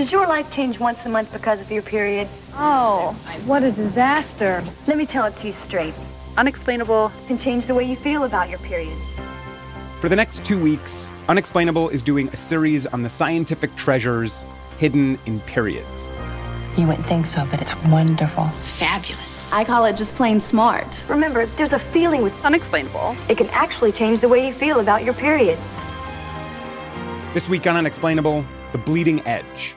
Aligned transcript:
Does 0.00 0.10
your 0.10 0.26
life 0.26 0.50
change 0.50 0.80
once 0.80 1.04
a 1.04 1.10
month 1.10 1.30
because 1.30 1.60
of 1.60 1.70
your 1.70 1.82
period? 1.82 2.26
Oh, 2.54 3.14
what 3.44 3.62
a 3.62 3.70
disaster. 3.70 4.64
Let 4.86 4.96
me 4.96 5.04
tell 5.04 5.26
it 5.26 5.36
to 5.36 5.48
you 5.48 5.52
straight. 5.52 5.92
Unexplainable 6.38 7.12
can 7.26 7.36
change 7.36 7.66
the 7.66 7.74
way 7.74 7.84
you 7.84 7.96
feel 7.96 8.24
about 8.24 8.48
your 8.48 8.58
period. 8.60 8.96
For 10.00 10.08
the 10.08 10.16
next 10.16 10.42
two 10.42 10.58
weeks, 10.58 11.10
Unexplainable 11.28 11.90
is 11.90 12.00
doing 12.00 12.28
a 12.28 12.36
series 12.38 12.86
on 12.86 13.02
the 13.02 13.10
scientific 13.10 13.76
treasures 13.76 14.42
hidden 14.78 15.18
in 15.26 15.38
periods. 15.40 16.08
You 16.78 16.86
wouldn't 16.86 17.06
think 17.06 17.26
so, 17.26 17.46
but 17.50 17.60
it's 17.60 17.76
wonderful. 17.84 18.44
Fabulous. 18.44 19.52
I 19.52 19.64
call 19.64 19.84
it 19.84 19.96
just 19.96 20.14
plain 20.14 20.40
smart. 20.40 21.04
Remember, 21.10 21.44
there's 21.44 21.74
a 21.74 21.78
feeling 21.78 22.22
with 22.22 22.42
unexplainable. 22.42 23.16
It 23.28 23.36
can 23.36 23.48
actually 23.50 23.92
change 23.92 24.20
the 24.20 24.30
way 24.30 24.46
you 24.46 24.54
feel 24.54 24.80
about 24.80 25.04
your 25.04 25.12
period. 25.12 25.58
This 27.34 27.50
week 27.50 27.66
on 27.66 27.76
Unexplainable, 27.76 28.46
The 28.72 28.78
Bleeding 28.78 29.20
Edge. 29.26 29.76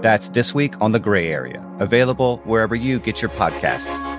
That's 0.00 0.28
this 0.28 0.54
week 0.54 0.80
on 0.80 0.92
The 0.92 1.00
Gray 1.00 1.28
Area, 1.32 1.60
available 1.80 2.36
wherever 2.44 2.76
you 2.76 3.00
get 3.00 3.20
your 3.20 3.30
podcasts. 3.30 4.17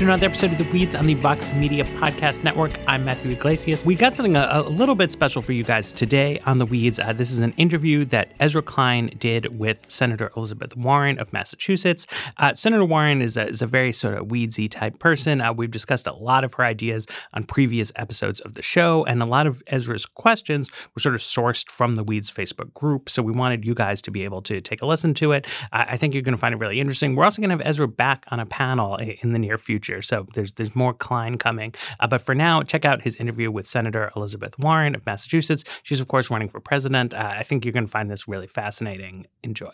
To 0.00 0.06
another 0.06 0.28
episode 0.28 0.52
of 0.52 0.56
The 0.56 0.64
Weeds 0.72 0.94
on 0.94 1.06
the 1.06 1.12
Vox 1.12 1.52
Media 1.52 1.84
Podcast 1.84 2.42
Network. 2.42 2.72
I'm 2.86 3.04
Matthew 3.04 3.32
Yglesias. 3.32 3.84
We 3.84 3.94
got 3.94 4.14
something 4.14 4.34
a, 4.34 4.48
a 4.50 4.62
little 4.62 4.94
bit 4.94 5.12
special 5.12 5.42
for 5.42 5.52
you 5.52 5.62
guys 5.62 5.92
today 5.92 6.40
on 6.46 6.56
The 6.56 6.64
Weeds. 6.64 6.98
Uh, 6.98 7.12
this 7.12 7.30
is 7.30 7.38
an 7.38 7.52
interview 7.58 8.06
that 8.06 8.32
Ezra 8.40 8.62
Klein 8.62 9.08
did 9.18 9.58
with 9.58 9.84
Senator 9.88 10.32
Elizabeth 10.38 10.74
Warren 10.74 11.18
of 11.18 11.30
Massachusetts. 11.34 12.06
Uh, 12.38 12.54
Senator 12.54 12.86
Warren 12.86 13.20
is 13.20 13.36
a, 13.36 13.48
is 13.48 13.60
a 13.60 13.66
very 13.66 13.92
sort 13.92 14.14
of 14.14 14.28
weedsy 14.28 14.70
type 14.70 14.98
person. 14.98 15.42
Uh, 15.42 15.52
we've 15.52 15.70
discussed 15.70 16.06
a 16.06 16.14
lot 16.14 16.44
of 16.44 16.54
her 16.54 16.64
ideas 16.64 17.06
on 17.34 17.44
previous 17.44 17.92
episodes 17.96 18.40
of 18.40 18.54
the 18.54 18.62
show, 18.62 19.04
and 19.04 19.22
a 19.22 19.26
lot 19.26 19.46
of 19.46 19.62
Ezra's 19.66 20.06
questions 20.06 20.70
were 20.94 21.00
sort 21.00 21.14
of 21.14 21.20
sourced 21.20 21.70
from 21.70 21.96
the 21.96 22.02
Weeds 22.02 22.30
Facebook 22.30 22.72
group. 22.72 23.10
So 23.10 23.22
we 23.22 23.32
wanted 23.32 23.66
you 23.66 23.74
guys 23.74 24.00
to 24.00 24.10
be 24.10 24.24
able 24.24 24.40
to 24.42 24.62
take 24.62 24.80
a 24.80 24.86
listen 24.86 25.12
to 25.12 25.32
it. 25.32 25.46
I 25.72 25.98
think 25.98 26.14
you're 26.14 26.22
going 26.22 26.32
to 26.32 26.40
find 26.40 26.54
it 26.54 26.58
really 26.58 26.80
interesting. 26.80 27.16
We're 27.16 27.24
also 27.24 27.42
going 27.42 27.50
to 27.50 27.62
have 27.62 27.68
Ezra 27.68 27.86
back 27.86 28.24
on 28.30 28.40
a 28.40 28.46
panel 28.46 28.96
in 28.96 29.34
the 29.34 29.38
near 29.38 29.58
future. 29.58 29.89
So 30.00 30.26
there's 30.34 30.52
there's 30.54 30.74
more 30.74 30.94
Klein 30.94 31.38
coming. 31.38 31.74
Uh, 31.98 32.06
but 32.06 32.22
for 32.22 32.34
now, 32.34 32.62
check 32.62 32.84
out 32.84 33.02
his 33.02 33.16
interview 33.16 33.50
with 33.50 33.66
Senator 33.66 34.12
Elizabeth 34.14 34.58
Warren 34.58 34.94
of 34.94 35.04
Massachusetts. 35.04 35.64
She's 35.82 36.00
of 36.00 36.08
course 36.08 36.30
running 36.30 36.48
for 36.48 36.60
president. 36.60 37.14
Uh, 37.14 37.34
I 37.36 37.42
think 37.42 37.64
you're 37.64 37.72
going 37.72 37.86
to 37.86 37.90
find 37.90 38.10
this 38.10 38.28
really 38.28 38.46
fascinating. 38.46 39.26
Enjoy. 39.42 39.72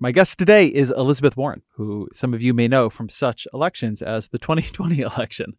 My 0.00 0.10
guest 0.10 0.38
today 0.38 0.66
is 0.66 0.90
Elizabeth 0.90 1.36
Warren, 1.36 1.62
who 1.76 2.08
some 2.12 2.34
of 2.34 2.42
you 2.42 2.52
may 2.52 2.66
know 2.66 2.90
from 2.90 3.08
such 3.08 3.46
elections 3.54 4.02
as 4.02 4.28
the 4.28 4.38
2020 4.40 5.00
election. 5.00 5.54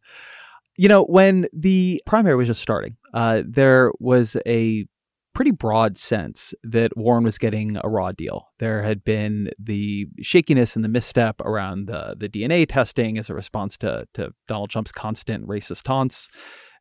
You 0.76 0.90
know, 0.90 1.06
when 1.06 1.48
the 1.54 2.02
primary 2.06 2.36
was 2.36 2.48
just 2.48 2.62
starting, 2.62 2.98
uh, 3.14 3.44
there 3.46 3.92
was 4.00 4.36
a 4.46 4.86
pretty 5.34 5.52
broad 5.52 5.98
sense 5.98 6.54
that 6.64 6.96
Warren 6.96 7.24
was 7.24 7.38
getting 7.38 7.78
a 7.84 7.90
raw 7.90 8.12
deal. 8.12 8.50
There 8.60 8.84
had 8.84 9.04
been 9.04 9.50
the 9.60 10.08
shakiness 10.22 10.76
and 10.76 10.86
the 10.86 10.90
misstep 10.90 11.42
around 11.42 11.88
the, 11.88 12.16
the 12.18 12.30
DNA 12.30 12.68
testing 12.68 13.18
as 13.18 13.30
a 13.30 13.34
response 13.34 13.78
to, 13.78 14.08
to 14.14 14.34
Donald 14.48 14.70
Trump's 14.70 14.92
constant 14.92 15.48
racist 15.48 15.84
taunts. 15.84 16.30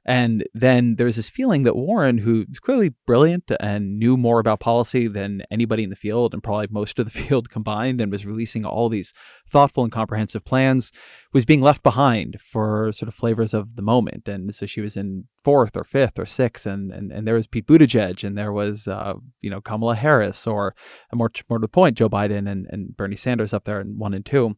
And 0.04 0.44
then 0.52 0.96
there's 0.96 1.16
this 1.16 1.30
feeling 1.30 1.62
that 1.62 1.76
Warren, 1.76 2.18
who's 2.18 2.58
clearly 2.58 2.94
brilliant 3.06 3.52
and 3.60 3.98
knew 3.98 4.16
more 4.16 4.40
about 4.40 4.58
policy 4.60 5.06
than 5.06 5.42
anybody 5.50 5.84
in 5.84 5.90
the 5.90 5.96
field 5.96 6.34
and 6.34 6.42
probably 6.42 6.66
most 6.70 6.98
of 6.98 7.04
the 7.04 7.10
field 7.22 7.50
combined, 7.50 8.00
and 8.00 8.10
was 8.10 8.26
releasing 8.26 8.64
all 8.64 8.88
these 8.88 9.12
thoughtful 9.48 9.84
and 9.84 9.92
comprehensive 9.92 10.44
plans, 10.44 10.90
was 11.32 11.44
being 11.44 11.60
left 11.60 11.82
behind 11.82 12.40
for 12.40 12.90
sort 12.92 13.08
of 13.08 13.14
flavors 13.14 13.54
of 13.54 13.76
the 13.76 13.82
moment. 13.82 14.26
And 14.26 14.54
so 14.54 14.66
she 14.66 14.80
was 14.80 14.96
in 14.96 15.24
fourth 15.44 15.76
or 15.76 15.84
fifth 15.84 16.18
or 16.18 16.26
sixth, 16.26 16.66
and 16.66 16.92
and, 16.92 17.12
and 17.12 17.26
there 17.26 17.34
was 17.34 17.46
Pete 17.46 17.66
Buttigieg, 17.66 18.24
and 18.24 18.36
there 18.36 18.52
was 18.52 18.88
uh, 18.88 19.14
you 19.40 19.50
know 19.50 19.60
Kamala 19.60 19.94
Harris, 19.94 20.46
or 20.46 20.74
more 21.14 21.30
more 21.48 21.58
to 21.58 21.62
the 21.62 21.68
point, 21.68 21.98
Joe 21.98 22.08
Biden 22.08 22.50
and, 22.50 22.66
and 22.70 22.96
Bernie 22.96 23.16
Sanders 23.16 23.52
up 23.52 23.64
there 23.64 23.80
in 23.80 23.98
one 23.98 24.14
and 24.14 24.26
two. 24.26 24.56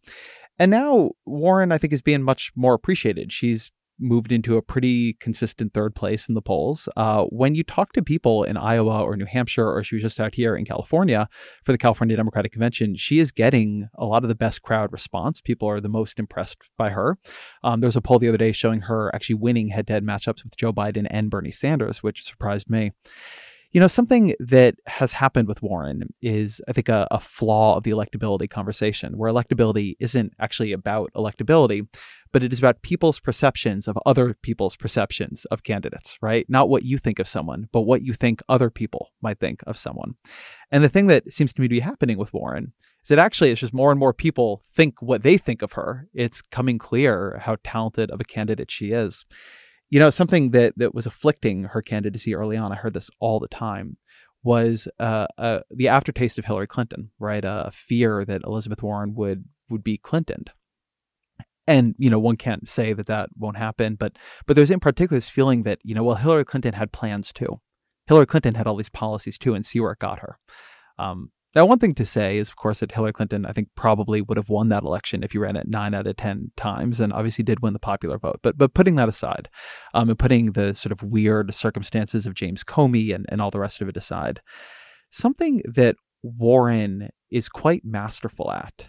And 0.58 0.70
now 0.70 1.10
Warren, 1.26 1.72
I 1.72 1.78
think, 1.78 1.92
is 1.92 2.02
being 2.02 2.22
much 2.22 2.52
more 2.54 2.74
appreciated. 2.74 3.32
She's 3.32 3.72
moved 3.98 4.32
into 4.32 4.56
a 4.56 4.62
pretty 4.62 5.14
consistent 5.14 5.72
third 5.72 5.94
place 5.94 6.28
in 6.28 6.34
the 6.34 6.42
polls. 6.42 6.88
Uh, 6.96 7.24
when 7.24 7.54
you 7.54 7.62
talk 7.62 7.92
to 7.92 8.02
people 8.02 8.42
in 8.44 8.56
Iowa 8.56 9.02
or 9.02 9.16
New 9.16 9.26
Hampshire, 9.26 9.70
or 9.70 9.82
she 9.82 9.96
was 9.96 10.02
just 10.02 10.20
out 10.20 10.34
here 10.34 10.56
in 10.56 10.64
California 10.64 11.28
for 11.64 11.72
the 11.72 11.78
California 11.78 12.16
Democratic 12.16 12.52
Convention, 12.52 12.96
she 12.96 13.18
is 13.18 13.32
getting 13.32 13.88
a 13.94 14.04
lot 14.04 14.22
of 14.22 14.28
the 14.28 14.34
best 14.34 14.62
crowd 14.62 14.92
response. 14.92 15.40
People 15.40 15.68
are 15.68 15.80
the 15.80 15.88
most 15.88 16.18
impressed 16.18 16.58
by 16.76 16.90
her. 16.90 17.18
Um, 17.62 17.80
there 17.80 17.88
was 17.88 17.96
a 17.96 18.02
poll 18.02 18.18
the 18.18 18.28
other 18.28 18.38
day 18.38 18.52
showing 18.52 18.82
her 18.82 19.14
actually 19.14 19.36
winning 19.36 19.68
head 19.68 19.86
to 19.86 19.92
head 19.92 20.04
matchups 20.04 20.44
with 20.44 20.56
Joe 20.56 20.72
Biden 20.72 21.06
and 21.10 21.30
Bernie 21.30 21.50
Sanders, 21.50 22.02
which 22.02 22.24
surprised 22.24 22.68
me. 22.68 22.92
You 23.74 23.80
know, 23.80 23.88
something 23.88 24.36
that 24.38 24.76
has 24.86 25.10
happened 25.10 25.48
with 25.48 25.60
Warren 25.60 26.08
is, 26.22 26.62
I 26.68 26.72
think, 26.72 26.88
a, 26.88 27.08
a, 27.10 27.18
flaw 27.18 27.76
of 27.76 27.82
the 27.82 27.90
electability 27.90 28.48
conversation, 28.48 29.18
where 29.18 29.32
electability 29.32 29.96
isn't 29.98 30.32
actually 30.38 30.70
about 30.70 31.10
electability, 31.16 31.84
but 32.30 32.44
it 32.44 32.52
is 32.52 32.60
about 32.60 32.82
people's 32.82 33.18
perceptions 33.18 33.88
of 33.88 33.98
other 34.06 34.34
people's 34.42 34.76
perceptions 34.76 35.44
of 35.46 35.64
candidates, 35.64 36.16
right? 36.22 36.46
Not 36.48 36.68
what 36.68 36.84
you 36.84 36.98
think 36.98 37.18
of 37.18 37.26
someone, 37.26 37.68
but 37.72 37.80
what 37.80 38.02
you 38.02 38.12
think 38.12 38.42
other 38.48 38.70
people 38.70 39.10
might 39.20 39.40
think 39.40 39.60
of 39.66 39.76
someone. 39.76 40.14
And 40.70 40.84
the 40.84 40.88
thing 40.88 41.08
that 41.08 41.32
seems 41.32 41.52
to 41.54 41.60
me 41.60 41.66
to 41.66 41.74
be 41.74 41.80
happening 41.80 42.16
with 42.16 42.32
Warren 42.32 42.74
is 43.02 43.08
that 43.08 43.18
actually 43.18 43.50
it's 43.50 43.60
just 43.60 43.74
more 43.74 43.90
and 43.90 43.98
more 43.98 44.14
people 44.14 44.62
think 44.72 45.02
what 45.02 45.24
they 45.24 45.36
think 45.36 45.62
of 45.62 45.72
her. 45.72 46.06
It's 46.14 46.42
coming 46.42 46.78
clear 46.78 47.40
how 47.42 47.56
talented 47.64 48.12
of 48.12 48.20
a 48.20 48.24
candidate 48.24 48.70
she 48.70 48.92
is. 48.92 49.24
You 49.94 50.00
know, 50.00 50.10
something 50.10 50.50
that 50.50 50.76
that 50.76 50.92
was 50.92 51.06
afflicting 51.06 51.62
her 51.66 51.80
candidacy 51.80 52.34
early 52.34 52.56
on. 52.56 52.72
I 52.72 52.74
heard 52.74 52.94
this 52.94 53.10
all 53.20 53.38
the 53.38 53.46
time. 53.46 53.96
Was 54.42 54.88
uh, 54.98 55.28
uh, 55.38 55.60
the 55.70 55.86
aftertaste 55.86 56.36
of 56.36 56.46
Hillary 56.46 56.66
Clinton, 56.66 57.12
right? 57.20 57.44
A 57.44 57.70
fear 57.72 58.24
that 58.24 58.42
Elizabeth 58.44 58.82
Warren 58.82 59.14
would 59.14 59.44
would 59.70 59.84
be 59.84 59.96
Clintoned, 59.96 60.50
and 61.68 61.94
you 61.96 62.10
know 62.10 62.18
one 62.18 62.34
can't 62.34 62.68
say 62.68 62.92
that 62.92 63.06
that 63.06 63.28
won't 63.38 63.56
happen, 63.56 63.94
but 63.94 64.18
but 64.48 64.56
there's 64.56 64.72
in 64.72 64.80
particular 64.80 65.16
this 65.16 65.28
feeling 65.28 65.62
that 65.62 65.78
you 65.84 65.94
know 65.94 66.02
well 66.02 66.16
Hillary 66.16 66.44
Clinton 66.44 66.74
had 66.74 66.90
plans 66.90 67.32
too. 67.32 67.60
Hillary 68.08 68.26
Clinton 68.26 68.56
had 68.56 68.66
all 68.66 68.74
these 68.74 68.90
policies 68.90 69.38
too, 69.38 69.54
and 69.54 69.64
see 69.64 69.78
where 69.78 69.92
it 69.92 70.00
got 70.00 70.18
her. 70.18 70.40
Um, 70.98 71.30
now, 71.54 71.66
one 71.66 71.78
thing 71.78 71.94
to 71.94 72.04
say 72.04 72.38
is, 72.38 72.48
of 72.48 72.56
course, 72.56 72.80
that 72.80 72.92
Hillary 72.92 73.12
Clinton, 73.12 73.46
I 73.46 73.52
think, 73.52 73.68
probably 73.76 74.20
would 74.20 74.36
have 74.36 74.48
won 74.48 74.70
that 74.70 74.82
election 74.82 75.22
if 75.22 75.34
you 75.34 75.40
ran 75.40 75.54
it 75.54 75.68
nine 75.68 75.94
out 75.94 76.06
of 76.08 76.16
10 76.16 76.50
times 76.56 76.98
and 76.98 77.12
obviously 77.12 77.44
did 77.44 77.60
win 77.60 77.72
the 77.72 77.78
popular 77.78 78.18
vote. 78.18 78.40
But 78.42 78.58
but 78.58 78.74
putting 78.74 78.96
that 78.96 79.08
aside 79.08 79.48
um, 79.94 80.08
and 80.08 80.18
putting 80.18 80.52
the 80.52 80.74
sort 80.74 80.90
of 80.90 81.02
weird 81.02 81.54
circumstances 81.54 82.26
of 82.26 82.34
James 82.34 82.64
Comey 82.64 83.14
and, 83.14 83.24
and 83.28 83.40
all 83.40 83.52
the 83.52 83.60
rest 83.60 83.80
of 83.80 83.88
it 83.88 83.96
aside, 83.96 84.40
something 85.10 85.62
that 85.64 85.94
Warren 86.24 87.10
is 87.30 87.48
quite 87.48 87.84
masterful 87.84 88.50
at 88.50 88.88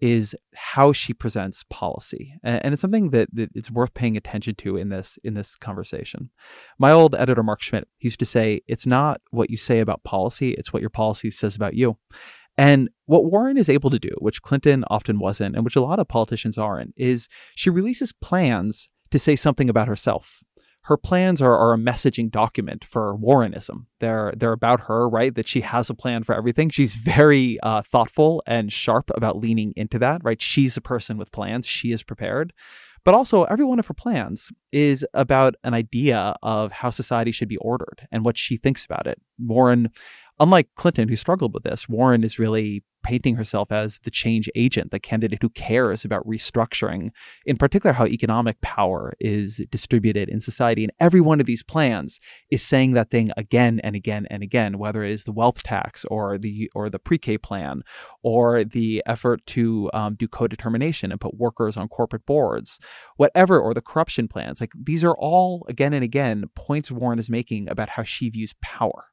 is 0.00 0.36
how 0.54 0.92
she 0.92 1.14
presents 1.14 1.64
policy, 1.70 2.34
and, 2.42 2.72
it's 2.72 2.80
something 2.80 3.10
that, 3.10 3.28
that 3.32 3.50
it's 3.54 3.70
worth 3.70 3.94
paying 3.94 4.16
attention 4.16 4.54
to 4.56 4.76
in 4.76 4.88
this 4.88 5.18
in 5.24 5.34
this 5.34 5.56
conversation. 5.56 6.30
My 6.78 6.92
old 6.92 7.14
editor 7.14 7.42
Mark 7.42 7.62
Schmitt 7.62 7.88
used 8.00 8.18
to 8.18 8.26
say, 8.26 8.60
"It's 8.66 8.86
not 8.86 9.20
what 9.30 9.50
you 9.50 9.56
say 9.56 9.80
about 9.80 10.04
policy; 10.04 10.52
it's 10.52 10.72
what 10.72 10.82
your 10.82 10.90
policy 10.90 11.30
says 11.30 11.56
about 11.56 11.74
you." 11.74 11.96
And 12.58 12.88
what 13.04 13.30
Warren 13.30 13.58
is 13.58 13.68
able 13.68 13.90
to 13.90 13.98
do, 13.98 14.12
which 14.18 14.42
Clinton 14.42 14.84
often 14.88 15.18
wasn't, 15.18 15.54
and 15.54 15.64
which 15.64 15.76
a 15.76 15.82
lot 15.82 15.98
of 15.98 16.08
politicians 16.08 16.56
aren't, 16.56 16.94
is 16.96 17.28
she 17.54 17.68
releases 17.68 18.12
plans 18.12 18.88
to 19.10 19.18
say 19.18 19.36
something 19.36 19.68
about 19.68 19.88
herself 19.88 20.42
her 20.86 20.96
plans 20.96 21.42
are, 21.42 21.56
are 21.56 21.74
a 21.74 21.78
messaging 21.78 22.30
document 22.30 22.84
for 22.84 23.16
Warrenism. 23.16 23.86
They're 23.98 24.32
they're 24.36 24.52
about 24.52 24.82
her, 24.82 25.08
right? 25.08 25.34
That 25.34 25.48
she 25.48 25.62
has 25.62 25.90
a 25.90 25.94
plan 25.94 26.22
for 26.22 26.34
everything. 26.34 26.70
She's 26.70 26.94
very 26.94 27.58
uh, 27.62 27.82
thoughtful 27.82 28.40
and 28.46 28.72
sharp 28.72 29.10
about 29.14 29.36
leaning 29.36 29.72
into 29.74 29.98
that, 29.98 30.22
right? 30.22 30.40
She's 30.40 30.76
a 30.76 30.80
person 30.80 31.18
with 31.18 31.32
plans. 31.32 31.66
She 31.66 31.90
is 31.90 32.04
prepared. 32.04 32.52
But 33.04 33.14
also, 33.14 33.44
every 33.44 33.64
one 33.64 33.78
of 33.78 33.86
her 33.86 33.94
plans 33.94 34.52
is 34.72 35.06
about 35.14 35.54
an 35.64 35.74
idea 35.74 36.34
of 36.42 36.72
how 36.72 36.90
society 36.90 37.30
should 37.30 37.48
be 37.48 37.56
ordered 37.58 38.06
and 38.10 38.24
what 38.24 38.36
she 38.36 38.56
thinks 38.56 38.84
about 38.84 39.06
it. 39.06 39.20
Warren 39.38 39.90
unlike 40.38 40.68
Clinton, 40.74 41.08
who 41.08 41.16
struggled 41.16 41.54
with 41.54 41.62
this, 41.62 41.88
Warren 41.88 42.22
is 42.22 42.38
really 42.38 42.82
painting 43.06 43.36
herself 43.36 43.70
as 43.70 44.00
the 44.02 44.10
change 44.10 44.50
agent, 44.56 44.90
the 44.90 44.98
candidate 44.98 45.38
who 45.40 45.48
cares 45.48 46.04
about 46.04 46.26
restructuring, 46.26 47.10
in 47.44 47.56
particular, 47.56 47.92
how 47.92 48.04
economic 48.04 48.60
power 48.60 49.12
is 49.20 49.64
distributed 49.70 50.28
in 50.28 50.40
society. 50.40 50.82
And 50.82 50.92
every 50.98 51.20
one 51.20 51.38
of 51.38 51.46
these 51.46 51.62
plans 51.62 52.18
is 52.50 52.64
saying 52.64 52.94
that 52.94 53.10
thing 53.10 53.30
again 53.36 53.78
and 53.84 53.94
again 53.94 54.26
and 54.28 54.42
again, 54.42 54.76
whether 54.76 55.04
it 55.04 55.12
is 55.12 55.22
the 55.22 55.32
wealth 55.32 55.62
tax 55.62 56.04
or 56.06 56.36
the 56.36 56.68
or 56.74 56.90
the 56.90 56.98
pre-K 56.98 57.38
plan 57.38 57.82
or 58.24 58.64
the 58.64 59.04
effort 59.06 59.46
to 59.46 59.88
um, 59.94 60.16
do 60.16 60.26
co-determination 60.26 61.12
and 61.12 61.20
put 61.20 61.36
workers 61.36 61.76
on 61.76 61.86
corporate 61.86 62.26
boards, 62.26 62.80
whatever, 63.16 63.60
or 63.60 63.72
the 63.72 63.80
corruption 63.80 64.26
plans. 64.26 64.60
Like 64.60 64.72
these 64.76 65.04
are 65.04 65.14
all 65.16 65.64
again 65.68 65.92
and 65.92 66.02
again 66.02 66.46
points 66.56 66.90
Warren 66.90 67.20
is 67.20 67.30
making 67.30 67.70
about 67.70 67.90
how 67.90 68.02
she 68.02 68.30
views 68.30 68.52
power. 68.60 69.04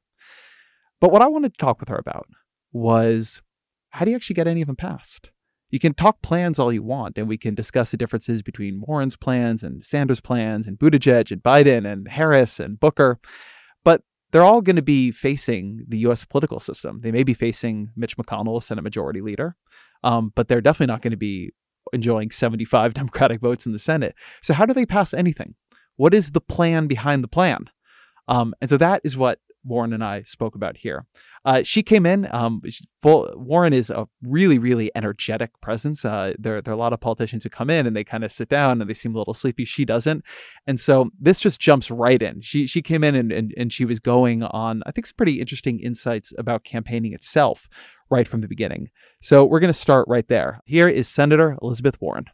But 1.04 1.12
what 1.12 1.20
I 1.20 1.26
wanted 1.26 1.52
to 1.52 1.58
talk 1.58 1.80
with 1.80 1.90
her 1.90 1.98
about 1.98 2.28
was 2.72 3.42
how 3.90 4.06
do 4.06 4.10
you 4.10 4.16
actually 4.16 4.36
get 4.36 4.46
any 4.46 4.62
of 4.62 4.68
them 4.68 4.76
passed? 4.76 5.32
You 5.68 5.78
can 5.78 5.92
talk 5.92 6.22
plans 6.22 6.58
all 6.58 6.72
you 6.72 6.82
want, 6.82 7.18
and 7.18 7.28
we 7.28 7.36
can 7.36 7.54
discuss 7.54 7.90
the 7.90 7.98
differences 7.98 8.42
between 8.42 8.80
Warren's 8.80 9.14
plans 9.14 9.62
and 9.62 9.84
Sanders' 9.84 10.22
plans 10.22 10.66
and 10.66 10.78
Buttigieg 10.78 11.30
and 11.30 11.42
Biden 11.42 11.86
and 11.86 12.08
Harris 12.08 12.58
and 12.58 12.80
Booker. 12.80 13.20
But 13.84 14.00
they're 14.32 14.44
all 14.44 14.62
going 14.62 14.76
to 14.76 14.82
be 14.82 15.10
facing 15.10 15.84
the 15.86 15.98
U.S. 15.98 16.24
political 16.24 16.58
system. 16.58 17.02
They 17.02 17.12
may 17.12 17.22
be 17.22 17.34
facing 17.34 17.90
Mitch 17.94 18.16
McConnell, 18.16 18.62
Senate 18.62 18.80
Majority 18.80 19.20
Leader, 19.20 19.56
um, 20.02 20.32
but 20.34 20.48
they're 20.48 20.62
definitely 20.62 20.90
not 20.90 21.02
going 21.02 21.10
to 21.10 21.18
be 21.18 21.52
enjoying 21.92 22.30
75 22.30 22.94
Democratic 22.94 23.42
votes 23.42 23.66
in 23.66 23.72
the 23.72 23.78
Senate. 23.78 24.14
So, 24.40 24.54
how 24.54 24.64
do 24.64 24.72
they 24.72 24.86
pass 24.86 25.12
anything? 25.12 25.54
What 25.96 26.14
is 26.14 26.30
the 26.30 26.40
plan 26.40 26.86
behind 26.86 27.22
the 27.22 27.28
plan? 27.28 27.66
Um, 28.26 28.54
and 28.62 28.70
so 28.70 28.78
that 28.78 29.02
is 29.04 29.18
what 29.18 29.38
Warren 29.64 29.92
and 29.92 30.04
I 30.04 30.22
spoke 30.22 30.54
about 30.54 30.78
here. 30.78 31.06
Uh, 31.44 31.62
she 31.62 31.82
came 31.82 32.06
in. 32.06 32.26
Um, 32.32 32.62
full, 33.02 33.30
Warren 33.36 33.72
is 33.72 33.90
a 33.90 34.06
really, 34.22 34.58
really 34.58 34.90
energetic 34.94 35.50
presence. 35.60 36.04
Uh, 36.04 36.32
there, 36.38 36.62
there 36.62 36.72
are 36.72 36.76
a 36.76 36.78
lot 36.78 36.92
of 36.92 37.00
politicians 37.00 37.42
who 37.42 37.50
come 37.50 37.68
in 37.68 37.86
and 37.86 37.94
they 37.94 38.04
kind 38.04 38.24
of 38.24 38.32
sit 38.32 38.48
down 38.48 38.80
and 38.80 38.88
they 38.88 38.94
seem 38.94 39.14
a 39.14 39.18
little 39.18 39.34
sleepy. 39.34 39.64
She 39.64 39.84
doesn't, 39.84 40.24
and 40.66 40.80
so 40.80 41.10
this 41.20 41.40
just 41.40 41.60
jumps 41.60 41.90
right 41.90 42.22
in. 42.22 42.40
She 42.40 42.66
she 42.66 42.80
came 42.80 43.04
in 43.04 43.14
and 43.14 43.30
and, 43.30 43.54
and 43.56 43.72
she 43.72 43.84
was 43.84 44.00
going 44.00 44.42
on, 44.42 44.82
I 44.86 44.90
think, 44.90 45.06
some 45.06 45.16
pretty 45.16 45.40
interesting 45.40 45.80
insights 45.80 46.32
about 46.38 46.64
campaigning 46.64 47.12
itself 47.12 47.68
right 48.10 48.28
from 48.28 48.40
the 48.40 48.48
beginning. 48.48 48.90
So 49.22 49.44
we're 49.44 49.60
going 49.60 49.72
to 49.72 49.78
start 49.78 50.06
right 50.08 50.26
there. 50.28 50.60
Here 50.64 50.88
is 50.88 51.08
Senator 51.08 51.58
Elizabeth 51.62 52.00
Warren. 52.00 52.26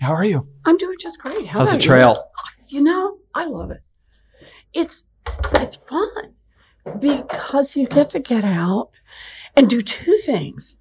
How 0.00 0.12
are 0.12 0.24
you? 0.24 0.42
I'm 0.64 0.76
doing 0.76 0.96
just 1.00 1.18
great. 1.20 1.46
How 1.46 1.60
How's 1.60 1.72
the 1.72 1.78
trail? 1.78 2.22
You? 2.68 2.78
you 2.78 2.84
know, 2.84 3.18
I 3.34 3.46
love 3.46 3.70
it. 3.70 3.80
It's 4.74 5.04
it's 5.54 5.76
fun 5.76 6.32
because 7.00 7.76
you 7.76 7.86
get 7.86 8.10
to 8.10 8.18
get 8.20 8.44
out 8.44 8.90
and 9.56 9.68
do 9.68 9.82
two 9.82 10.16
things. 10.18 10.76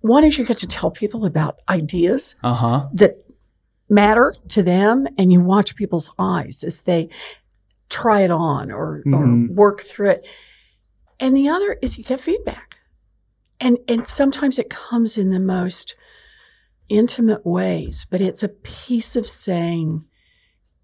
One 0.00 0.24
is 0.24 0.36
you 0.38 0.44
get 0.44 0.58
to 0.58 0.66
tell 0.66 0.90
people 0.90 1.24
about 1.26 1.60
ideas 1.68 2.36
Uh 2.42 2.54
huh. 2.54 2.88
that 2.94 3.24
matter 3.88 4.34
to 4.48 4.62
them, 4.62 5.06
and 5.18 5.32
you 5.32 5.40
watch 5.40 5.76
people's 5.76 6.10
eyes 6.18 6.64
as 6.64 6.80
they 6.82 7.08
try 7.90 8.22
it 8.22 8.30
on 8.30 8.70
or, 8.72 9.02
Mhm. 9.06 9.48
or 9.50 9.54
work 9.54 9.82
through 9.82 10.10
it. 10.10 10.26
And 11.20 11.36
the 11.36 11.48
other 11.48 11.78
is 11.80 11.96
you 11.96 12.04
get 12.04 12.20
feedback. 12.20 12.76
And 13.60 13.78
and 13.88 14.06
sometimes 14.06 14.58
it 14.58 14.68
comes 14.68 15.16
in 15.16 15.30
the 15.30 15.38
most 15.38 15.94
intimate 16.88 17.46
ways, 17.46 18.04
but 18.10 18.20
it's 18.20 18.42
a 18.42 18.48
piece 18.48 19.16
of 19.16 19.26
saying, 19.28 20.04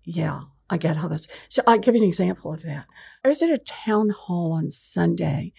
yeah, 0.04 0.42
I 0.70 0.78
get 0.78 0.96
how 0.96 1.08
this. 1.08 1.26
So 1.48 1.62
I'll 1.66 1.78
give 1.78 1.94
you 1.94 2.02
an 2.02 2.08
example 2.08 2.52
of 2.54 2.62
that. 2.62 2.86
I 3.24 3.28
was 3.28 3.42
at 3.42 3.50
a 3.50 3.58
town 3.58 4.10
hall 4.10 4.52
on 4.52 4.70
Sunday, 4.70 5.52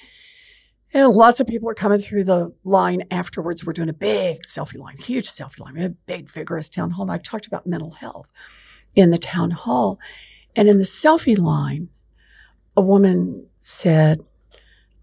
and 0.93 1.09
lots 1.09 1.39
of 1.39 1.47
people 1.47 1.69
are 1.69 1.75
coming 1.75 1.99
through 1.99 2.23
the 2.23 2.53
line 2.63 3.03
afterwards. 3.11 3.65
We're 3.65 3.73
doing 3.73 3.89
a 3.89 3.93
big 3.93 4.43
selfie 4.43 4.77
line, 4.77 4.97
huge 4.97 5.29
selfie 5.29 5.59
line. 5.59 5.77
A 5.77 5.89
big, 5.89 6.29
vigorous 6.29 6.69
town 6.69 6.91
hall. 6.91 7.03
And 7.03 7.11
I 7.11 7.17
talked 7.17 7.47
about 7.47 7.67
mental 7.67 7.91
health 7.91 8.31
in 8.95 9.11
the 9.11 9.17
town 9.17 9.51
hall. 9.51 9.99
And 10.55 10.67
in 10.67 10.77
the 10.77 10.83
selfie 10.83 11.37
line, 11.37 11.89
a 12.75 12.81
woman 12.81 13.47
said, 13.59 14.19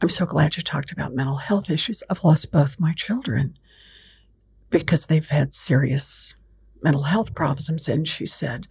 I'm 0.00 0.08
so 0.08 0.26
glad 0.26 0.56
you 0.56 0.62
talked 0.62 0.92
about 0.92 1.14
mental 1.14 1.36
health 1.36 1.70
issues. 1.70 2.02
I've 2.08 2.22
lost 2.22 2.52
both 2.52 2.78
my 2.78 2.92
children 2.92 3.58
because 4.70 5.06
they've 5.06 5.28
had 5.28 5.54
serious 5.54 6.34
mental 6.82 7.02
health 7.02 7.34
problems. 7.34 7.88
And 7.88 8.06
she 8.06 8.26
said, 8.26 8.68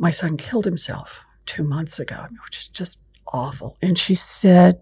My 0.00 0.10
son 0.10 0.38
killed 0.38 0.64
himself 0.64 1.20
two 1.44 1.62
months 1.62 2.00
ago, 2.00 2.26
which 2.46 2.58
is 2.58 2.68
just 2.68 2.98
awful. 3.28 3.76
And 3.82 3.98
she 3.98 4.14
said, 4.14 4.80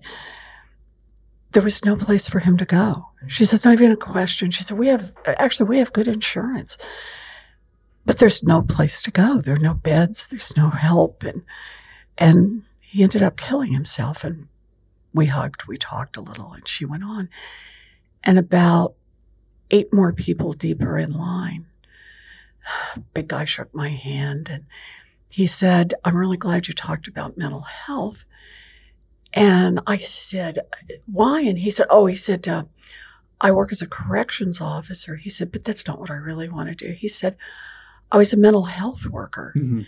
there 1.51 1.63
was 1.63 1.85
no 1.85 1.97
place 1.97 2.29
for 2.29 2.39
him 2.39 2.57
to 2.59 2.65
go. 2.65 3.05
She 3.27 3.43
it's 3.43 3.65
not 3.65 3.75
even 3.75 3.91
a 3.91 3.97
question. 3.97 4.53
She 4.53 4.63
said, 4.63 4.79
we 4.79 4.87
have, 4.87 5.13
actually, 5.27 5.69
we 5.69 5.79
have 5.79 5.93
good 5.93 6.07
insurance, 6.07 6.79
but 8.07 8.19
there's 8.19 8.45
no 8.45 8.63
place 8.63 9.03
to 9.03 9.11
go. 9.11 9.41
There 9.41 9.57
are 9.57 9.59
no 9.59 9.75
beds. 9.75 10.29
There's 10.29 10.57
no 10.57 10.71
help. 10.71 11.25
And, 11.25 11.43
and 12.17 12.63
he 12.81 13.03
ended 13.03 13.25
up 13.25 13.37
killing 13.37 13.73
himself. 13.73 14.23
And 14.23 14.47
we 15.13 15.27
hugged, 15.27 15.65
we 15.65 15.79
talked 15.79 16.17
a 16.17 16.21
little, 16.21 16.53
and 16.53 16.69
she 16.69 16.85
went 16.85 17.03
on. 17.03 17.29
And 18.23 18.39
about 18.39 18.95
eight 19.73 19.93
more 19.93 20.13
people 20.13 20.53
deeper 20.53 20.97
in 20.97 21.13
line, 21.13 21.67
big 23.15 23.27
guy 23.27 23.47
shook 23.47 23.75
my 23.75 23.89
hand 23.89 24.49
and 24.49 24.65
he 25.29 25.47
said, 25.47 25.95
I'm 26.05 26.17
really 26.17 26.37
glad 26.37 26.69
you 26.69 26.75
talked 26.75 27.07
about 27.07 27.37
mental 27.37 27.61
health. 27.61 28.25
And 29.35 29.81
I 29.87 29.99
said, 29.99 30.61
Why? 31.07 31.43
And 31.43 31.59
he 31.59 31.71
said, 31.71 31.87
Oh, 31.91 32.07
he 32.07 32.17
said, 32.17 32.49
uh, 32.49 32.65
I 33.41 33.51
work 33.53 33.71
as 33.71 33.83
a 33.83 33.87
corrections 33.87 34.61
officer. 34.61 35.17
He 35.17 35.31
said, 35.31 35.53
But 35.53 35.65
that's 35.65 35.87
not 35.87 36.01
what 36.01 36.11
I 36.11 36.15
really 36.15 36.49
want 36.49 36.71
to 36.71 36.75
do. 36.75 36.93
He 36.93 37.09
said, 37.09 37.37
I 38.11 38.17
was 38.17 38.33
a 38.33 38.39
mental 38.39 38.65
health 38.65 39.05
worker. 39.07 39.53
Mhm. 39.57 39.87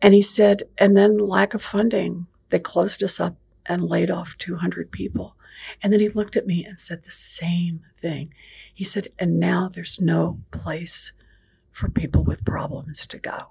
And 0.00 0.14
he 0.14 0.22
said, 0.22 0.64
And 0.78 0.96
then 0.96 1.16
lack 1.16 1.54
of 1.54 1.62
funding, 1.62 2.26
they 2.50 2.58
closed 2.58 3.02
us 3.04 3.20
up 3.20 3.36
and 3.66 3.84
laid 3.84 4.10
off 4.10 4.34
200 4.38 4.90
people. 4.90 5.36
And 5.80 5.92
then 5.92 6.00
he 6.00 6.08
looked 6.08 6.36
at 6.36 6.46
me 6.46 6.64
and 6.64 6.80
said 6.80 7.04
the 7.04 7.12
same 7.12 7.82
thing. 7.96 8.34
He 8.74 8.82
said, 8.82 9.08
And 9.16 9.38
now 9.38 9.70
there's 9.72 10.00
no 10.00 10.40
place 10.50 11.12
for 11.70 11.88
people 11.88 12.24
with 12.24 12.44
problems 12.44 13.06
to 13.06 13.18
go 13.18 13.46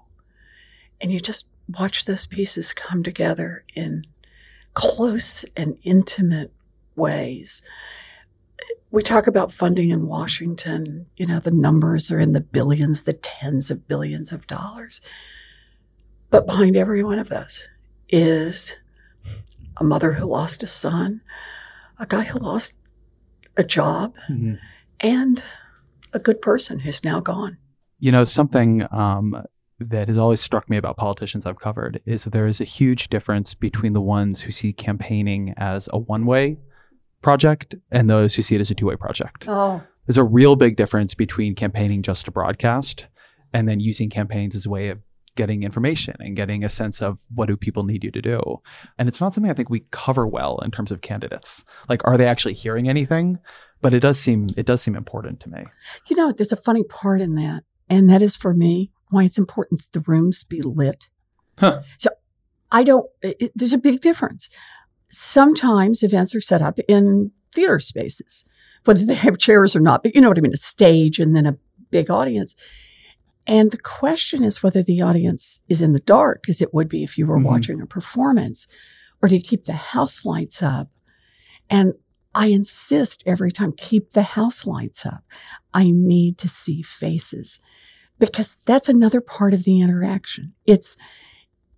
and 1.02 1.12
you 1.12 1.20
just 1.20 1.46
watch 1.68 2.04
those 2.04 2.26
pieces 2.26 2.72
come 2.72 3.02
together 3.02 3.64
in 3.74 4.06
close 4.74 5.44
and 5.56 5.76
intimate 5.82 6.52
ways. 6.96 7.60
We 8.90 9.02
talk 9.02 9.26
about 9.26 9.52
funding 9.52 9.90
in 9.90 10.06
Washington, 10.06 11.06
you 11.16 11.26
know, 11.26 11.40
the 11.40 11.50
numbers 11.50 12.10
are 12.10 12.20
in 12.20 12.32
the 12.32 12.40
billions, 12.40 13.02
the 13.02 13.14
tens 13.14 13.70
of 13.70 13.88
billions 13.88 14.32
of 14.32 14.46
dollars. 14.46 15.00
But 16.30 16.46
behind 16.46 16.76
every 16.76 17.02
one 17.02 17.18
of 17.18 17.28
those 17.28 17.66
is 18.08 18.74
a 19.78 19.84
mother 19.84 20.12
who 20.12 20.26
lost 20.26 20.62
a 20.62 20.66
son, 20.66 21.22
a 21.98 22.06
guy 22.06 22.24
who 22.24 22.38
lost 22.38 22.74
a 23.56 23.64
job, 23.64 24.14
Mhm. 24.30 24.58
and 25.00 25.42
a 26.12 26.18
good 26.18 26.40
person 26.42 26.78
who's 26.80 27.02
now 27.02 27.20
gone. 27.20 27.56
You 27.98 28.12
know, 28.12 28.24
something 28.24 28.86
um, 28.90 29.42
that 29.90 30.08
has 30.08 30.18
always 30.18 30.40
struck 30.40 30.68
me 30.68 30.76
about 30.76 30.96
politicians 30.96 31.46
I've 31.46 31.58
covered 31.60 32.00
is 32.06 32.24
that 32.24 32.30
there 32.30 32.46
is 32.46 32.60
a 32.60 32.64
huge 32.64 33.08
difference 33.08 33.54
between 33.54 33.92
the 33.92 34.00
ones 34.00 34.40
who 34.40 34.50
see 34.50 34.72
campaigning 34.72 35.54
as 35.56 35.88
a 35.92 35.98
one 35.98 36.26
way 36.26 36.58
project 37.22 37.74
and 37.90 38.10
those 38.10 38.34
who 38.34 38.42
see 38.42 38.54
it 38.54 38.60
as 38.60 38.70
a 38.70 38.74
two 38.74 38.86
way 38.86 38.96
project. 38.96 39.46
Oh, 39.48 39.82
There's 40.06 40.18
a 40.18 40.24
real 40.24 40.56
big 40.56 40.76
difference 40.76 41.14
between 41.14 41.54
campaigning 41.54 42.02
just 42.02 42.24
to 42.26 42.30
broadcast 42.30 43.06
and 43.52 43.68
then 43.68 43.80
using 43.80 44.10
campaigns 44.10 44.54
as 44.54 44.66
a 44.66 44.70
way 44.70 44.88
of 44.88 44.98
getting 45.34 45.62
information 45.62 46.14
and 46.20 46.36
getting 46.36 46.62
a 46.62 46.68
sense 46.68 47.00
of 47.00 47.18
what 47.34 47.46
do 47.46 47.56
people 47.56 47.84
need 47.84 48.04
you 48.04 48.10
to 48.10 48.20
do. 48.20 48.60
And 48.98 49.08
it's 49.08 49.20
not 49.20 49.32
something 49.32 49.50
I 49.50 49.54
think 49.54 49.70
we 49.70 49.84
cover 49.90 50.26
well 50.26 50.58
in 50.62 50.70
terms 50.70 50.92
of 50.92 51.00
candidates. 51.00 51.64
Like 51.88 52.06
are 52.06 52.16
they 52.16 52.26
actually 52.26 52.54
hearing 52.54 52.88
anything? 52.88 53.38
But 53.80 53.94
it 53.94 54.00
does 54.00 54.18
seem 54.18 54.48
it 54.56 54.66
does 54.66 54.82
seem 54.82 54.94
important 54.94 55.40
to 55.40 55.50
me. 55.50 55.64
You 56.08 56.16
know, 56.16 56.32
there's 56.32 56.52
a 56.52 56.56
funny 56.56 56.84
part 56.84 57.20
in 57.20 57.34
that, 57.34 57.64
and 57.88 58.08
that 58.10 58.22
is 58.22 58.36
for 58.36 58.54
me 58.54 58.92
why 59.12 59.24
it's 59.24 59.38
important 59.38 59.82
that 59.82 59.92
the 59.92 60.10
rooms 60.10 60.42
be 60.44 60.60
lit. 60.62 61.06
Huh. 61.58 61.82
So 61.98 62.10
I 62.72 62.82
don't, 62.82 63.06
it, 63.22 63.52
there's 63.54 63.72
a 63.72 63.78
big 63.78 64.00
difference. 64.00 64.48
Sometimes 65.08 66.02
events 66.02 66.34
are 66.34 66.40
set 66.40 66.62
up 66.62 66.78
in 66.88 67.30
theater 67.54 67.78
spaces, 67.78 68.44
whether 68.86 69.04
they 69.04 69.14
have 69.14 69.38
chairs 69.38 69.76
or 69.76 69.80
not, 69.80 70.02
but 70.02 70.14
you 70.14 70.20
know 70.20 70.28
what 70.28 70.38
I 70.38 70.40
mean, 70.40 70.52
a 70.54 70.56
stage 70.56 71.18
and 71.18 71.36
then 71.36 71.46
a 71.46 71.56
big 71.90 72.10
audience. 72.10 72.54
And 73.46 73.70
the 73.70 73.78
question 73.78 74.42
is 74.42 74.62
whether 74.62 74.82
the 74.82 75.02
audience 75.02 75.60
is 75.68 75.82
in 75.82 75.92
the 75.92 75.98
dark, 75.98 76.48
as 76.48 76.62
it 76.62 76.72
would 76.72 76.88
be 76.88 77.02
if 77.02 77.18
you 77.18 77.26
were 77.26 77.38
Mhm. 77.38 77.44
watching 77.44 77.80
a 77.80 77.86
performance, 77.86 78.66
or 79.20 79.28
do 79.28 79.36
you 79.36 79.42
keep 79.42 79.64
the 79.64 79.72
house 79.74 80.24
lights 80.24 80.62
up? 80.62 80.88
And 81.68 81.92
I 82.34 82.46
insist 82.46 83.22
every 83.26 83.52
time 83.52 83.72
keep 83.76 84.12
the 84.12 84.22
house 84.22 84.66
lights 84.66 85.04
up. 85.04 85.22
I 85.74 85.90
need 85.90 86.38
to 86.38 86.48
see 86.48 86.80
faces 86.80 87.60
because 88.22 88.58
that's 88.66 88.88
another 88.88 89.20
part 89.20 89.52
of 89.52 89.64
the 89.64 89.80
interaction. 89.80 90.54
It's 90.64 90.96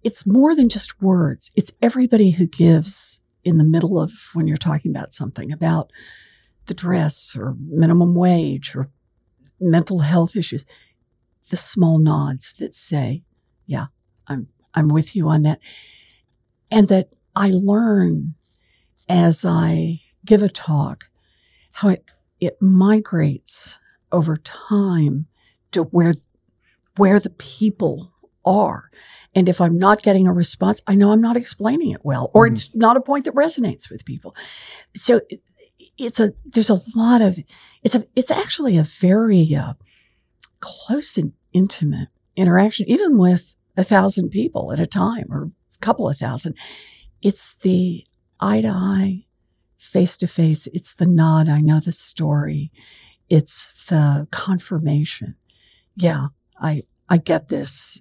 it's 0.02 0.26
more 0.26 0.54
than 0.54 0.68
just 0.68 1.00
words. 1.00 1.50
It's 1.56 1.70
everybody 1.80 2.32
who 2.32 2.46
gives 2.46 3.22
in 3.44 3.56
the 3.56 3.64
middle 3.64 3.98
of 3.98 4.12
when 4.34 4.46
you're 4.46 4.58
talking 4.58 4.90
about 4.90 5.14
something 5.14 5.50
about 5.50 5.90
the 6.66 6.74
dress 6.74 7.34
or 7.34 7.56
minimum 7.58 8.14
wage 8.14 8.76
or 8.76 8.90
mental 9.58 10.00
health 10.00 10.36
issues, 10.36 10.66
the 11.48 11.56
small 11.56 11.98
nods 11.98 12.52
that 12.58 12.76
say, 12.76 13.22
yeah, 13.64 13.86
I'm, 14.26 14.48
I'm 14.74 14.88
with 14.88 15.16
you 15.16 15.28
on 15.30 15.44
that. 15.44 15.60
And 16.70 16.88
that 16.88 17.08
I 17.34 17.52
learn 17.54 18.34
as 19.08 19.46
I 19.46 20.02
give 20.26 20.42
a 20.42 20.50
talk 20.50 21.04
how 21.72 21.88
it, 21.88 22.04
it 22.38 22.60
migrates 22.60 23.78
over 24.12 24.36
time 24.36 25.26
to 25.72 25.82
where, 25.84 26.14
where 26.96 27.20
the 27.20 27.30
people 27.30 28.12
are. 28.44 28.90
And 29.34 29.48
if 29.48 29.60
I'm 29.60 29.78
not 29.78 30.02
getting 30.02 30.28
a 30.28 30.32
response, 30.32 30.80
I 30.86 30.94
know 30.94 31.10
I'm 31.10 31.20
not 31.20 31.36
explaining 31.36 31.90
it 31.90 32.04
well, 32.04 32.30
or 32.34 32.46
mm-hmm. 32.46 32.54
it's 32.54 32.74
not 32.74 32.96
a 32.96 33.00
point 33.00 33.24
that 33.24 33.34
resonates 33.34 33.90
with 33.90 34.04
people. 34.04 34.34
So 34.94 35.20
it's 35.98 36.20
a, 36.20 36.32
there's 36.44 36.70
a 36.70 36.80
lot 36.94 37.20
of, 37.20 37.38
it's 37.82 37.94
a, 37.94 38.06
it's 38.14 38.30
actually 38.30 38.76
a 38.76 38.84
very 38.84 39.54
uh, 39.54 39.74
close 40.60 41.18
and 41.18 41.32
intimate 41.52 42.08
interaction, 42.36 42.88
even 42.88 43.18
with 43.18 43.54
a 43.76 43.84
thousand 43.84 44.30
people 44.30 44.72
at 44.72 44.80
a 44.80 44.86
time 44.86 45.26
or 45.30 45.44
a 45.44 45.78
couple 45.80 46.08
of 46.08 46.16
thousand. 46.16 46.54
It's 47.22 47.56
the 47.62 48.04
eye 48.38 48.60
to 48.60 48.68
eye, 48.68 49.24
face 49.78 50.16
to 50.18 50.26
face. 50.26 50.68
It's 50.72 50.94
the 50.94 51.06
nod. 51.06 51.48
I 51.48 51.60
know 51.60 51.80
the 51.80 51.92
story. 51.92 52.70
It's 53.28 53.74
the 53.88 54.28
confirmation. 54.30 55.36
Yeah, 55.96 56.28
I, 56.64 56.82
I 57.08 57.18
get 57.18 57.48
this. 57.48 58.00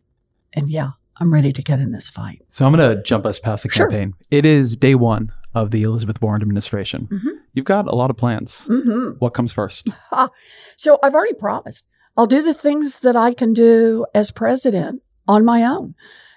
And 0.54 0.70
yeah, 0.70 0.92
I'm 1.18 1.34
ready 1.34 1.52
to 1.52 1.62
get 1.62 1.80
in 1.80 1.92
this 1.92 2.10
fight. 2.10 2.42
So 2.50 2.66
I'm 2.66 2.74
going 2.74 2.96
to 2.98 3.04
jump 3.04 3.26
us 3.26 3.40
past 3.40 3.64
the 3.64 3.70
Sure. 3.70 3.88
campaign. 3.88 4.14
It 4.32 4.46
is 4.46 4.76
day 4.78 4.96
one 4.96 5.32
of 5.54 5.72
the 5.72 5.84
Elizabeth 5.84 6.22
Warren 6.22 6.42
administration. 6.42 7.08
Mhm. 7.12 7.40
You've 7.54 7.66
got 7.66 7.88
a 7.88 7.94
lot 7.96 8.10
of 8.10 8.18
plans. 8.18 8.66
Mm-hmm. 8.70 9.18
What 9.20 9.34
comes 9.34 9.54
first? 9.54 9.90
So 10.78 10.98
I've 11.04 11.14
already 11.14 11.36
promised 11.36 11.86
I'll 12.18 12.26
do 12.28 12.42
the 12.42 12.54
things 12.54 13.00
that 13.00 13.16
I 13.16 13.34
can 13.34 13.54
do 13.54 14.06
as 14.16 14.32
president 14.32 15.02
on 15.28 15.44
my 15.46 15.64
own. 15.64 15.96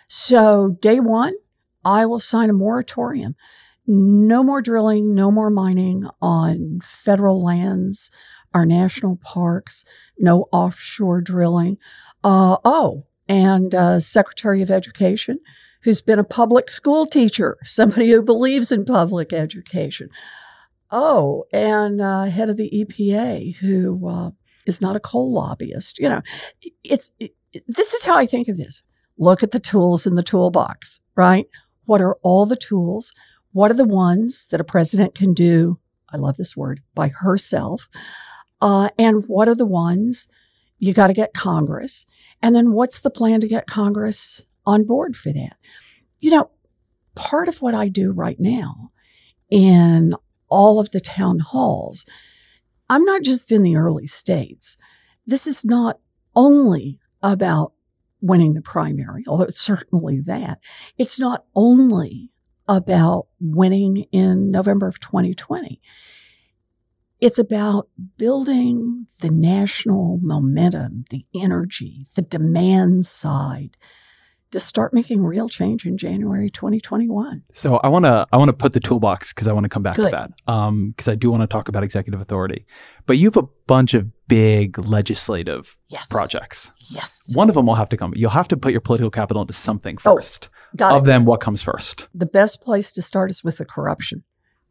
So 0.08 0.76
day 0.80 1.00
one, 1.00 1.34
I 1.84 2.06
will 2.06 2.20
sign 2.20 2.50
a 2.50 2.54
moratorium. 2.54 3.34
No 3.86 4.42
more 4.42 4.62
drilling, 4.62 5.14
no 5.14 5.30
more 5.30 5.50
mining 5.50 6.06
on 6.20 6.80
federal 6.84 7.42
lands, 7.44 8.10
our 8.54 8.64
national 8.66 9.16
parks, 9.16 9.84
no 10.18 10.48
offshore 10.52 11.20
drilling. 11.20 11.76
Uh, 12.26 12.56
oh, 12.64 13.04
and 13.28 13.72
uh, 13.72 14.00
Secretary 14.00 14.60
of 14.60 14.68
Education, 14.68 15.38
who's 15.82 16.00
been 16.00 16.18
a 16.18 16.24
public 16.24 16.70
school 16.70 17.06
teacher, 17.06 17.56
somebody 17.62 18.10
who 18.10 18.20
believes 18.20 18.72
in 18.72 18.84
public 18.84 19.32
education. 19.32 20.08
Oh, 20.90 21.44
and 21.52 22.00
uh, 22.00 22.24
head 22.24 22.50
of 22.50 22.56
the 22.56 22.68
EPA, 22.68 23.54
who 23.54 24.08
uh, 24.08 24.30
is 24.66 24.80
not 24.80 24.96
a 24.96 25.00
coal 25.00 25.32
lobbyist. 25.32 26.00
You 26.00 26.08
know, 26.08 26.22
it's 26.82 27.12
it, 27.20 27.32
this 27.68 27.94
is 27.94 28.04
how 28.04 28.16
I 28.16 28.26
think 28.26 28.48
of 28.48 28.56
this. 28.56 28.82
Look 29.18 29.44
at 29.44 29.52
the 29.52 29.60
tools 29.60 30.04
in 30.04 30.16
the 30.16 30.24
toolbox, 30.24 30.98
right? 31.14 31.46
What 31.84 32.00
are 32.00 32.16
all 32.22 32.44
the 32.44 32.56
tools? 32.56 33.12
What 33.52 33.70
are 33.70 33.74
the 33.74 33.84
ones 33.84 34.48
that 34.50 34.60
a 34.60 34.64
president 34.64 35.14
can 35.14 35.32
do? 35.32 35.78
I 36.10 36.16
love 36.16 36.38
this 36.38 36.56
word 36.56 36.80
by 36.92 37.06
herself. 37.06 37.86
Uh, 38.60 38.88
and 38.98 39.22
what 39.28 39.48
are 39.48 39.54
the 39.54 39.64
ones 39.64 40.26
you 40.80 40.92
got 40.92 41.06
to 41.06 41.14
get 41.14 41.34
Congress? 41.34 42.04
And 42.42 42.54
then 42.54 42.72
what's 42.72 43.00
the 43.00 43.10
plan 43.10 43.40
to 43.40 43.48
get 43.48 43.66
Congress 43.66 44.42
on 44.64 44.84
board 44.84 45.16
for 45.16 45.32
that? 45.32 45.56
You 46.20 46.30
know, 46.30 46.50
part 47.14 47.48
of 47.48 47.62
what 47.62 47.74
I 47.74 47.88
do 47.88 48.12
right 48.12 48.38
now 48.38 48.88
in 49.50 50.14
all 50.48 50.78
of 50.78 50.90
the 50.90 51.00
town 51.00 51.38
halls, 51.38 52.04
I'm 52.88 53.04
not 53.04 53.22
just 53.22 53.50
in 53.50 53.62
the 53.62 53.76
early 53.76 54.06
states. 54.06 54.76
This 55.26 55.46
is 55.46 55.64
not 55.64 55.98
only 56.34 56.98
about 57.22 57.72
winning 58.20 58.54
the 58.54 58.62
primary, 58.62 59.24
although 59.26 59.44
it's 59.44 59.60
certainly 59.60 60.20
that. 60.20 60.58
It's 60.98 61.18
not 61.18 61.44
only 61.54 62.30
about 62.68 63.26
winning 63.40 64.06
in 64.12 64.50
November 64.50 64.88
of 64.88 65.00
2020. 65.00 65.80
It's 67.20 67.38
about 67.38 67.88
building 68.18 69.06
the 69.20 69.30
national 69.30 70.18
momentum, 70.22 71.04
the 71.10 71.24
energy, 71.34 72.06
the 72.14 72.22
demand 72.22 73.06
side 73.06 73.76
to 74.52 74.60
start 74.60 74.94
making 74.94 75.24
real 75.24 75.48
change 75.48 75.86
in 75.86 75.96
January 75.98 76.48
2021. 76.50 77.42
So 77.52 77.78
I 77.78 77.88
want 77.88 78.04
to 78.04 78.26
I 78.32 78.36
want 78.36 78.48
to 78.50 78.52
put 78.52 78.74
the 78.74 78.80
toolbox 78.80 79.32
because 79.32 79.48
I 79.48 79.52
want 79.52 79.64
to 79.64 79.68
come 79.68 79.82
back 79.82 79.96
Good. 79.96 80.10
to 80.12 80.16
that 80.46 80.86
because 80.94 81.08
I 81.08 81.14
do 81.14 81.30
want 81.30 81.40
to 81.42 81.46
talk 81.46 81.68
about 81.68 81.82
executive 81.82 82.20
authority. 82.20 82.66
But 83.06 83.16
you 83.18 83.28
have 83.28 83.36
a 83.38 83.46
bunch 83.66 83.94
of 83.94 84.08
big 84.28 84.78
legislative 84.78 85.76
Yes. 85.88 86.06
projects. 86.06 86.70
Yes. 86.90 87.28
One 87.34 87.48
of 87.48 87.54
them 87.54 87.66
will 87.66 87.74
have 87.74 87.88
to 87.88 87.96
come. 87.96 88.12
You'll 88.14 88.30
have 88.30 88.48
to 88.48 88.56
put 88.56 88.72
your 88.72 88.80
political 88.82 89.10
capital 89.10 89.40
into 89.42 89.54
something 89.54 89.96
Oh, 90.04 90.16
first. 90.16 90.48
got 90.76 90.92
of 90.92 91.02
it. 91.02 91.06
them, 91.06 91.24
what 91.24 91.40
comes 91.40 91.62
first? 91.62 92.06
the 92.14 92.26
best 92.26 92.60
place 92.60 92.92
to 92.92 93.02
start 93.02 93.30
is 93.30 93.42
with 93.42 93.56
the 93.58 93.64
corruption 93.64 94.22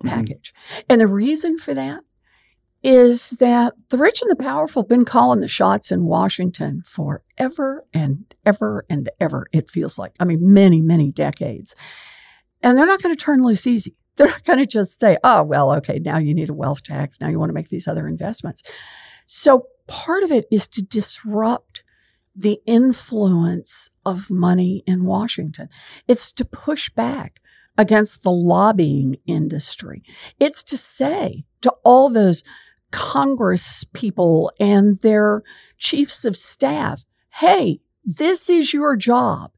Mhm. 0.03 0.09
package. 0.09 0.53
And 0.89 1.01
the 1.01 1.07
reason 1.07 1.57
for 1.57 1.73
that 1.73 2.01
is 2.85 3.31
that 3.39 3.73
the 3.89 3.97
rich 3.97 4.21
and 4.21 4.29
the 4.29 4.35
powerful 4.35 4.83
have 4.83 4.87
been 4.87 5.05
calling 5.05 5.39
the 5.39 5.47
shots 5.47 5.91
in 5.91 6.05
Washington 6.05 6.83
forever 6.85 7.83
and 7.95 8.35
ever 8.45 8.85
and 8.91 9.09
ever, 9.19 9.47
it 9.51 9.71
feels 9.71 9.97
like. 9.97 10.13
I 10.19 10.25
mean, 10.25 10.53
many, 10.53 10.81
many 10.81 11.11
decades. 11.11 11.73
And 12.61 12.77
they're 12.77 12.85
not 12.85 13.01
going 13.01 13.15
to 13.15 13.19
turn 13.19 13.41
loose 13.41 13.65
easy. 13.65 13.95
They're 14.17 14.27
not 14.27 14.45
going 14.45 14.59
to 14.59 14.65
just 14.65 15.01
say, 15.01 15.17
oh, 15.25 15.43
well, 15.43 15.73
okay, 15.73 15.99
now 15.99 16.19
you 16.19 16.33
need 16.33 16.49
a 16.49 16.53
wealth 16.53 16.83
tax. 16.83 17.19
Now 17.19 17.27
you 17.27 17.37
want 17.37 17.49
to 17.49 17.53
make 17.53 17.67
these 17.67 17.87
other 17.87 18.07
investments. 18.07 18.63
So 19.25 19.65
part 19.87 20.23
of 20.23 20.31
it 20.31 20.45
is 20.51 20.67
to 20.67 20.81
disrupt 20.81 21.83
the 22.33 22.61
influence 22.65 23.89
of 24.05 24.29
money 24.29 24.83
in 24.87 25.03
Washington. 25.03 25.67
It's 26.07 26.31
to 26.33 26.45
push 26.45 26.89
back 26.91 27.41
against 27.77 28.23
the 28.23 28.31
lobbying 28.31 29.17
industry. 29.25 30.03
It's 30.39 30.63
to 30.65 30.77
say 30.77 31.43
to 31.61 31.71
all 31.83 32.09
those 32.09 32.41
Congress 32.95 33.83
people 33.91 34.53
and 34.57 34.97
their 35.01 35.43
chiefs 35.77 36.23
of 36.23 36.37
staff, 36.37 37.03
hey, 37.29 37.77
this 38.05 38.49
is 38.49 38.73
your 38.73 38.95
job. 38.95 39.51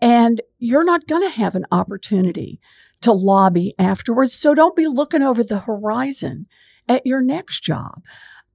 And 0.00 0.40
you're 0.58 0.84
not 0.84 1.06
going 1.06 1.20
to 1.20 1.36
have 1.36 1.54
an 1.54 1.66
opportunity 1.70 2.58
to 3.02 3.12
lobby 3.12 3.74
afterwards. 3.78 4.32
So 4.32 4.54
don't 4.54 4.74
be 4.74 4.86
looking 4.86 5.22
over 5.22 5.44
the 5.44 5.58
horizon 5.58 6.46
at 6.88 7.06
your 7.06 7.20
next 7.20 7.62
job. 7.62 8.00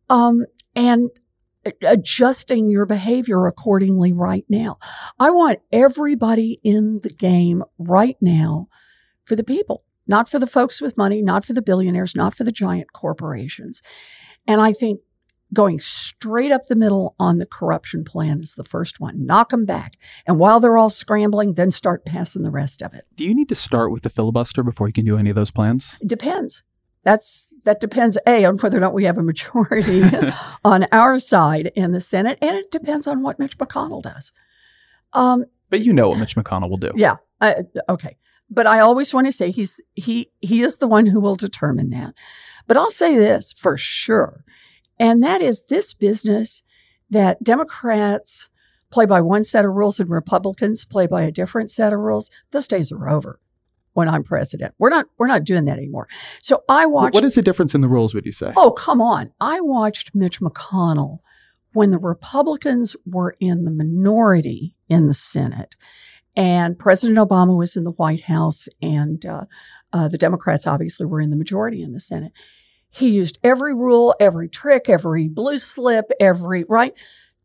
Um, 0.09 0.45
and 0.75 1.11
adjusting 1.83 2.67
your 2.67 2.87
behavior 2.87 3.45
accordingly 3.45 4.13
right 4.13 4.45
now. 4.49 4.79
I 5.19 5.29
want 5.29 5.59
everybody 5.71 6.59
in 6.63 6.97
the 7.03 7.13
game 7.13 7.63
right 7.77 8.17
now 8.19 8.67
for 9.25 9.35
the 9.35 9.43
people, 9.43 9.83
not 10.07 10.27
for 10.27 10.39
the 10.39 10.47
folks 10.47 10.81
with 10.81 10.97
money, 10.97 11.21
not 11.21 11.45
for 11.45 11.53
the 11.53 11.61
billionaires, 11.61 12.15
not 12.15 12.35
for 12.35 12.43
the 12.43 12.51
giant 12.51 12.93
corporations. 12.93 13.83
And 14.47 14.61
I 14.61 14.73
think 14.73 14.99
going 15.53 15.79
straight 15.79 16.51
up 16.51 16.65
the 16.65 16.75
middle 16.75 17.15
on 17.19 17.37
the 17.37 17.45
corruption 17.45 18.03
plan 18.03 18.41
is 18.41 18.55
the 18.55 18.63
first 18.63 18.99
one. 18.99 19.25
Knock 19.25 19.49
them 19.49 19.65
back. 19.65 19.93
And 20.25 20.39
while 20.39 20.59
they're 20.59 20.77
all 20.77 20.89
scrambling, 20.89 21.53
then 21.53 21.69
start 21.71 22.05
passing 22.05 22.41
the 22.41 22.49
rest 22.49 22.81
of 22.81 22.93
it. 22.93 23.05
Do 23.15 23.23
you 23.23 23.35
need 23.35 23.49
to 23.49 23.55
start 23.55 23.91
with 23.91 24.01
the 24.03 24.09
filibuster 24.09 24.63
before 24.63 24.87
you 24.87 24.93
can 24.93 25.05
do 25.05 25.17
any 25.17 25.29
of 25.29 25.35
those 25.35 25.51
plans? 25.51 25.97
It 26.01 26.07
depends. 26.07 26.63
That's 27.03 27.53
that 27.65 27.81
depends 27.81 28.17
a 28.25 28.45
on 28.45 28.57
whether 28.57 28.77
or 28.77 28.81
not 28.81 28.93
we 28.93 29.03
have 29.03 29.17
a 29.17 29.23
majority 29.23 30.03
on 30.65 30.87
our 30.91 31.19
side 31.19 31.71
in 31.75 31.91
the 31.91 31.99
Senate, 32.01 32.37
and 32.41 32.55
it 32.55 32.71
depends 32.71 33.07
on 33.07 33.21
what 33.21 33.39
Mitch 33.39 33.57
McConnell 33.57 34.01
does. 34.01 34.31
Um, 35.11 35.45
But 35.69 35.81
you 35.81 35.93
know 35.93 36.09
what 36.09 36.19
Mitch 36.19 36.35
McConnell 36.35 36.69
will 36.69 36.77
do. 36.77 36.91
yeah, 36.95 37.17
I, 37.41 37.63
okay. 37.89 38.17
But 38.49 38.67
I 38.67 38.79
always 38.79 39.13
want 39.13 39.27
to 39.27 39.31
say 39.31 39.51
he's 39.51 39.79
he 39.95 40.29
he 40.41 40.61
is 40.61 40.77
the 40.77 40.87
one 40.87 41.05
who 41.05 41.19
will 41.19 41.35
determine 41.35 41.89
that. 41.91 42.13
But 42.67 42.77
I'll 42.77 42.91
say 42.91 43.17
this 43.17 43.53
for 43.53 43.77
sure, 43.77 44.43
and 44.99 45.23
that 45.23 45.41
is 45.41 45.63
this 45.69 45.93
business 45.93 46.63
that 47.09 47.43
Democrats 47.43 48.49
play 48.91 49.05
by 49.05 49.21
one 49.21 49.43
set 49.43 49.65
of 49.65 49.73
rules 49.73 49.99
and 49.99 50.09
Republicans 50.09 50.85
play 50.85 51.07
by 51.07 51.23
a 51.23 51.31
different 51.31 51.71
set 51.71 51.93
of 51.93 51.99
rules. 51.99 52.29
Those 52.51 52.67
days 52.67 52.91
are 52.91 53.09
over. 53.09 53.39
When 53.93 54.09
I'm 54.09 54.23
president, 54.23 54.73
we're 54.79 54.89
not 54.89 55.05
we're 55.19 55.27
not 55.27 55.43
doing 55.43 55.65
that 55.65 55.77
anymore. 55.77 56.07
So 56.41 56.63
I 56.67 56.87
watched. 56.87 57.13
What 57.13 57.23
is 57.23 57.35
the 57.35 57.43
difference 57.43 57.75
in 57.75 57.81
the 57.81 57.87
rules, 57.87 58.15
would 58.15 58.25
you 58.25 58.31
say? 58.31 58.51
Oh, 58.57 58.71
come 58.71 59.01
on. 59.01 59.31
I 59.39 59.61
watched 59.61 60.15
Mitch 60.15 60.41
McConnell 60.41 61.19
when 61.73 61.91
the 61.91 61.99
Republicans 61.99 62.95
were 63.05 63.35
in 63.39 63.65
the 63.65 63.71
minority 63.71 64.75
in 64.89 65.07
the 65.07 65.13
Senate 65.13 65.75
and 66.35 66.77
President 66.77 67.17
Obama 67.17 67.57
was 67.57 67.75
in 67.75 67.83
the 67.83 67.91
White 67.91 68.23
House 68.23 68.67
and 68.81 69.25
uh, 69.25 69.45
uh, 69.91 70.07
the 70.07 70.17
Democrats 70.17 70.65
obviously 70.67 71.05
were 71.05 71.21
in 71.21 71.29
the 71.29 71.35
majority 71.35 71.81
in 71.81 71.93
the 71.93 71.99
Senate. 71.99 72.31
He 72.89 73.09
used 73.09 73.39
every 73.43 73.73
rule, 73.73 74.15
every 74.19 74.49
trick, 74.49 74.89
every 74.89 75.27
blue 75.27 75.57
slip, 75.57 76.11
every 76.19 76.63
right 76.67 76.93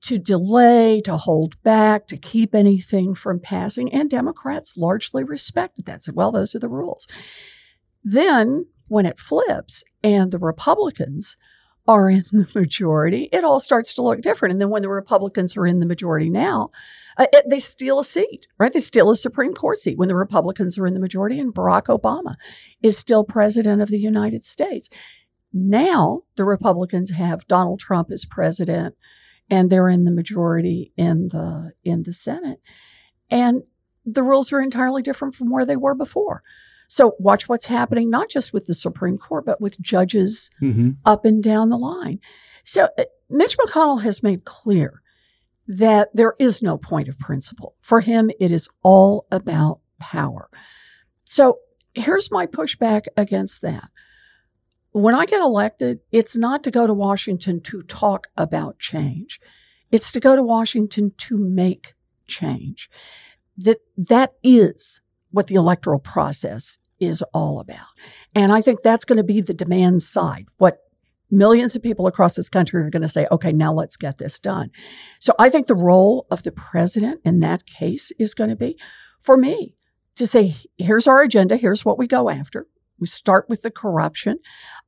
to 0.02 0.18
delay, 0.18 1.00
to 1.02 1.16
hold 1.16 1.60
back, 1.62 2.06
to 2.08 2.16
keep 2.16 2.54
anything 2.54 3.14
from 3.14 3.40
passing. 3.40 3.92
And 3.92 4.08
Democrats 4.08 4.76
largely 4.76 5.24
respected 5.24 5.86
that. 5.86 6.04
Said, 6.04 6.14
well, 6.14 6.32
those 6.32 6.54
are 6.54 6.60
the 6.60 6.68
rules. 6.68 7.06
Then, 8.04 8.66
when 8.88 9.06
it 9.06 9.18
flips 9.18 9.84
and 10.02 10.30
the 10.30 10.38
Republicans 10.38 11.36
are 11.88 12.10
in 12.10 12.24
the 12.30 12.46
majority, 12.54 13.28
it 13.32 13.42
all 13.42 13.58
starts 13.58 13.94
to 13.94 14.02
look 14.02 14.20
different. 14.20 14.52
And 14.52 14.60
then, 14.60 14.70
when 14.70 14.82
the 14.82 14.90
Republicans 14.90 15.56
are 15.56 15.66
in 15.66 15.80
the 15.80 15.86
majority 15.86 16.28
now, 16.28 16.70
uh, 17.16 17.26
it, 17.32 17.46
they 17.48 17.58
steal 17.58 17.98
a 17.98 18.04
seat, 18.04 18.46
right? 18.58 18.72
They 18.72 18.80
steal 18.80 19.10
a 19.10 19.16
Supreme 19.16 19.54
Court 19.54 19.78
seat 19.78 19.98
when 19.98 20.08
the 20.08 20.14
Republicans 20.14 20.78
are 20.78 20.86
in 20.86 20.94
the 20.94 21.00
majority, 21.00 21.40
and 21.40 21.52
Barack 21.52 21.86
Obama 21.86 22.36
is 22.82 22.96
still 22.96 23.24
president 23.24 23.82
of 23.82 23.88
the 23.88 23.98
United 23.98 24.44
States. 24.44 24.88
Now, 25.52 26.22
the 26.36 26.44
Republicans 26.44 27.10
have 27.10 27.48
Donald 27.48 27.80
Trump 27.80 28.10
as 28.12 28.26
president, 28.26 28.94
and 29.48 29.70
they're 29.70 29.88
in 29.88 30.04
the 30.04 30.12
majority 30.12 30.92
in 30.96 31.28
the 31.28 31.72
in 31.84 32.02
the 32.02 32.12
Senate, 32.12 32.60
and 33.30 33.62
the 34.04 34.22
rules 34.22 34.52
are 34.52 34.60
entirely 34.60 35.02
different 35.02 35.34
from 35.34 35.50
where 35.50 35.64
they 35.64 35.76
were 35.76 35.94
before. 35.94 36.42
So 36.88 37.14
watch 37.18 37.48
what's 37.48 37.66
happening, 37.66 38.10
not 38.10 38.30
just 38.30 38.52
with 38.52 38.66
the 38.66 38.74
Supreme 38.74 39.18
Court, 39.18 39.44
but 39.44 39.60
with 39.60 39.80
judges 39.80 40.50
Mm-hmm. 40.60 40.90
up 41.04 41.24
and 41.24 41.42
down 41.42 41.68
the 41.68 41.78
line. 41.78 42.18
So 42.64 42.88
uh, 42.98 43.04
Mitch 43.30 43.56
McConnell 43.58 44.02
has 44.02 44.22
made 44.22 44.44
clear 44.44 45.02
that 45.68 46.08
there 46.14 46.34
is 46.38 46.62
no 46.62 46.78
point 46.78 47.08
of 47.08 47.18
principle. 47.18 47.74
For 47.82 48.00
him, 48.00 48.30
it 48.40 48.50
is 48.50 48.68
all 48.82 49.26
about 49.30 49.80
power. 50.00 50.48
So 51.24 51.58
here's 51.94 52.30
my 52.30 52.46
pushback 52.46 53.04
against 53.18 53.60
that. 53.62 53.90
When 54.92 55.14
I 55.14 55.26
get 55.26 55.40
elected, 55.40 56.00
it's 56.10 56.36
not 56.36 56.64
to 56.64 56.70
go 56.70 56.86
to 56.86 56.94
Washington 56.94 57.60
to 57.62 57.82
talk 57.82 58.28
about 58.38 58.78
change. 58.78 59.38
It's 59.92 60.10
to 60.12 60.20
go 60.20 60.34
to 60.34 60.42
Washington 60.42 61.12
to 61.18 61.36
make 61.36 61.94
change. 62.26 62.88
That 63.58 63.78
that 63.96 64.32
is 64.42 65.00
what 65.30 65.46
the 65.46 65.54
electoral 65.54 65.98
process 65.98 66.78
is 67.00 67.22
all 67.32 67.60
about. 67.60 67.86
And 68.34 68.52
I 68.52 68.60
think 68.60 68.82
that's 68.82 69.04
going 69.04 69.18
to 69.18 69.24
be 69.24 69.40
the 69.40 69.54
demand 69.54 70.02
side. 70.02 70.46
What 70.58 70.78
millions 71.30 71.76
of 71.76 71.82
people 71.82 72.06
across 72.06 72.34
this 72.34 72.48
country 72.48 72.80
are 72.82 72.90
going 72.90 73.02
to 73.02 73.08
say, 73.08 73.26
okay, 73.30 73.52
now 73.52 73.72
let's 73.72 73.96
get 73.96 74.18
this 74.18 74.38
done. 74.38 74.70
So 75.20 75.34
I 75.38 75.50
think 75.50 75.66
the 75.66 75.74
role 75.74 76.26
of 76.30 76.42
the 76.42 76.52
president 76.52 77.20
in 77.24 77.40
that 77.40 77.66
case 77.66 78.10
is 78.18 78.34
going 78.34 78.50
to 78.50 78.56
be 78.56 78.78
for 79.20 79.36
me 79.36 79.74
to 80.16 80.26
say, 80.26 80.56
here's 80.78 81.06
our 81.06 81.22
agenda, 81.22 81.56
here's 81.56 81.84
what 81.84 81.98
we 81.98 82.06
go 82.06 82.28
after. 82.28 82.66
We 82.98 83.06
start 83.06 83.48
with 83.48 83.62
the 83.62 83.70
corruption. 83.70 84.38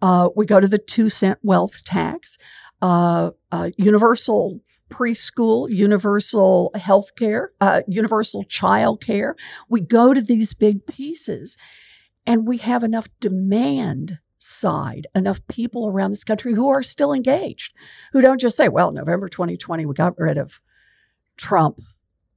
Uh, 0.03 0.31
we 0.35 0.47
go 0.47 0.59
to 0.59 0.67
the 0.67 0.79
two 0.79 1.09
cent 1.09 1.39
wealth 1.43 1.85
tax, 1.85 2.39
uh, 2.83 3.31
uh, 3.53 3.71
universal 3.77 4.61
preschool, 4.91 5.71
universal 5.71 6.71
health 6.75 7.15
care, 7.17 7.53
uh, 7.61 7.83
universal 7.89 8.45
child 8.45 9.03
care. 9.05 9.37
We 9.69 9.81
go 9.81 10.13
to 10.13 10.21
these 10.21 10.53
big 10.53 10.87
pieces 10.87 11.57
and 12.27 12.47
we 12.47 12.59
have 12.59 12.85
enough 12.85 13.09
demand 13.21 14.19
side, 14.39 15.07
enough 15.15 15.47
people 15.49 15.89
around 15.89 16.11
this 16.11 16.25
country 16.25 16.55
who 16.55 16.69
are 16.69 16.83
still 16.83 17.13
engaged, 17.13 17.75
who 18.13 18.21
don't 18.21 18.41
just 18.41 18.57
say, 18.57 18.69
well, 18.69 18.91
November 18.91 19.29
2020, 19.29 19.87
we 19.87 19.95
got 19.95 20.19
rid 20.19 20.39
of 20.39 20.61
Trump, 21.37 21.81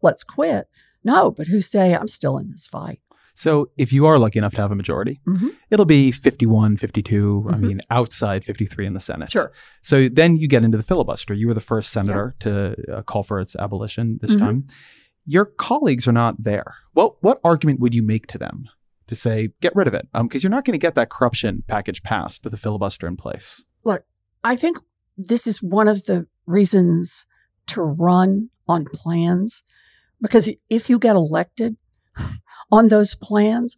let's 0.01 0.23
quit. 0.23 0.67
No, 1.03 1.31
but 1.31 1.47
who 1.47 1.59
say, 1.59 1.93
I'm 1.93 2.07
still 2.07 2.37
in 2.37 2.51
this 2.51 2.65
fight. 2.65 3.01
So 3.35 3.69
if 3.77 3.91
you 3.91 4.05
are 4.05 4.19
lucky 4.19 4.37
enough 4.39 4.53
to 4.55 4.61
have 4.61 4.71
a 4.71 4.75
majority, 4.75 5.19
Mhm. 5.27 5.49
it'll 5.71 5.85
be 5.85 6.11
51, 6.11 6.77
52, 6.77 7.45
I 7.49 7.53
Mhm. 7.55 7.59
mean, 7.61 7.81
outside 7.89 8.45
53 8.45 8.85
in 8.85 8.93
the 8.93 8.99
Senate. 8.99 9.31
Sure. 9.31 9.51
So 9.81 10.07
then 10.07 10.37
you 10.37 10.47
get 10.47 10.63
into 10.63 10.77
the 10.77 10.83
filibuster. 10.83 11.33
You 11.33 11.47
were 11.47 11.53
the 11.55 11.59
first 11.59 11.91
senator 11.91 12.35
to 12.41 12.75
uh, 12.91 13.01
call 13.03 13.23
for 13.23 13.39
its 13.39 13.55
abolition 13.55 14.19
this 14.21 14.35
Mhm. 14.35 14.39
time. 14.39 14.67
Your 15.25 15.45
colleagues 15.45 16.07
are 16.07 16.11
not 16.11 16.43
there. 16.43 16.75
What 16.93 17.15
what 17.23 17.39
argument 17.43 17.79
would 17.79 17.95
you 17.95 18.03
make 18.03 18.27
to 18.27 18.37
them 18.37 18.65
to 19.07 19.15
say 19.15 19.49
get 19.61 19.75
rid 19.75 19.87
of 19.87 19.93
it? 19.93 20.07
Because 20.13 20.43
you're 20.43 20.51
not 20.51 20.65
going 20.65 20.73
to 20.73 20.77
get 20.87 20.95
that 20.95 21.09
corruption 21.09 21.63
package 21.67 22.03
passed 22.03 22.43
with 22.43 22.53
a 22.53 22.57
filibuster 22.57 23.07
in 23.07 23.15
place. 23.17 23.63
Look, 23.83 24.03
I 24.43 24.55
think 24.55 24.77
this 25.17 25.47
is 25.47 25.61
one 25.63 25.87
of 25.87 26.05
the 26.05 26.27
reasons 26.45 27.25
to 27.67 27.81
run 27.81 28.49
on 28.67 28.85
plans 28.93 29.63
because 30.21 30.49
if 30.69 30.89
you 30.89 30.99
get 30.99 31.15
elected 31.15 31.77
on 32.71 32.87
those 32.87 33.15
plans, 33.15 33.77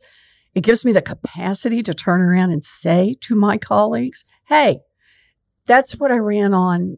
it 0.54 0.62
gives 0.62 0.86
me 0.86 0.94
the 0.94 1.02
capacity 1.02 1.84
to 1.84 1.94
turn 1.94 2.22
around 2.22 2.52
and 2.52 2.64
say 2.64 3.18
to 3.22 3.36
my 3.36 3.58
colleagues, 3.58 4.24
hey, 4.48 4.80
that's 5.66 5.94
what 5.98 6.12
I 6.12 6.18
ran 6.18 6.54
on. 6.54 6.98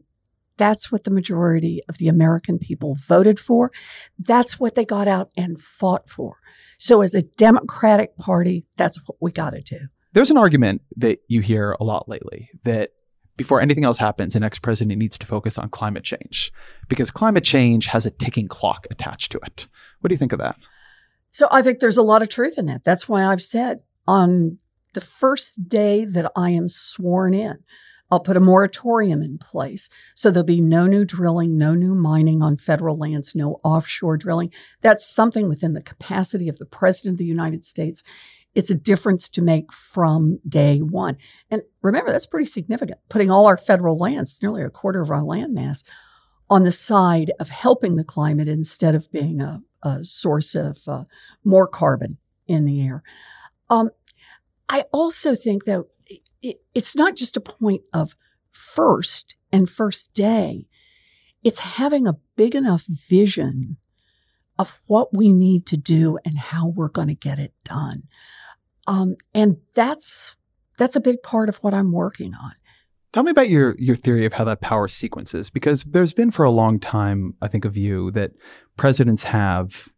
That's 0.56 0.90
what 0.90 1.04
the 1.04 1.10
majority 1.10 1.82
of 1.88 1.98
the 1.98 2.08
American 2.08 2.58
people 2.58 2.96
voted 3.06 3.38
for. 3.38 3.70
That's 4.18 4.58
what 4.58 4.74
they 4.74 4.84
got 4.84 5.08
out 5.08 5.30
and 5.36 5.60
fought 5.60 6.08
for. 6.08 6.36
So, 6.78 7.00
as 7.02 7.14
a 7.14 7.22
Democratic 7.22 8.16
Party, 8.16 8.66
that's 8.76 8.98
what 9.06 9.16
we 9.20 9.32
got 9.32 9.50
to 9.50 9.60
do. 9.60 9.78
There's 10.12 10.30
an 10.30 10.36
argument 10.36 10.82
that 10.96 11.20
you 11.28 11.40
hear 11.40 11.76
a 11.80 11.84
lot 11.84 12.08
lately 12.08 12.50
that 12.64 12.90
before 13.36 13.60
anything 13.60 13.84
else 13.84 13.98
happens, 13.98 14.34
the 14.34 14.40
next 14.40 14.60
president 14.60 14.98
needs 14.98 15.16
to 15.18 15.26
focus 15.26 15.58
on 15.58 15.70
climate 15.70 16.02
change 16.04 16.52
because 16.88 17.10
climate 17.10 17.44
change 17.44 17.86
has 17.86 18.04
a 18.04 18.10
ticking 18.10 18.48
clock 18.48 18.86
attached 18.90 19.32
to 19.32 19.38
it. 19.44 19.68
What 20.00 20.08
do 20.08 20.14
you 20.14 20.18
think 20.18 20.32
of 20.32 20.40
that? 20.40 20.56
So 21.38 21.46
I 21.52 21.62
think 21.62 21.78
there's 21.78 21.96
a 21.96 22.02
lot 22.02 22.20
of 22.20 22.28
truth 22.28 22.58
in 22.58 22.66
that. 22.66 22.82
That's 22.82 23.08
why 23.08 23.24
I've 23.24 23.40
said 23.40 23.78
on 24.08 24.58
the 24.94 25.00
first 25.00 25.68
day 25.68 26.04
that 26.04 26.32
I 26.34 26.50
am 26.50 26.68
sworn 26.68 27.32
in, 27.32 27.58
I'll 28.10 28.18
put 28.18 28.36
a 28.36 28.40
moratorium 28.40 29.22
in 29.22 29.38
place. 29.38 29.88
So 30.16 30.32
there'll 30.32 30.44
be 30.44 30.60
no 30.60 30.88
new 30.88 31.04
drilling, 31.04 31.56
no 31.56 31.76
new 31.76 31.94
mining 31.94 32.42
on 32.42 32.56
federal 32.56 32.98
lands, 32.98 33.36
no 33.36 33.60
offshore 33.62 34.16
drilling. 34.16 34.52
That's 34.80 35.08
something 35.08 35.48
within 35.48 35.74
the 35.74 35.80
capacity 35.80 36.48
of 36.48 36.58
the 36.58 36.66
President 36.66 37.14
of 37.14 37.18
the 37.18 37.24
United 37.24 37.64
States. 37.64 38.02
It's 38.56 38.72
a 38.72 38.74
difference 38.74 39.28
to 39.28 39.40
make 39.40 39.72
from 39.72 40.40
day 40.48 40.78
one. 40.78 41.18
And 41.52 41.62
remember, 41.82 42.10
that's 42.10 42.26
pretty 42.26 42.46
significant. 42.46 42.98
Putting 43.10 43.30
all 43.30 43.46
our 43.46 43.58
federal 43.58 43.96
lands, 43.96 44.40
nearly 44.42 44.64
a 44.64 44.70
quarter 44.70 45.02
of 45.02 45.12
our 45.12 45.22
land 45.22 45.54
mass, 45.54 45.84
on 46.50 46.64
the 46.64 46.72
side 46.72 47.30
of 47.38 47.48
helping 47.48 47.94
the 47.94 48.02
climate 48.02 48.48
instead 48.48 48.96
of 48.96 49.08
being 49.12 49.40
a, 49.40 49.62
a 49.82 50.04
source 50.04 50.54
of 50.54 50.78
uh, 50.86 51.04
more 51.44 51.66
carbon 51.66 52.18
in 52.46 52.64
the 52.64 52.82
air. 52.82 53.02
Um, 53.70 53.90
I 54.68 54.84
also 54.92 55.34
think 55.34 55.64
that 55.64 55.84
it, 56.42 56.60
it's 56.74 56.96
not 56.96 57.16
just 57.16 57.36
a 57.36 57.40
point 57.40 57.82
of 57.92 58.16
first 58.50 59.36
and 59.52 59.68
first 59.68 60.12
day, 60.14 60.66
it's 61.44 61.60
having 61.60 62.06
a 62.06 62.16
big 62.36 62.54
enough 62.54 62.84
vision 62.86 63.76
of 64.58 64.80
what 64.86 65.16
we 65.16 65.32
need 65.32 65.66
to 65.66 65.76
do 65.76 66.18
and 66.24 66.38
how 66.38 66.66
we're 66.68 66.88
going 66.88 67.08
to 67.08 67.14
get 67.14 67.38
it 67.38 67.52
done. 67.64 68.02
Um, 68.86 69.16
and 69.34 69.58
that's 69.74 70.34
that's 70.78 70.96
a 70.96 71.00
big 71.00 71.22
part 71.22 71.48
of 71.48 71.56
what 71.58 71.74
I'm 71.74 71.92
working 71.92 72.34
on. 72.34 72.52
Tell 73.12 73.22
me 73.22 73.30
about 73.30 73.48
your 73.48 73.74
your 73.78 73.96
theory 73.96 74.26
of 74.26 74.34
how 74.34 74.44
that 74.44 74.60
power 74.60 74.88
sequences, 74.88 75.50
because 75.50 75.84
there's 75.84 76.12
been 76.12 76.30
for 76.30 76.44
a 76.44 76.50
long 76.50 76.78
time, 76.78 77.34
I 77.40 77.48
think, 77.48 77.64
a 77.64 77.70
view 77.70 78.10
that 78.12 78.32
presidents 78.76 79.22
have 79.24 79.88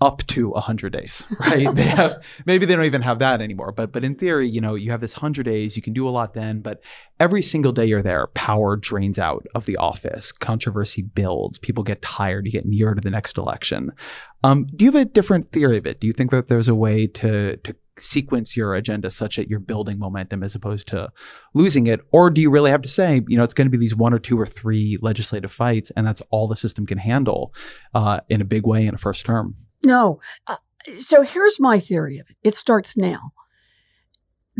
up 0.00 0.26
to 0.28 0.48
100 0.50 0.92
days, 0.92 1.26
right? 1.40 1.74
they 1.74 1.82
have 1.84 2.24
maybe 2.46 2.64
they 2.64 2.74
don't 2.74 2.84
even 2.84 3.02
have 3.02 3.18
that 3.18 3.40
anymore, 3.40 3.72
but 3.72 3.92
but 3.92 4.04
in 4.04 4.14
theory, 4.14 4.48
you 4.48 4.60
know, 4.60 4.74
you 4.74 4.90
have 4.90 5.00
this 5.00 5.14
100 5.14 5.44
days, 5.44 5.76
you 5.76 5.82
can 5.82 5.92
do 5.92 6.08
a 6.08 6.10
lot 6.10 6.34
then, 6.34 6.60
but 6.60 6.80
every 7.18 7.42
single 7.42 7.72
day 7.72 7.84
you're 7.84 8.02
there, 8.02 8.26
power 8.28 8.76
drains 8.76 9.18
out 9.18 9.46
of 9.54 9.66
the 9.66 9.76
office, 9.76 10.32
controversy 10.32 11.02
builds, 11.02 11.58
people 11.58 11.84
get 11.84 12.02
tired, 12.02 12.46
you 12.46 12.52
get 12.52 12.66
nearer 12.66 12.94
to 12.94 13.00
the 13.00 13.10
next 13.10 13.36
election. 13.38 13.92
Um, 14.42 14.66
do 14.74 14.84
you 14.84 14.90
have 14.90 15.00
a 15.00 15.04
different 15.04 15.52
theory 15.52 15.76
of 15.76 15.86
it? 15.86 16.00
Do 16.00 16.06
you 16.06 16.12
think 16.12 16.30
that 16.30 16.48
there's 16.48 16.68
a 16.68 16.74
way 16.74 17.06
to 17.06 17.56
to 17.58 17.76
sequence 18.00 18.56
your 18.56 18.74
agenda 18.74 19.10
such 19.10 19.36
that 19.36 19.48
you're 19.48 19.60
building 19.60 19.98
momentum 19.98 20.42
as 20.42 20.54
opposed 20.54 20.86
to 20.88 21.10
losing 21.54 21.86
it? 21.86 22.00
Or 22.12 22.30
do 22.30 22.40
you 22.40 22.50
really 22.50 22.70
have 22.70 22.82
to 22.82 22.88
say, 22.88 23.22
you 23.28 23.36
know, 23.36 23.44
it's 23.44 23.54
going 23.54 23.66
to 23.66 23.70
be 23.70 23.78
these 23.78 23.94
one 23.94 24.14
or 24.14 24.18
two 24.18 24.38
or 24.38 24.46
three 24.46 24.98
legislative 25.00 25.52
fights, 25.52 25.90
and 25.96 26.06
that's 26.06 26.22
all 26.30 26.48
the 26.48 26.56
system 26.56 26.86
can 26.86 26.98
handle 26.98 27.54
uh, 27.94 28.20
in 28.28 28.40
a 28.40 28.44
big 28.44 28.66
way 28.66 28.86
in 28.86 28.94
a 28.94 28.98
first 28.98 29.24
term? 29.24 29.54
No. 29.84 30.20
Uh, 30.46 30.56
so 30.98 31.22
here's 31.22 31.60
my 31.60 31.80
theory 31.80 32.18
of 32.18 32.26
it 32.30 32.36
it 32.42 32.54
starts 32.54 32.96
now. 32.96 33.32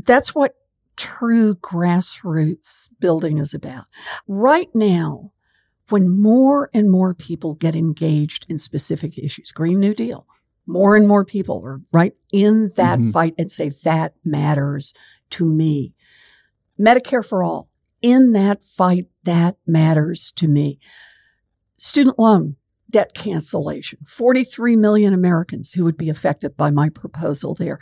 That's 0.06 0.34
what 0.34 0.54
true 0.96 1.54
grassroots 1.56 2.88
building 3.00 3.38
is 3.38 3.54
about. 3.54 3.84
Right 4.28 4.68
now, 4.74 5.32
when 5.88 6.20
more 6.20 6.70
and 6.72 6.90
more 6.90 7.14
people 7.14 7.54
get 7.54 7.74
engaged 7.74 8.46
in 8.48 8.58
specific 8.58 9.18
issues, 9.18 9.50
Green 9.50 9.80
New 9.80 9.94
Deal, 9.94 10.26
more 10.70 10.96
and 10.96 11.06
more 11.08 11.24
people 11.24 11.62
are 11.64 11.80
right 11.92 12.14
in 12.32 12.70
that 12.76 12.98
Mhm. 12.98 13.12
fight 13.12 13.34
and 13.36 13.50
say, 13.50 13.70
that 13.84 14.14
matters 14.24 14.94
to 15.30 15.44
me. 15.44 15.94
Medicare 16.78 17.24
for 17.24 17.42
all, 17.42 17.68
in 18.00 18.32
that 18.32 18.62
fight, 18.62 19.08
that 19.24 19.56
matters 19.66 20.32
to 20.36 20.48
me. 20.48 20.78
Student 21.76 22.18
loan 22.18 22.56
debt 22.90 23.14
cancellation, 23.14 24.00
43 24.04 24.74
million 24.74 25.14
Americans 25.14 25.72
who 25.72 25.84
would 25.84 25.96
be 25.96 26.08
affected 26.08 26.56
by 26.56 26.70
my 26.72 26.88
proposal 26.88 27.54
there. 27.54 27.78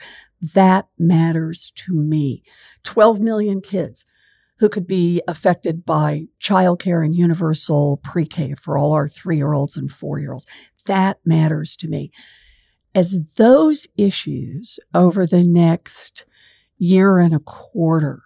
That 0.55 0.87
matters 0.99 1.73
to 1.77 1.95
me. 1.95 2.43
12 2.83 3.19
million 3.19 3.61
kids 3.63 4.05
who 4.59 4.69
could 4.69 4.87
be 4.87 5.23
affected 5.27 5.87
by 5.87 6.27
childcare 6.43 7.03
and 7.05 7.15
universal 7.15 7.99
pre 8.05 8.27
K 8.27 8.55
for 8.55 8.77
all 8.77 8.93
our 8.93 9.09
three 9.09 9.37
year 9.37 9.53
olds 9.55 9.77
and 9.79 9.91
four 9.91 10.19
year 10.19 10.33
olds. 10.33 10.47
That 10.87 11.19
matters 11.25 11.75
to 11.77 11.89
me. 11.89 12.11
As 12.99 13.23
those 13.37 13.87
issues 13.97 14.81
over 14.93 15.25
the 15.25 15.45
next 15.45 16.25
year 16.79 17.21
and 17.21 17.33
a 17.33 17.39
quarter 17.39 18.25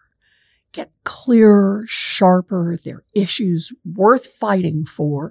get 0.72 0.90
clearer, 1.04 1.84
sharper, 1.86 2.78
they're 2.82 3.04
issues 3.12 3.70
worth 3.84 4.24
fighting 4.24 4.86
for, 4.86 5.30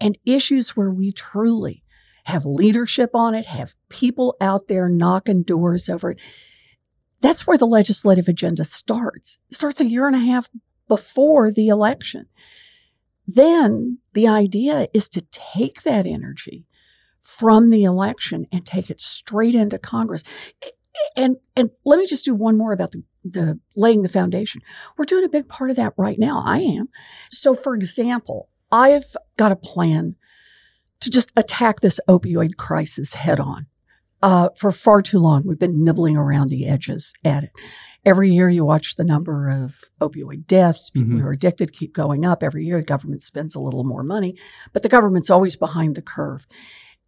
and 0.00 0.16
issues 0.24 0.74
where 0.74 0.90
we 0.90 1.12
truly 1.12 1.84
have 2.24 2.46
leadership 2.46 3.10
on 3.12 3.34
it, 3.34 3.44
have 3.44 3.74
people 3.90 4.34
out 4.40 4.66
there 4.66 4.88
knocking 4.88 5.42
doors 5.42 5.90
over 5.90 6.12
it. 6.12 6.18
That's 7.20 7.46
where 7.46 7.58
the 7.58 7.66
legislative 7.66 8.28
agenda 8.28 8.64
starts. 8.64 9.36
It 9.50 9.56
starts 9.56 9.82
a 9.82 9.90
year 9.90 10.06
and 10.06 10.16
a 10.16 10.20
half 10.20 10.48
before 10.88 11.52
the 11.52 11.68
election. 11.68 12.28
Then 13.26 13.98
the 14.14 14.26
idea 14.26 14.88
is 14.94 15.10
to 15.10 15.20
take 15.30 15.82
that 15.82 16.06
energy 16.06 16.64
from 17.36 17.68
the 17.68 17.84
election 17.84 18.46
and 18.50 18.64
take 18.64 18.88
it 18.88 19.00
straight 19.00 19.54
into 19.54 19.78
Congress. 19.78 20.24
And 21.14 21.36
and 21.54 21.70
let 21.84 21.98
me 21.98 22.06
just 22.06 22.24
do 22.24 22.34
one 22.34 22.56
more 22.56 22.72
about 22.72 22.92
the, 22.92 23.02
the 23.22 23.60
laying 23.76 24.02
the 24.02 24.08
foundation. 24.08 24.62
We're 24.96 25.04
doing 25.04 25.24
a 25.24 25.28
big 25.28 25.46
part 25.46 25.68
of 25.70 25.76
that 25.76 25.92
right 25.98 26.18
now. 26.18 26.42
I 26.44 26.58
am. 26.58 26.88
So 27.30 27.54
for 27.54 27.74
example, 27.74 28.48
I've 28.72 29.04
got 29.36 29.52
a 29.52 29.56
plan 29.56 30.16
to 31.00 31.10
just 31.10 31.30
attack 31.36 31.80
this 31.80 32.00
opioid 32.08 32.56
crisis 32.56 33.14
head 33.14 33.40
on. 33.40 33.66
Uh, 34.22 34.48
for 34.56 34.72
far 34.72 35.00
too 35.02 35.18
long, 35.18 35.44
we've 35.46 35.58
been 35.58 35.84
nibbling 35.84 36.16
around 36.16 36.48
the 36.48 36.66
edges 36.66 37.12
at 37.24 37.44
it. 37.44 37.50
Every 38.04 38.30
year, 38.30 38.48
you 38.48 38.64
watch 38.64 38.96
the 38.96 39.04
number 39.04 39.48
of 39.48 39.74
opioid 40.00 40.46
deaths, 40.46 40.90
people 40.90 41.12
Mhm. 41.14 41.20
who 41.20 41.26
are 41.26 41.32
addicted 41.32 41.72
keep 41.72 41.92
going 41.94 42.24
up. 42.24 42.42
Every 42.42 42.64
year, 42.64 42.78
the 42.78 42.84
government 42.84 43.22
spends 43.22 43.54
a 43.54 43.60
little 43.60 43.84
more 43.84 44.02
money, 44.02 44.36
but 44.72 44.82
the 44.82 44.88
government's 44.88 45.30
always 45.30 45.54
behind 45.56 45.94
the 45.94 46.02
curve. 46.02 46.46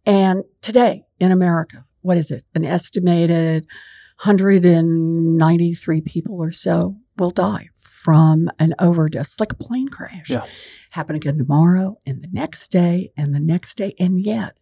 And 0.05 0.43
today 0.61 1.05
in 1.19 1.31
America, 1.31 1.85
what 2.01 2.17
is 2.17 2.31
it? 2.31 2.43
An 2.55 2.65
estimated 2.65 3.65
193 4.23 6.01
people 6.01 6.35
or 6.35 6.51
so 6.51 6.95
will 7.17 7.31
die 7.31 7.69
from 8.03 8.49
an 8.59 8.73
overdose, 8.79 9.39
like 9.39 9.51
a 9.51 9.55
plane 9.55 9.87
crash. 9.87 10.29
Yeah. 10.29 10.45
Happen 10.89 11.15
again 11.15 11.37
tomorrow 11.37 11.97
and 12.05 12.23
the 12.23 12.29
next 12.31 12.71
day 12.71 13.11
and 13.15 13.33
the 13.33 13.39
next 13.39 13.75
day. 13.75 13.93
And 13.99 14.19
yet, 14.19 14.57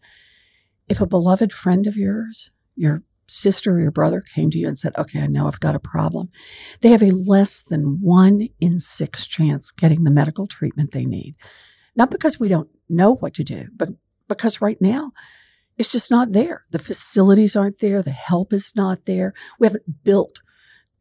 if 0.89 0.99
a 0.99 1.08
beloved 1.08 1.54
friend 1.54 1.88
of 1.88 1.95
yours, 1.95 2.52
your 2.75 3.02
sister 3.28 3.75
or 3.75 3.82
your 3.82 3.91
brother 3.91 4.21
came 4.21 4.49
to 4.52 4.58
you 4.58 4.67
and 4.67 4.78
said, 4.78 4.93
Okay, 4.97 5.19
I 5.19 5.28
know 5.28 5.47
I've 5.47 5.60
got 5.60 5.75
a 5.75 5.80
problem, 5.80 6.30
they 6.82 6.89
have 6.89 7.04
a 7.04 7.12
less 7.12 7.63
than 7.69 8.02
one 8.02 8.49
in 8.60 8.80
six 8.80 9.25
chance 9.25 9.71
getting 9.71 10.04
the 10.04 10.12
medical 10.12 10.47
treatment 10.47 10.91
they 10.91 11.06
need. 11.06 11.36
Not 11.95 12.12
because 12.12 12.39
we 12.39 12.47
don't 12.49 12.69
know 12.89 13.15
what 13.15 13.34
to 13.36 13.43
do, 13.43 13.67
but 13.75 13.89
because 14.29 14.61
right 14.61 14.79
now 14.79 15.11
it's 15.77 15.91
just 15.91 16.11
not 16.11 16.31
there. 16.31 16.65
The 16.71 16.79
facilities 16.79 17.55
aren't 17.55 17.79
there, 17.79 18.01
the 18.01 18.11
help 18.11 18.53
is 18.53 18.73
not 18.75 19.05
there. 19.05 19.33
We 19.59 19.67
haven't 19.67 20.03
built 20.03 20.39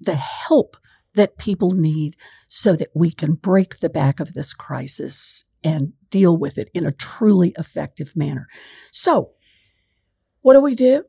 the 0.00 0.16
help 0.16 0.76
that 1.14 1.38
people 1.38 1.72
need 1.72 2.16
so 2.48 2.74
that 2.76 2.90
we 2.94 3.10
can 3.10 3.34
break 3.34 3.80
the 3.80 3.90
back 3.90 4.20
of 4.20 4.34
this 4.34 4.52
crisis 4.52 5.44
and 5.64 5.92
deal 6.10 6.36
with 6.36 6.58
it 6.58 6.70
in 6.74 6.86
a 6.86 6.92
truly 6.92 7.54
effective 7.58 8.14
manner. 8.14 8.46
So, 8.92 9.32
what 10.42 10.54
do 10.54 10.60
we 10.60 10.74
do? 10.74 11.04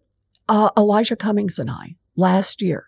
Uh, 0.47 0.71
Elijah 0.75 1.15
Cummings 1.15 1.59
and 1.59 1.69
I 1.69 1.95
last 2.15 2.61
year, 2.61 2.87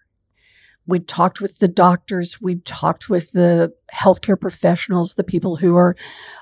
we 0.91 0.99
talked 0.99 1.39
with 1.39 1.57
the 1.59 1.69
doctors, 1.69 2.41
we 2.41 2.55
talked 2.55 3.09
with 3.09 3.31
the 3.31 3.73
healthcare 3.95 4.39
professionals, 4.39 5.13
the 5.13 5.23
people 5.23 5.55
who 5.55 5.77
are 5.77 5.95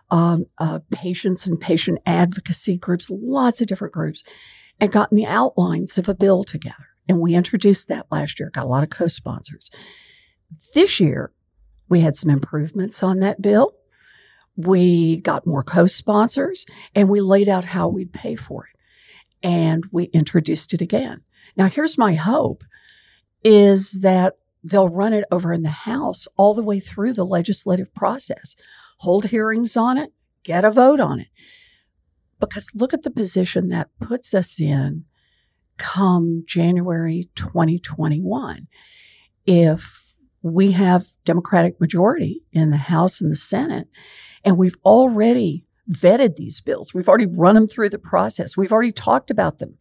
um, 0.10 0.48
uh, 0.58 0.80
patients 0.90 1.46
and 1.46 1.62
patient 1.62 2.00
advocacy 2.08 2.76
groups, 2.76 3.12
lots 3.12 3.62
of 3.62 3.68
different 3.68 3.94
groups, 3.94 4.24
and 4.80 4.92
gotten 4.92 5.16
the 5.16 5.28
outlines 5.28 6.00
of 6.00 6.10
a 6.10 6.16
bill 6.16 6.44
together. 6.44 6.88
And 7.08 7.20
we 7.20 7.36
introduced 7.36 7.90
that 7.90 8.08
last 8.10 8.40
year, 8.40 8.50
got 8.50 8.66
a 8.66 8.68
lot 8.68 8.82
of 8.82 8.90
co 8.90 9.08
sponsors. 9.08 9.70
This 10.74 11.00
year, 11.00 11.32
we 11.88 12.00
had 12.02 12.18
some 12.18 12.32
improvements 12.32 13.04
on 13.04 13.20
that 13.20 13.40
bill. 13.40 13.76
We 14.56 15.22
got 15.22 15.46
more 15.46 15.64
co 15.64 15.86
sponsors 15.86 16.66
and 16.96 17.08
we 17.08 17.22
laid 17.22 17.50
out 17.50 17.66
how 17.66 17.88
we'd 17.88 18.12
pay 18.12 18.36
for 18.36 18.66
it. 18.66 19.48
And 19.48 19.86
we 19.92 20.06
introduced 20.06 20.74
it 20.74 20.82
again. 20.82 21.22
Now, 21.56 21.68
here's 21.68 22.00
my 22.00 22.16
hope 22.16 22.64
is 23.43 23.99
that 24.02 24.36
they'll 24.63 24.89
run 24.89 25.13
it 25.13 25.25
over 25.32 25.54
in 25.54 25.63
the 25.63 25.69
House 25.69 26.28
all 26.38 26.54
the 26.54 26.63
way 26.63 26.80
through 26.80 27.13
the 27.13 27.25
legislative 27.25 27.93
process, 27.93 28.56
hold 28.97 29.25
hearings 29.25 29.78
on 29.78 29.97
it, 29.97 30.12
get 30.43 30.65
a 30.65 30.71
vote 30.71 30.99
on 30.99 31.19
it. 31.19 31.28
Because 32.39 32.69
look 32.73 32.93
at 32.93 33.04
the 33.04 33.12
position 33.12 33.67
that 33.69 33.89
puts 33.99 34.34
us 34.34 34.60
in 34.62 35.06
come 35.78 36.43
January 36.45 37.30
2021. 37.36 38.67
If 39.45 40.06
we 40.41 40.71
have 40.71 41.06
Democratic 41.25 41.80
majority 41.82 42.41
in 42.52 42.69
the 42.69 42.78
House 42.78 43.19
and 43.19 43.32
the 43.32 43.36
Senate, 43.36 43.88
and 44.45 44.58
we've 44.58 44.78
already 44.86 45.65
vetted 45.91 46.36
these 46.36 46.62
bills. 46.62 46.93
We've 46.93 47.10
already 47.10 47.25
run 47.25 47.56
them 47.56 47.67
through 47.67 47.89
the 47.89 47.99
process. 47.99 48.56
We've 48.56 48.71
already 48.71 48.91
talked 48.91 49.32
about 49.32 49.60
them 49.60 49.75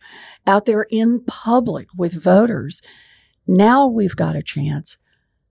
out 0.46 0.64
there 0.64 0.86
in 0.90 1.22
public 1.26 1.86
with 1.96 2.14
voters. 2.14 2.80
Now 3.48 3.86
we've 3.86 4.14
got 4.14 4.36
a 4.36 4.42
chance 4.42 4.98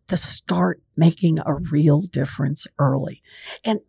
to 0.07 0.15
start 0.15 0.81
making 0.95 1.39
a 1.39 1.55
real 1.55 2.01
difference 2.01 2.67
early. 2.79 3.21
And 3.65 3.79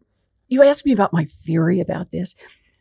you 0.49 0.63
asked 0.63 0.87
me 0.87 0.93
about 0.93 1.13
my 1.13 1.25
theory 1.25 1.79
about 1.81 2.11
this. 2.11 2.35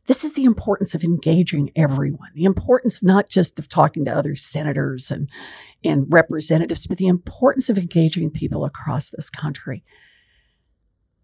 This 0.07 0.23
is 0.23 0.33
the 0.33 0.45
importance 0.45 0.95
of 0.95 1.03
engaging 1.03 1.69
everyone. 1.75 2.29
The 2.33 2.45
importance 2.45 3.03
not 3.03 3.29
just 3.29 3.59
of 3.59 3.67
talking 3.67 4.05
to 4.05 4.15
other 4.15 4.37
senators 4.37 5.11
and, 5.11 5.29
and 5.83 6.05
representatives, 6.09 6.87
but 6.87 6.97
the 6.97 7.07
importance 7.07 7.69
of 7.69 7.77
engaging 7.77 8.31
people 8.31 8.63
across 8.63 9.09
this 9.09 9.29
country. 9.29 9.83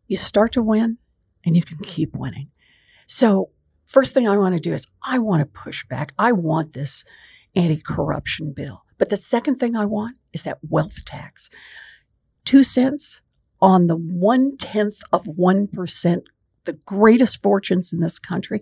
You 0.08 0.18
start 0.18 0.52
to 0.52 0.62
win 0.62 0.98
and 1.46 1.56
you 1.56 1.64
can 1.64 1.78
keep 1.78 2.14
winning. 2.14 2.50
So, 3.08 3.52
first 3.88 4.14
thing 4.14 4.28
I 4.28 4.38
want 4.38 4.56
to 4.56 4.62
do 4.62 4.74
is 4.74 4.86
I 5.02 5.20
want 5.20 5.40
to 5.40 5.46
push 5.46 5.86
back. 5.88 6.14
I 6.20 6.34
want 6.34 6.74
this 6.74 7.06
anti 7.56 7.78
corruption 7.78 8.52
bill. 8.52 8.84
But 9.04 9.10
the 9.10 9.18
second 9.18 9.56
thing 9.58 9.76
I 9.76 9.84
want 9.84 10.16
is 10.32 10.44
that 10.44 10.60
wealth 10.70 11.04
tax. 11.04 11.50
Two 12.46 12.64
cents 12.64 13.20
on 13.62 13.88
the 13.88 13.98
one 13.98 14.56
tenth 14.56 15.02
of 15.12 15.26
1%, 15.26 16.22
the 16.64 16.74
greatest 16.86 17.44
fortunes 17.44 17.92
in 17.92 18.00
this 18.00 18.18
country, 18.18 18.62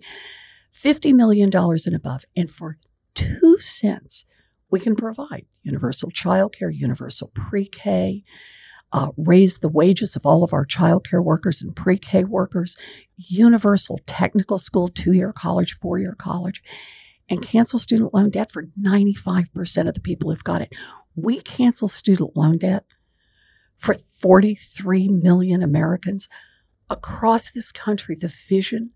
$50 0.74 1.14
million 1.14 1.48
and 1.54 1.94
above. 1.94 2.24
And 2.34 2.50
for 2.50 2.76
two 3.14 3.56
cents, 3.60 4.24
we 4.68 4.80
can 4.80 4.96
provide 4.96 5.46
universal 5.62 6.10
childcare, 6.10 6.74
universal 6.74 7.30
pre 7.36 7.68
K, 7.68 8.24
uh, 8.90 9.10
raise 9.16 9.58
the 9.58 9.68
wages 9.68 10.16
of 10.16 10.26
all 10.26 10.42
of 10.42 10.52
our 10.52 10.66
childcare 10.66 11.22
workers 11.22 11.62
and 11.62 11.76
pre 11.76 11.96
K 11.98 12.24
workers, 12.24 12.76
universal 13.16 14.00
technical 14.06 14.58
school, 14.58 14.88
two 14.88 15.12
year 15.12 15.32
college, 15.32 15.78
four 15.78 16.00
year 16.00 16.16
college, 16.18 16.64
and 17.28 17.42
cancel 17.42 17.78
student 17.78 18.14
loan 18.14 18.30
debt 18.30 18.52
for 18.52 18.64
95% 18.80 19.88
of 19.88 19.94
the 19.94 20.00
people 20.00 20.30
who've 20.30 20.44
got 20.44 20.62
it. 20.62 20.72
We 21.14 21.40
cancel 21.40 21.88
student 21.88 22.36
loan 22.36 22.58
debt 22.58 22.84
for 23.78 23.94
43 24.20 25.08
million 25.08 25.62
Americans 25.62 26.28
across 26.88 27.50
this 27.50 27.72
country. 27.72 28.16
The 28.16 28.32
vision 28.48 28.90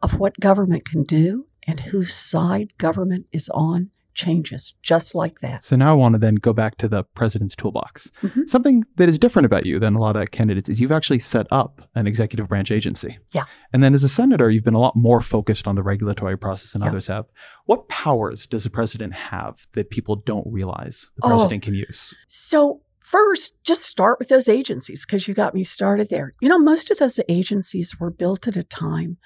of 0.00 0.18
what 0.18 0.40
government 0.40 0.84
can 0.84 1.04
do 1.04 1.46
and 1.66 1.80
whose 1.80 2.14
side 2.14 2.72
government 2.78 3.26
is 3.32 3.48
on 3.50 3.90
changes 4.14 4.74
just 4.82 5.14
like 5.14 5.40
that. 5.40 5.64
So 5.64 5.76
now 5.76 5.90
I 5.90 5.94
want 5.94 6.14
to 6.14 6.18
then 6.18 6.34
go 6.36 6.52
back 6.52 6.76
to 6.78 6.88
the 6.88 7.02
president's 7.04 7.56
toolbox. 7.56 8.10
Mhm. 8.22 8.48
Something 8.48 8.84
that 8.96 9.08
is 9.08 9.18
different 9.18 9.46
about 9.46 9.66
you 9.66 9.78
than 9.78 9.94
a 9.94 10.00
lot 10.00 10.16
of 10.16 10.30
candidates 10.30 10.68
is 10.68 10.80
you've 10.80 10.92
actually 10.92 11.18
set 11.18 11.46
up 11.50 11.88
an 11.94 12.06
executive 12.06 12.48
branch 12.48 12.70
agency. 12.70 13.18
Yeah. 13.32 13.44
And 13.72 13.82
then 13.82 13.94
as 13.94 14.04
a 14.04 14.08
senator, 14.08 14.50
you've 14.50 14.64
been 14.64 14.74
a 14.74 14.80
lot 14.80 14.96
more 14.96 15.20
focused 15.20 15.66
on 15.66 15.74
the 15.76 15.82
regulatory 15.82 16.36
process 16.36 16.72
than 16.72 16.82
Yeah. 16.82 16.88
others 16.88 17.06
have. 17.06 17.26
What 17.66 17.88
powers 17.88 18.46
does 18.46 18.64
the 18.64 18.70
president 18.70 19.14
have 19.14 19.66
that 19.74 19.90
people 19.90 20.16
don't 20.16 20.46
realize 20.50 21.08
the 21.16 21.26
Oh. 21.26 21.28
president 21.30 21.62
can 21.62 21.74
use? 21.74 22.14
So, 22.28 22.82
first, 22.98 23.54
just 23.64 23.82
start 23.82 24.18
with 24.18 24.28
those 24.28 24.48
agencies 24.48 25.04
because 25.04 25.26
you 25.28 25.34
got 25.34 25.54
me 25.54 25.64
started 25.64 26.08
there. 26.08 26.32
You 26.40 26.48
know, 26.48 26.58
most 26.58 26.90
of 26.90 26.98
those 26.98 27.18
agencies 27.28 27.98
were 28.00 28.10
built 28.10 28.46
at 28.48 28.56
a 28.56 28.62
time 28.64 29.16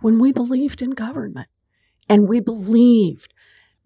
when 0.00 0.18
we 0.18 0.32
believed 0.32 0.80
in 0.82 0.90
government 0.90 1.48
and 2.08 2.28
we 2.28 2.40
believed 2.40 3.34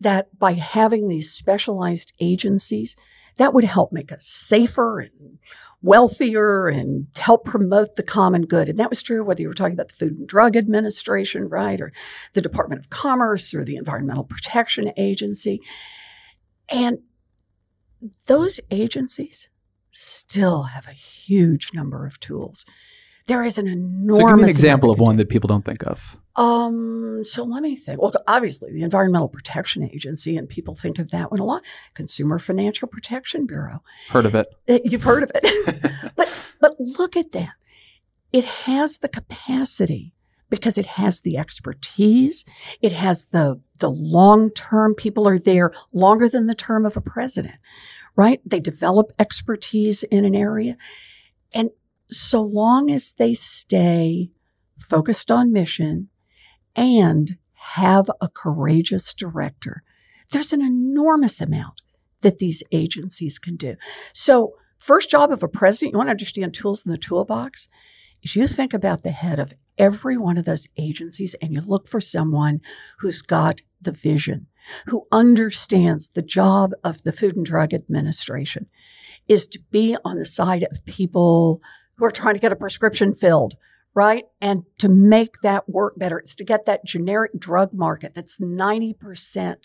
that 0.00 0.36
by 0.38 0.52
having 0.52 1.08
these 1.08 1.30
specialized 1.30 2.12
agencies, 2.20 2.96
that 3.36 3.54
would 3.54 3.64
help 3.64 3.92
make 3.92 4.12
us 4.12 4.26
safer 4.26 5.00
and 5.00 5.38
wealthier 5.82 6.66
and 6.68 7.06
help 7.16 7.44
promote 7.44 7.96
the 7.96 8.02
common 8.02 8.46
good. 8.46 8.68
And 8.68 8.78
that 8.78 8.90
was 8.90 9.02
true 9.02 9.22
whether 9.22 9.42
you 9.42 9.48
were 9.48 9.54
talking 9.54 9.74
about 9.74 9.88
the 9.88 9.94
Food 9.94 10.18
and 10.18 10.26
Drug 10.26 10.56
Administration, 10.56 11.48
right, 11.48 11.80
or 11.80 11.92
the 12.32 12.40
Department 12.40 12.80
of 12.80 12.90
Commerce 12.90 13.52
or 13.52 13.64
the 13.64 13.76
Environmental 13.76 14.24
Protection 14.24 14.92
Agency. 14.96 15.60
And 16.68 16.98
those 18.26 18.60
agencies 18.70 19.48
still 19.90 20.64
have 20.64 20.86
a 20.86 20.92
huge 20.92 21.70
number 21.74 22.06
of 22.06 22.18
tools. 22.20 22.64
There 23.26 23.44
is 23.44 23.58
an 23.58 23.68
enormous 23.68 24.16
So 24.16 24.26
give 24.26 24.36
me 24.36 24.42
an 24.44 24.48
example 24.48 24.90
of 24.90 25.00
one 25.00 25.16
that 25.16 25.28
people 25.28 25.48
don't 25.48 25.64
think 25.64 25.86
of. 25.86 26.18
Um, 26.36 27.22
so 27.22 27.44
let 27.44 27.62
me 27.62 27.76
think. 27.76 28.00
Well, 28.00 28.12
obviously, 28.26 28.72
the 28.72 28.82
Environmental 28.82 29.28
Protection 29.28 29.84
Agency, 29.84 30.36
and 30.36 30.48
people 30.48 30.74
think 30.74 30.98
of 30.98 31.10
that 31.10 31.30
one 31.30 31.40
a 31.40 31.44
lot. 31.44 31.62
Consumer 31.94 32.38
Financial 32.38 32.88
Protection 32.88 33.46
Bureau. 33.46 33.82
Heard 34.08 34.26
of 34.26 34.34
it? 34.34 34.48
Uh, 34.68 34.78
You've 34.84 35.04
heard 35.04 35.22
of 35.22 35.30
it, 35.34 36.12
but 36.16 36.28
but 36.60 36.74
look 36.78 37.16
at 37.16 37.32
that. 37.32 37.52
It 38.32 38.44
has 38.44 38.98
the 38.98 39.08
capacity 39.08 40.12
because 40.50 40.76
it 40.76 40.86
has 40.86 41.20
the 41.20 41.38
expertise. 41.38 42.44
It 42.82 42.92
has 42.92 43.26
the 43.26 43.60
the 43.78 43.90
long 43.90 44.50
term. 44.50 44.94
People 44.94 45.28
are 45.28 45.38
there 45.38 45.72
longer 45.92 46.28
than 46.28 46.48
the 46.48 46.54
term 46.54 46.84
of 46.84 46.96
a 46.96 47.00
president, 47.00 47.54
right? 48.16 48.40
They 48.44 48.60
develop 48.60 49.12
expertise 49.20 50.02
in 50.02 50.24
an 50.24 50.34
area, 50.34 50.76
and 51.52 51.70
so 52.08 52.42
long 52.42 52.90
as 52.90 53.12
they 53.12 53.34
stay 53.34 54.30
focused 54.80 55.30
on 55.30 55.52
mission 55.52 56.08
and 56.76 57.36
have 57.52 58.10
a 58.20 58.28
courageous 58.28 59.14
director, 59.14 59.82
there's 60.30 60.52
an 60.52 60.62
enormous 60.62 61.40
amount 61.40 61.82
that 62.22 62.38
these 62.38 62.62
agencies 62.72 63.38
can 63.38 63.56
do. 63.56 63.76
So, 64.12 64.54
first 64.78 65.10
job 65.10 65.30
of 65.30 65.42
a 65.42 65.48
president, 65.48 65.92
you 65.92 65.98
want 65.98 66.08
to 66.08 66.12
understand 66.12 66.54
tools 66.54 66.84
in 66.84 66.92
the 66.92 66.98
toolbox, 66.98 67.68
is 68.22 68.36
you 68.36 68.46
think 68.46 68.74
about 68.74 69.02
the 69.02 69.10
head 69.10 69.38
of 69.38 69.52
every 69.78 70.16
one 70.16 70.38
of 70.38 70.44
those 70.44 70.66
agencies 70.76 71.34
and 71.40 71.52
you 71.52 71.60
look 71.60 71.88
for 71.88 72.00
someone 72.00 72.60
who's 72.98 73.22
got 73.22 73.60
the 73.80 73.92
vision, 73.92 74.46
who 74.86 75.06
understands 75.12 76.08
the 76.08 76.22
job 76.22 76.72
of 76.82 77.02
the 77.02 77.12
Food 77.12 77.36
and 77.36 77.44
Drug 77.44 77.74
Administration 77.74 78.66
is 79.28 79.46
to 79.48 79.58
be 79.70 79.96
on 80.04 80.18
the 80.18 80.24
side 80.24 80.66
of 80.70 80.84
people 80.84 81.60
who 81.96 82.04
are 82.04 82.10
trying 82.10 82.34
to 82.34 82.40
get 82.40 82.52
a 82.52 82.56
prescription 82.56 83.14
filled, 83.14 83.54
right? 83.94 84.24
And 84.40 84.64
to 84.78 84.88
make 84.88 85.40
that 85.42 85.68
work 85.68 85.98
better. 85.98 86.18
It's 86.18 86.34
to 86.36 86.44
get 86.44 86.66
that 86.66 86.84
generic 86.84 87.32
drug 87.38 87.72
market 87.72 88.12
that's 88.14 88.38
90% 88.38 89.56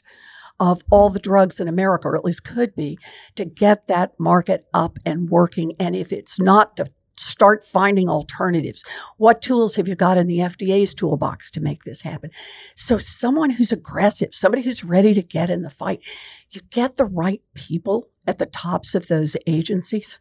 of 0.60 0.82
all 0.89 1.10
the 1.10 1.20
drugs 1.20 1.60
in 1.60 1.68
America, 1.68 2.10
or 2.10 2.15
at 2.15 2.26
least 2.26 2.44
could 2.44 2.76
be, 2.76 3.00
to 3.36 3.46
get 3.46 3.88
that 3.88 4.20
market 4.20 4.65
up 4.74 5.00
and 5.06 5.30
working. 5.30 5.74
And 5.80 5.96
if 5.96 6.12
it's 6.12 6.39
not, 6.39 6.76
to 6.78 6.92
start 7.18 7.65
finding 7.65 8.10
alternatives. 8.10 8.84
What 9.18 9.42
tools 9.42 9.76
have 9.76 9.88
you 9.88 9.96
got 9.96 10.18
in 10.18 10.28
the 10.28 10.39
FDA's 10.39 10.94
toolbox 10.94 11.52
to 11.52 11.62
make 11.62 11.84
this 11.84 12.02
happen? 12.02 12.32
So, 12.76 12.98
someone 12.98 13.50
who's 13.50 13.72
aggressive, 13.72 14.30
somebody 14.34 14.63
who's 14.63 14.84
ready 14.84 15.13
to 15.13 15.22
get 15.22 15.50
in 15.50 15.62
the 15.62 15.70
fight, 15.70 16.00
you 16.52 16.62
get 16.70 16.96
the 16.96 17.06
right 17.06 17.42
people 17.54 18.10
at 18.26 18.38
the 18.38 18.46
tops 18.46 18.96
of 18.96 19.08
those 19.08 19.36
agencies. 19.48 20.20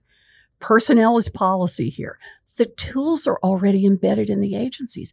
Personnel 0.60 1.18
is 1.18 1.28
policy 1.28 1.88
here. 1.88 2.18
The 2.58 2.66
tools 2.66 3.26
are 3.26 3.38
already 3.42 3.86
embedded 3.86 4.28
in 4.28 4.40
the 4.40 4.54
agencies. 4.54 5.12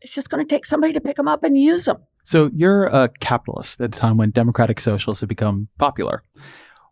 It's 0.00 0.14
just 0.14 0.30
going 0.30 0.46
to 0.46 0.54
take 0.54 0.64
somebody 0.64 0.92
to 0.92 1.00
pick 1.00 1.16
them 1.16 1.28
up 1.28 1.44
and 1.44 1.58
use 1.58 1.84
them. 1.84 1.98
So 2.24 2.50
you're 2.54 2.86
a 2.86 3.10
capitalist 3.20 3.80
at 3.80 3.94
a 3.94 3.98
time 3.98 4.16
when 4.16 4.30
democratic 4.30 4.80
socialists 4.80 5.20
have 5.20 5.28
become 5.28 5.68
popular. 5.78 6.22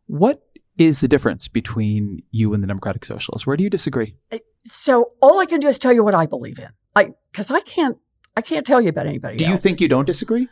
What 0.07 0.43
is 0.77 1.01
the 1.01 1.09
difference 1.09 1.49
between 1.49 2.23
you 2.31 2.53
and 2.53 2.63
the 2.63 2.67
democratic 2.67 3.05
socialists? 3.05 3.47
Where 3.47 3.57
do 3.57 3.65
you 3.65 3.71
disagree? 3.71 4.15
So 4.65 5.13
all 5.21 5.41
I 5.41 5.47
can 5.47 5.61
do 5.61 5.69
is 5.69 5.79
tell 5.79 5.93
you 5.93 6.05
what 6.05 6.15
I 6.15 6.27
believe 6.27 6.59
in. 6.59 6.69
I 6.95 7.11
because 7.31 7.51
I 7.51 7.61
can't 7.61 7.97
I 8.37 8.43
can't 8.43 8.67
tell 8.67 8.81
you 8.81 8.89
about 8.89 9.07
anybody. 9.07 9.37
Do 9.37 9.47
you 9.47 9.57
think 9.57 9.81
you 9.81 9.89
don't 9.89 10.07
disagree? 10.07 10.49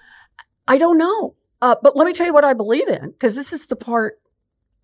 I 0.69 0.79
don't 0.79 0.99
know. 0.99 1.35
Uh, 1.63 1.77
but 1.83 1.97
let 1.97 2.07
me 2.07 2.13
tell 2.13 2.27
you 2.27 2.33
what 2.33 2.45
I 2.45 2.55
believe 2.55 2.89
in, 2.89 3.11
because 3.11 3.35
this 3.35 3.53
is 3.53 3.67
the 3.67 3.77
part 3.77 4.21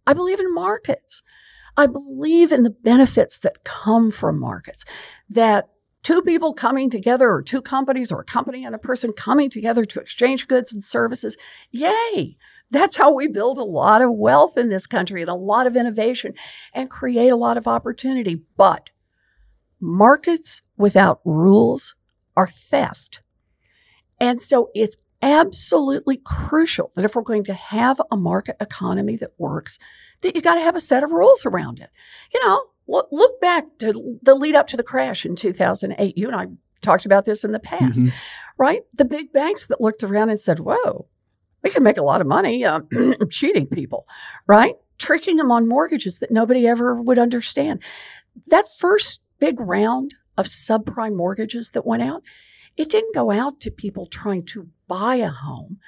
I 0.07 0.13
believe 0.13 0.41
in 0.41 0.53
markets. 0.53 1.23
I 1.77 1.87
believe 1.87 2.53
in 2.53 2.63
the 2.63 2.71
benefits 2.71 3.39
that 3.41 3.65
come 3.65 4.11
from 4.11 4.41
markets, 4.41 4.85
that 5.31 5.69
two 6.03 6.23
people 6.23 6.55
coming 6.55 6.89
together, 6.89 7.31
or 7.31 7.43
two 7.43 7.61
companies, 7.61 8.11
or 8.11 8.21
a 8.21 8.25
company 8.25 8.65
and 8.65 8.75
a 8.75 8.79
person 8.79 9.13
coming 9.13 9.51
together 9.51 9.85
to 9.85 10.01
exchange 10.01 10.49
goods 10.49 10.73
and 10.73 10.83
services. 10.83 11.37
Yay! 11.71 12.37
That's 12.71 12.97
how 12.97 13.13
we 13.13 13.29
build 13.29 13.59
a 13.59 13.65
lot 13.65 14.03
of 14.03 14.13
wealth 14.13 14.57
in 14.57 14.69
this 14.69 14.87
country 14.87 15.21
and 15.21 15.31
a 15.31 15.35
lot 15.35 15.67
of 15.67 15.77
innovation 15.77 16.35
and 16.73 16.91
create 16.91 17.29
a 17.29 17.37
lot 17.37 17.57
of 17.57 17.69
opportunity. 17.69 18.43
But 18.57 18.91
markets 19.81 20.63
without 20.77 21.21
rules 21.25 21.95
are 22.37 22.49
theft. 22.49 23.21
And 24.19 24.41
so 24.41 24.71
it's 24.75 24.97
absolutely 25.23 26.21
crucial 26.25 26.93
that 26.95 27.05
if 27.05 27.15
we're 27.15 27.23
going 27.23 27.45
to 27.45 27.55
have 27.55 28.01
a 28.11 28.17
market 28.17 28.57
economy 28.61 29.17
that 29.17 29.33
works, 29.39 29.79
that 30.23 30.35
you 30.35 30.43
got 30.43 30.55
to 30.55 30.61
have 30.61 30.77
a 30.77 30.81
set 30.81 31.03
of 31.05 31.11
rules 31.13 31.45
around 31.47 31.81
it. 31.81 31.91
You 32.35 32.45
know, 32.45 32.65
look, 32.87 33.41
back 33.41 33.65
to 33.79 34.19
the 34.23 34.35
lead 34.35 34.55
up 34.55 34.67
to 34.69 34.77
the 34.77 34.83
crash 34.83 35.25
in 35.27 35.37
2008. 35.37 36.17
You 36.17 36.27
and 36.29 36.37
I 36.37 36.47
talked 36.83 37.07
about 37.07 37.25
this 37.25 37.45
in 37.45 37.53
the 37.53 37.59
past, 37.59 37.99
Mhm. 38.01 38.13
right? 38.59 38.83
The 38.95 39.05
big 39.05 39.33
banks 39.33 39.67
that 39.67 39.81
looked 39.81 40.03
around 40.03 40.31
and 40.31 40.39
said, 40.41 40.61
whoa, 40.61 41.07
we 41.63 41.71
can 41.71 41.83
make 41.83 41.97
a 41.99 42.03
lot 42.03 42.21
of 42.21 42.27
money 42.27 42.65
uh, 42.65 42.81
cheating 43.31 43.67
people, 43.67 44.07
right? 44.47 44.75
Tricking 44.99 45.37
them 45.37 45.51
on 45.51 45.69
mortgages 45.69 46.19
that 46.21 46.31
nobody 46.31 46.67
ever 46.67 46.95
would 47.01 47.19
understand. 47.19 47.83
That 48.49 48.67
first 48.79 49.21
big 49.39 49.59
round 49.61 50.15
of 50.39 50.47
subprime 50.47 51.17
mortgages 51.17 51.71
that 51.71 51.87
went 51.87 52.03
out, 52.03 52.23
it 52.77 52.89
didn't 52.91 53.15
go 53.15 53.31
out 53.31 53.61
to 53.61 53.71
people 53.71 54.07
trying 54.07 54.45
to 54.47 54.69
buy 54.87 55.17
a 55.17 55.29
home. 55.31 55.79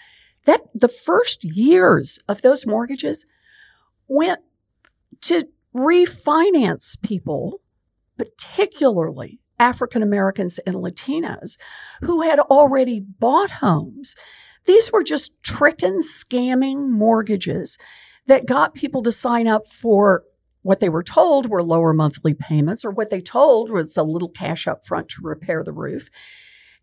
That 0.47 0.63
the 0.75 0.89
first 0.89 1.45
years 1.45 2.19
of 2.29 2.41
those 2.43 2.67
mortgages 2.67 3.27
went 4.09 4.41
to 5.23 5.49
refinance 5.75 7.01
people, 7.01 7.61
particularly 8.17 9.39
African 9.59 10.03
Americans 10.03 10.59
and 10.61 10.77
Latinos, 10.77 11.57
who 12.03 12.23
had 12.23 12.39
already 12.39 13.01
bought 13.01 13.51
homes. 13.51 14.15
These 14.65 14.93
were 14.93 15.03
just 15.03 15.33
tricking, 15.43 16.01
scamming 16.01 16.91
mortgages 16.91 17.79
that 18.27 18.47
got 18.47 18.75
people 18.75 19.03
to 19.03 19.13
sign 19.13 19.49
up 19.49 19.71
for 19.71 20.25
what 20.63 20.81
they 20.81 20.89
were 20.89 21.03
told 21.03 21.49
were 21.49 21.63
lower 21.63 21.95
monthly 21.95 22.35
payments, 22.35 22.85
or 22.85 22.91
what 22.91 23.11
they 23.11 23.21
told 23.21 23.71
was 23.71 23.97
a 23.97 24.03
little 24.03 24.29
cash 24.29 24.67
up 24.67 24.85
front 24.85 25.09
to 25.09 25.23
repair 25.23 25.65
the 25.65 25.73
roof. 25.73 26.11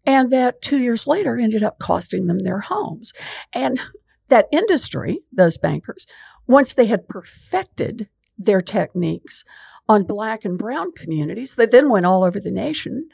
And 0.05 0.29
that 0.31 0.61
two 0.61 0.79
years 0.79 1.05
later 1.07 1.37
ended 1.37 1.63
up 1.63 1.79
costing 1.79 2.27
them 2.27 2.39
their 2.39 2.59
homes. 2.59 3.13
And 3.53 3.79
that 4.27 4.47
industry, 4.51 5.19
those 5.31 5.57
bankers, 5.57 6.07
once 6.47 6.73
they 6.73 6.85
had 6.85 7.07
perfected 7.07 8.07
their 8.37 8.61
techniques 8.61 9.43
on 9.87 10.03
black 10.03 10.45
and 10.45 10.57
brown 10.57 10.91
communities, 10.93 11.55
they 11.55 11.65
then 11.65 11.89
went 11.89 12.05
all 12.05 12.23
over 12.23 12.39
the 12.39 12.51
nation 12.51 13.07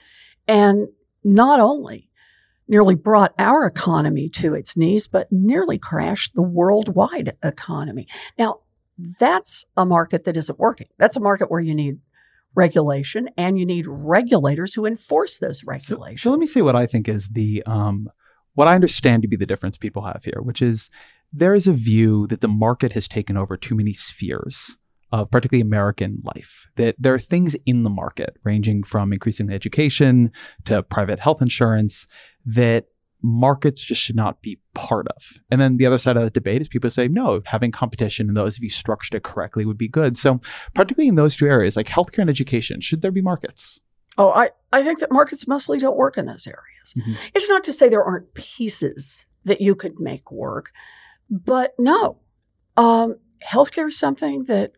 and 0.48 0.88
not 1.24 1.60
only 1.60 2.10
nearly 2.68 2.96
brought 2.96 3.34
our 3.38 3.66
economy 3.66 4.30
to 4.30 4.54
its 4.54 4.78
knees, 4.78 5.08
but 5.08 5.30
nearly 5.32 5.78
crashed 5.78 6.34
the 6.36 6.42
worldwide 6.42 7.36
economy. 7.44 8.08
Now, 8.40 8.60
that's 9.20 9.66
a 9.76 9.86
market 9.86 10.24
that 10.24 10.38
isn't 10.38 10.60
working. 10.60 10.88
That's 10.98 11.18
a 11.18 11.22
market 11.22 11.52
where 11.52 11.60
you 11.60 11.76
need 11.76 12.00
regulation 12.56 13.30
and 13.38 13.58
you 13.60 13.66
need 13.66 13.88
regulators 13.88 14.74
who 14.74 14.86
enforce 14.86 15.40
those 15.40 15.60
So, 15.60 15.66
regulations. 15.68 16.22
so 16.22 16.30
let 16.30 16.40
me 16.40 16.46
say 16.46 16.62
what 16.62 16.76
I 16.76 16.86
think 16.86 17.08
is 17.08 17.30
the 17.30 17.64
um, 17.66 18.10
what 18.54 18.68
I 18.68 18.76
understand 18.76 19.22
to 19.24 19.28
be 19.28 19.38
the 19.38 19.46
difference 19.46 19.78
people 19.78 20.04
have 20.04 20.24
here, 20.24 20.42
which 20.42 20.62
is 20.62 20.90
there 21.32 21.54
is 21.54 21.68
a 21.68 21.74
view 21.74 22.28
that 22.28 22.42
the 22.42 22.48
market 22.48 22.92
has 22.94 23.08
taken 23.08 23.38
over 23.38 23.58
too 23.58 23.76
many 23.76 23.94
spheres 23.94 24.76
of 25.12 25.30
particularly 25.30 25.62
American 25.62 26.22
life. 26.24 26.68
That 26.76 26.96
there 26.98 27.14
are 27.14 27.20
things 27.20 27.56
in 27.66 27.84
the 27.84 27.90
market, 27.90 28.38
ranging 28.44 28.84
from 28.84 29.12
increasing 29.12 29.50
education 29.50 30.32
to 30.66 30.84
private 30.84 31.20
health 31.20 31.42
insurance, 31.42 32.08
that 32.46 32.86
markets 33.22 33.84
just 33.84 34.02
should 34.02 34.16
not 34.16 34.42
be 34.42 34.60
part 34.74 35.08
of. 35.10 35.40
And 35.52 35.62
then 35.62 35.78
the 35.78 35.86
other 35.86 36.00
side 36.00 36.18
of 36.18 36.24
the 36.24 36.30
debate 36.30 36.62
is 36.62 36.68
people 36.68 36.90
say, 36.90 37.08
no, 37.08 37.42
having 37.46 37.72
competition 37.72 38.28
and 38.28 38.38
those, 38.38 38.58
if 38.58 38.64
you 38.64 38.70
structured 38.70 39.16
it 39.16 39.24
correctly, 39.24 39.66
would 39.66 39.78
be 39.78 39.88
good. 39.88 40.18
So, 40.18 40.40
particularly 40.74 41.10
in 41.10 41.16
those 41.16 41.36
two 41.36 41.48
areas, 41.48 41.76
like 41.76 41.88
healthcare 41.88 42.20
and 42.20 42.30
education, 42.30 42.82
should 42.82 43.02
there 43.02 43.12
be 43.12 43.22
markets? 43.22 43.80
Oh, 44.18 44.32
I, 44.32 44.50
I 44.74 44.84
think 44.84 45.00
that 45.00 45.12
markets 45.12 45.48
mostly 45.48 45.78
don't 45.78 45.98
work 45.98 46.18
in 46.18 46.26
those 46.26 46.48
areas. 46.48 46.94
Mhm. 46.98 47.16
It's 47.36 47.50
not 47.50 47.64
to 47.66 47.74
say 47.74 47.90
there 47.90 48.04
aren't 48.04 48.34
pieces 48.34 49.26
that 49.46 49.62
you 49.62 49.76
could 49.76 50.00
make 50.00 50.32
work, 50.32 50.72
but 51.32 51.74
no. 51.80 52.20
Um, 52.76 53.16
healthcare 53.44 53.88
is 53.88 53.98
something 53.98 54.44
that 54.44 54.74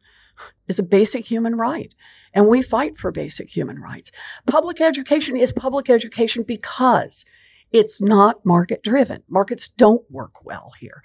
is 0.68 0.80
a 0.80 0.84
basic 0.84 1.26
human 1.26 1.56
right, 1.56 1.94
and 2.34 2.48
we 2.48 2.62
fight 2.62 2.98
for 2.98 3.12
basic 3.12 3.50
human 3.50 3.80
rights. 3.80 4.12
Public 4.46 4.80
education 4.80 5.36
is 5.36 5.52
public 5.52 5.90
education 5.90 6.44
because 6.44 7.26
it's 7.72 8.00
not 8.00 8.46
market 8.46 8.84
driven. 8.84 9.24
Markets 9.28 9.68
don't 9.68 10.10
work 10.10 10.46
well 10.46 10.74
here. 10.80 11.04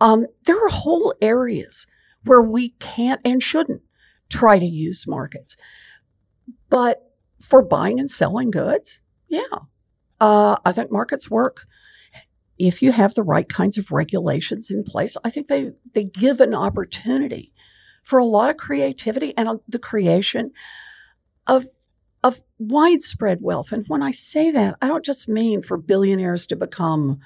Um, 0.00 0.26
there 0.44 0.56
are 0.64 0.70
whole 0.70 1.14
areas 1.20 1.86
where 2.24 2.42
we 2.42 2.70
can't 2.80 3.20
and 3.24 3.42
shouldn't 3.42 3.82
try 4.28 4.58
to 4.58 4.66
use 4.66 5.06
markets. 5.06 5.56
But 6.68 7.02
for 7.40 7.62
buying 7.62 8.00
and 8.00 8.10
selling 8.10 8.50
goods, 8.50 9.00
yeah, 9.28 9.42
uh, 10.20 10.56
I 10.64 10.72
think 10.72 10.90
markets 10.90 11.30
work. 11.30 11.66
If 12.58 12.82
you 12.82 12.92
have 12.92 13.14
the 13.14 13.22
right 13.22 13.48
kinds 13.48 13.76
of 13.78 13.90
regulations 13.90 14.70
in 14.70 14.84
place, 14.84 15.16
I 15.24 15.30
think 15.30 15.48
they, 15.48 15.72
they 15.92 16.04
give 16.04 16.40
an 16.40 16.54
opportunity 16.54 17.52
for 18.02 18.18
a 18.18 18.24
lot 18.24 18.50
of 18.50 18.56
creativity 18.56 19.34
and 19.36 19.48
uh, 19.48 19.56
the 19.68 19.78
creation 19.78 20.52
of 21.46 21.66
of 22.24 22.40
widespread 22.58 23.38
wealth. 23.40 23.70
And 23.70 23.84
when 23.86 24.02
I 24.02 24.10
say 24.10 24.50
that, 24.50 24.76
I 24.82 24.88
don't 24.88 25.04
just 25.04 25.28
mean 25.28 25.62
for 25.62 25.76
billionaires 25.76 26.44
to 26.46 26.56
become 26.56 27.20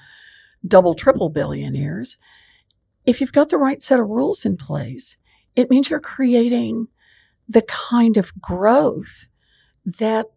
double, 0.67 0.93
triple 0.93 1.29
billionaires. 1.29 2.17
If 3.05 3.19
you've 3.19 3.33
got 3.33 3.49
the 3.49 3.57
right 3.57 3.81
set 3.81 3.99
of 3.99 4.07
rules 4.07 4.45
in 4.45 4.57
place, 4.57 5.17
it 5.55 5.71
means 5.71 5.89
you're 5.89 5.99
creating 5.99 6.87
the 7.49 7.63
kind 7.63 8.17
of 8.17 8.31
growth 8.39 9.25
that 9.85 10.27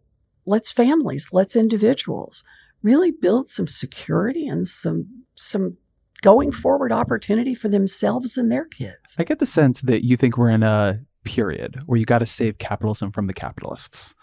lets 0.47 0.71
families, 0.71 1.29
lets 1.31 1.55
individuals 1.55 2.43
really 2.85 3.09
build 3.11 3.49
some 3.49 3.67
security 3.67 4.47
and 4.47 4.65
some 4.67 5.07
some 5.33 5.75
going 6.21 6.51
forward 6.51 6.91
opportunity 6.91 7.55
for 7.55 7.67
themselves 7.67 8.37
and 8.37 8.51
their 8.51 8.65
kids. 8.65 9.15
I 9.17 9.23
get 9.23 9.39
the 9.39 9.45
sense 9.45 9.81
that 9.81 10.05
you 10.05 10.15
think 10.15 10.37
we're 10.37 10.49
in 10.49 10.63
a 10.63 11.01
period 11.23 11.79
where 11.87 11.97
you 11.97 12.05
got 12.05 12.19
to 12.19 12.25
save 12.25 12.59
capitalism 12.59 13.11
from 13.11 13.27
the 13.27 13.33
capitalists. 13.33 14.13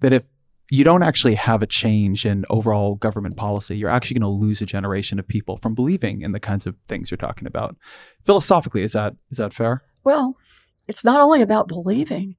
That 0.00 0.12
if 0.12 0.24
you 0.68 0.84
don't 0.84 1.04
actually 1.04 1.36
have 1.36 1.62
a 1.62 1.66
change 1.66 2.26
in 2.26 2.44
overall 2.50 2.96
government 2.96 3.36
policy, 3.36 3.78
you're 3.78 3.88
actually 3.88 4.18
going 4.18 4.32
to 4.32 4.46
lose 4.46 4.60
a 4.60 4.66
generation 4.66 5.18
of 5.18 5.26
people 5.26 5.56
from 5.58 5.74
believing 5.74 6.20
in 6.22 6.32
the 6.32 6.40
kinds 6.40 6.66
of 6.66 6.74
things 6.88 7.10
you're 7.10 7.18
talking 7.18 7.46
about. 7.46 7.76
Philosophically, 8.26 8.82
is 8.82 8.92
that 8.92 9.14
is 9.30 9.38
that 9.38 9.52
fair? 9.52 9.82
Well, 10.02 10.36
it's 10.88 11.04
not 11.04 11.20
only 11.20 11.40
about 11.40 11.68
believing, 11.68 12.34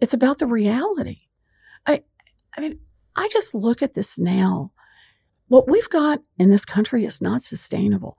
it's 0.00 0.14
about 0.14 0.38
the 0.38 0.46
reality. 0.46 1.18
I 1.86 2.02
I 2.56 2.62
mean, 2.62 2.80
I 3.16 3.28
just 3.28 3.54
look 3.54 3.82
at 3.82 3.92
this 3.92 4.18
now. 4.18 4.72
What 5.50 5.68
we've 5.68 5.90
got 5.90 6.20
in 6.38 6.48
this 6.50 6.64
country 6.64 7.04
is 7.04 7.20
not 7.20 7.42
sustainable. 7.42 8.16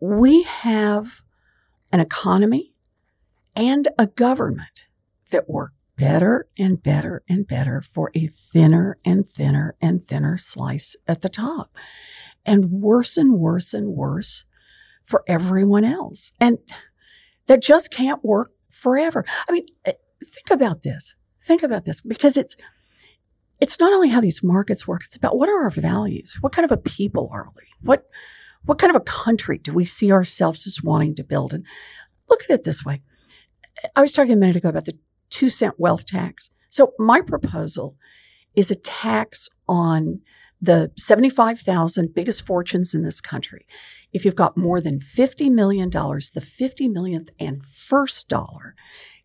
We 0.00 0.42
have 0.44 1.20
an 1.92 2.00
economy 2.00 2.72
and 3.54 3.88
a 3.98 4.06
government 4.06 4.86
that 5.32 5.50
work 5.50 5.72
better 5.98 6.48
and 6.58 6.82
better 6.82 7.22
and 7.28 7.46
better 7.46 7.82
for 7.82 8.10
a 8.14 8.30
thinner 8.54 8.96
and 9.04 9.28
thinner 9.28 9.76
and 9.82 10.00
thinner 10.00 10.38
slice 10.38 10.96
at 11.06 11.20
the 11.20 11.28
top, 11.28 11.76
and 12.46 12.70
worse 12.70 13.18
and 13.18 13.34
worse 13.34 13.74
and 13.74 13.88
worse 13.88 14.44
for 15.04 15.24
everyone 15.26 15.84
else. 15.84 16.32
And 16.40 16.56
that 17.48 17.60
just 17.60 17.90
can't 17.90 18.24
work 18.24 18.50
forever. 18.70 19.26
I 19.46 19.52
mean, 19.52 19.66
eh, 19.84 19.92
think 20.24 20.50
about 20.50 20.84
this. 20.84 21.16
Think 21.46 21.62
about 21.62 21.84
this 21.84 22.00
because 22.00 22.38
it's 22.38 22.56
it's 23.62 23.78
not 23.78 23.92
only 23.92 24.08
how 24.08 24.20
these 24.20 24.42
markets 24.42 24.88
work, 24.88 25.04
it's 25.04 25.14
about 25.14 25.38
what 25.38 25.48
are 25.48 25.62
our 25.62 25.70
values? 25.70 26.36
What 26.40 26.52
kind 26.52 26.64
of 26.64 26.72
a 26.72 26.76
people 26.76 27.30
are 27.32 27.48
we? 27.56 27.62
What 27.80 28.04
what 28.64 28.80
kind 28.80 28.90
of 28.90 29.00
a 29.00 29.04
country 29.04 29.58
do 29.58 29.72
we 29.72 29.84
see 29.84 30.10
ourselves 30.10 30.66
as 30.66 30.82
wanting 30.82 31.14
to 31.14 31.24
build? 31.24 31.54
And 31.54 31.64
look 32.28 32.42
at 32.42 32.50
it 32.50 32.64
this 32.64 32.84
way. 32.84 33.02
I 33.94 34.00
was 34.00 34.12
talking 34.12 34.32
a 34.32 34.36
minute 34.36 34.56
ago 34.56 34.68
about 34.68 34.86
the 34.86 34.98
two 35.30 35.48
cent 35.48 35.78
wealth 35.78 36.06
tax. 36.06 36.50
So 36.70 36.92
my 36.98 37.20
proposal 37.20 37.94
is 38.56 38.72
a 38.72 38.76
tax 38.76 39.48
on 39.68 40.20
the 40.60 40.90
75,000 40.96 42.12
biggest 42.12 42.44
fortunes 42.44 42.94
in 42.94 43.04
this 43.04 43.20
country. 43.20 43.64
If 44.12 44.24
you've 44.24 44.36
got 44.36 44.56
more 44.56 44.80
than 44.80 44.98
$50 44.98 45.52
million, 45.52 45.88
the 45.88 46.44
50 46.44 46.88
millionth 46.88 47.30
and 47.38 47.64
first 47.86 48.28
dollar 48.28 48.74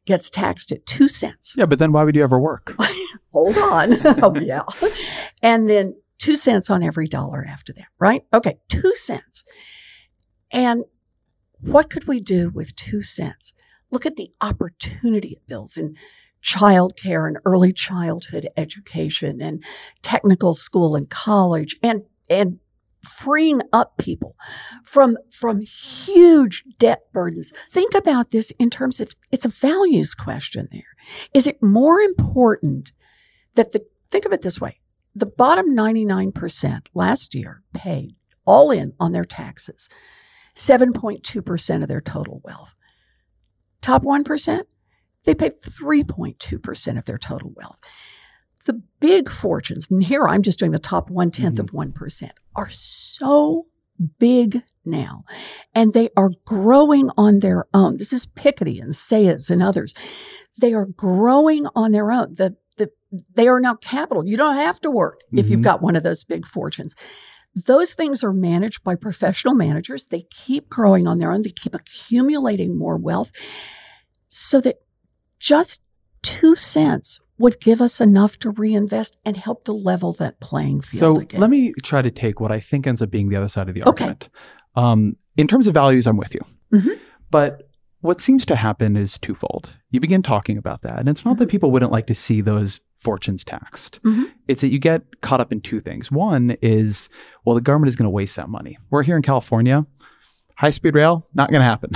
gets 0.08 0.30
taxed 0.30 0.72
at 0.72 0.86
two 0.86 1.08
cents. 1.08 1.54
Yeah, 1.56 1.65
but 1.65 1.78
then 1.78 1.91
why 1.91 2.04
would 2.04 2.15
you 2.15 2.24
ever 2.24 2.39
work? 2.39 2.76
Hold 3.34 3.58
on. 3.58 3.93
oh, 4.24 4.36
yeah. 4.36 4.63
And 5.43 5.70
then 5.70 5.96
two 6.17 6.36
cents 6.36 6.70
on 6.70 6.82
every 6.82 7.08
dollar 7.08 7.46
after 7.48 7.74
that, 7.74 7.88
right? 8.00 8.24
Okay, 8.34 8.58
two 8.70 8.93
cents. 8.96 9.43
And 10.52 10.86
what 11.60 11.89
could 11.89 12.08
we 12.08 12.20
do 12.20 12.50
with 12.50 12.76
two 12.76 13.02
cents? 13.02 13.54
Look 13.91 14.06
at 14.06 14.15
the 14.15 14.32
opportunity 14.41 15.34
it 15.34 15.48
builds 15.48 15.78
in 15.78 15.96
childcare 16.43 17.28
and 17.28 17.38
early 17.46 17.74
childhood 17.74 18.48
education 18.58 19.41
and 19.41 19.63
technical 20.02 20.54
school 20.54 20.96
and 20.96 21.10
college 21.10 21.76
and 21.84 22.04
and 22.30 22.60
freeing 23.05 23.62
up 23.73 23.97
people 23.97 24.36
from 24.83 25.17
from 25.31 25.62
huge 25.62 26.63
debt 26.79 27.01
burdens. 27.13 27.53
Think 27.71 27.93
about 27.93 28.31
this 28.31 28.51
in 28.60 28.69
terms 28.69 28.99
of 28.99 29.15
it's 29.31 29.45
a 29.45 29.49
values 29.49 30.13
question 30.13 30.67
there. 30.71 30.95
Is 31.33 31.47
it 31.47 31.62
more 31.62 31.99
important 31.99 32.91
that 33.55 33.71
the 33.71 33.86
think 34.10 34.25
of 34.25 34.33
it 34.33 34.41
this 34.41 34.62
way. 34.62 34.79
The 35.15 35.25
bottom 35.25 35.75
99% 35.75 36.81
last 36.93 37.36
year 37.36 37.63
paid 37.73 38.15
all 38.45 38.71
in 38.71 38.93
on 38.99 39.12
their 39.12 39.25
taxes. 39.25 39.89
7.2% 40.55 41.81
of 41.81 41.88
their 41.88 42.01
total 42.01 42.41
wealth. 42.43 42.73
Top 43.81 44.03
1% 44.03 44.62
they 45.25 45.36
pay 45.36 45.49
3.2% 45.49 46.97
of 46.97 47.05
their 47.05 47.17
total 47.17 47.51
wealth 47.53 47.77
the 48.67 48.82
big 48.99 49.30
fortunes, 49.30 49.89
and 49.89 50.03
here 50.03 50.27
I'm 50.27 50.43
just 50.43 50.60
doing 50.60 50.71
the 50.71 50.80
top 50.80 51.10
one 51.10 51.32
tenth 51.32 51.60
of 51.60 51.71
1%, 51.71 52.30
are 52.56 52.69
so 52.69 53.65
big 54.19 54.62
now 54.86 55.23
and 55.75 55.93
they 55.93 56.10
are 56.15 56.32
growing 56.45 57.10
on 57.17 57.39
their 57.39 57.65
own. 57.73 57.97
This 57.97 58.13
is 58.13 58.25
Piketty 58.25 58.82
and 58.82 58.93
Saez 58.93 59.49
and 59.49 59.62
others. 59.62 59.93
They 60.60 60.73
are 60.73 60.86
growing 60.86 61.67
on 61.75 61.91
their 61.91 62.12
own. 62.12 62.34
The, 62.36 62.56
the, 62.77 62.89
they 63.34 63.47
are 63.47 63.60
now 63.60 63.75
capital. 63.75 64.25
You 64.25 64.38
don't 64.38 64.56
have 64.56 64.80
to 64.82 64.91
work 64.91 65.21
mm-hmm. 65.27 65.39
if 65.39 65.49
you've 65.49 65.62
got 65.62 65.82
one 65.82 65.95
of 65.95 66.03
those 66.03 66.23
big 66.23 66.47
fortunes. 66.47 66.95
Those 67.56 67.93
things 67.93 68.23
are 68.23 68.34
managed 68.34 68.84
by 68.84 68.95
professional 68.95 69.56
managers. 69.56 70.06
They 70.06 70.25
keep 70.30 70.69
growing 70.69 71.08
on 71.08 71.17
their 71.17 71.32
own, 71.32 71.41
they 71.41 71.51
keep 71.51 71.73
accumulating 71.73 72.77
more 72.77 72.97
wealth 72.97 73.32
so 74.30 74.62
that 74.62 74.77
just 75.39 75.82
two 76.21 76.56
cents 76.56 77.19
would 77.38 77.60
give 77.60 77.82
us 77.82 78.02
enough 78.02 78.38
to 78.39 78.52
reinvest 78.52 79.17
and 79.26 79.38
help 79.38 79.63
to 79.65 79.71
level 79.71 80.13
that 80.13 80.39
playing 80.39 80.82
field. 80.82 81.15
So 81.15 81.21
again. 81.21 81.39
let 81.39 81.50
me 81.50 81.73
try 81.84 82.02
to 82.02 82.12
take 82.12 82.39
what 82.39 82.52
I 82.52 82.60
think 82.60 82.88
ends 82.88 83.02
up 83.02 83.12
being 83.12 83.30
the 83.30 83.36
other 83.36 83.47
side 83.47 83.69
of 83.69 83.76
the 83.76 83.84
argument. 83.84 84.30
Okay. 84.30 84.82
Um, 84.82 85.15
in 85.38 85.47
terms 85.47 85.67
of 85.67 85.73
values, 85.73 86.08
I'm 86.08 86.17
with 86.17 86.34
you. 86.34 86.41
Mm-hmm. 86.73 86.93
But 87.30 87.69
what 88.02 88.21
seems 88.21 88.45
to 88.45 88.56
happen 88.56 88.95
is 88.95 89.17
twofold. 89.19 89.69
You 89.91 90.00
begin 90.00 90.21
talking 90.21 90.58
about 90.58 90.82
that, 90.82 91.00
and 91.00 91.10
it's 91.10 91.26
not 91.26 91.32
mm-hmm. 91.32 91.39
that 91.41 91.50
people 91.50 91.71
wouldn't 91.71 91.91
like 91.91 92.08
to 92.08 92.15
see 92.15 92.41
those 92.41 92.80
fortunes 92.97 93.43
taxed. 93.43 94.02
Mm-hmm. 94.04 94.23
It's 94.47 94.62
that 94.62 94.69
you 94.69 94.80
get 94.80 95.21
caught 95.21 95.39
up 95.39 95.52
in 95.52 95.62
two 95.62 95.80
things. 95.80 96.12
One 96.12 96.58
is, 96.62 97.10
well, 97.45 97.56
the 97.56 97.62
government 97.62 97.89
is 97.89 97.95
going 97.95 98.06
to 98.06 98.12
waste 98.12 98.36
that 98.36 98.50
money. 98.50 98.78
We're 98.89 99.04
here 99.04 99.15
in 99.15 99.21
California. 99.21 99.86
High 100.56 100.71
speed 100.71 100.95
rail, 100.95 101.26
not 101.36 101.52
going 101.52 101.62
to 101.62 101.65
happen. 101.65 101.91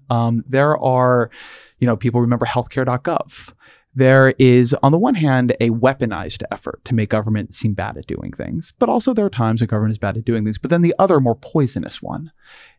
um, 0.10 0.44
there 0.46 0.76
are, 0.76 1.30
you 1.78 1.86
know, 1.86 1.96
people 1.96 2.20
remember 2.20 2.44
healthcare.gov 2.44 3.54
there 3.94 4.34
is, 4.38 4.74
on 4.82 4.90
the 4.92 4.98
one 4.98 5.14
hand, 5.14 5.54
a 5.60 5.70
weaponized 5.70 6.42
effort 6.50 6.82
to 6.86 6.94
make 6.94 7.10
government 7.10 7.52
seem 7.52 7.74
bad 7.74 7.98
at 7.98 8.06
doing 8.06 8.32
things, 8.32 8.72
but 8.78 8.88
also 8.88 9.12
there 9.12 9.26
are 9.26 9.30
times 9.30 9.60
when 9.60 9.68
government 9.68 9.92
is 9.92 9.98
bad 9.98 10.16
at 10.16 10.24
doing 10.24 10.44
things. 10.44 10.58
But 10.58 10.70
then 10.70 10.82
the 10.82 10.94
other, 10.98 11.20
more 11.20 11.34
poisonous 11.34 12.00
one 12.00 12.32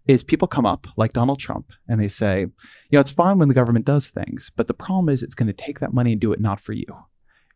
is 0.07 0.23
people 0.23 0.47
come 0.47 0.65
up 0.65 0.87
like 0.97 1.13
Donald 1.13 1.39
Trump 1.39 1.71
and 1.87 2.01
they 2.01 2.07
say, 2.07 2.41
you 2.41 2.49
know, 2.91 2.99
it's 2.99 3.11
fine 3.11 3.37
when 3.37 3.47
the 3.47 3.53
government 3.53 3.85
does 3.85 4.07
things, 4.07 4.51
but 4.55 4.67
the 4.67 4.73
problem 4.73 5.09
is 5.09 5.21
it's 5.21 5.35
going 5.35 5.47
to 5.47 5.53
take 5.53 5.79
that 5.79 5.93
money 5.93 6.13
and 6.13 6.21
do 6.21 6.33
it 6.33 6.41
not 6.41 6.59
for 6.59 6.73
you. 6.73 6.85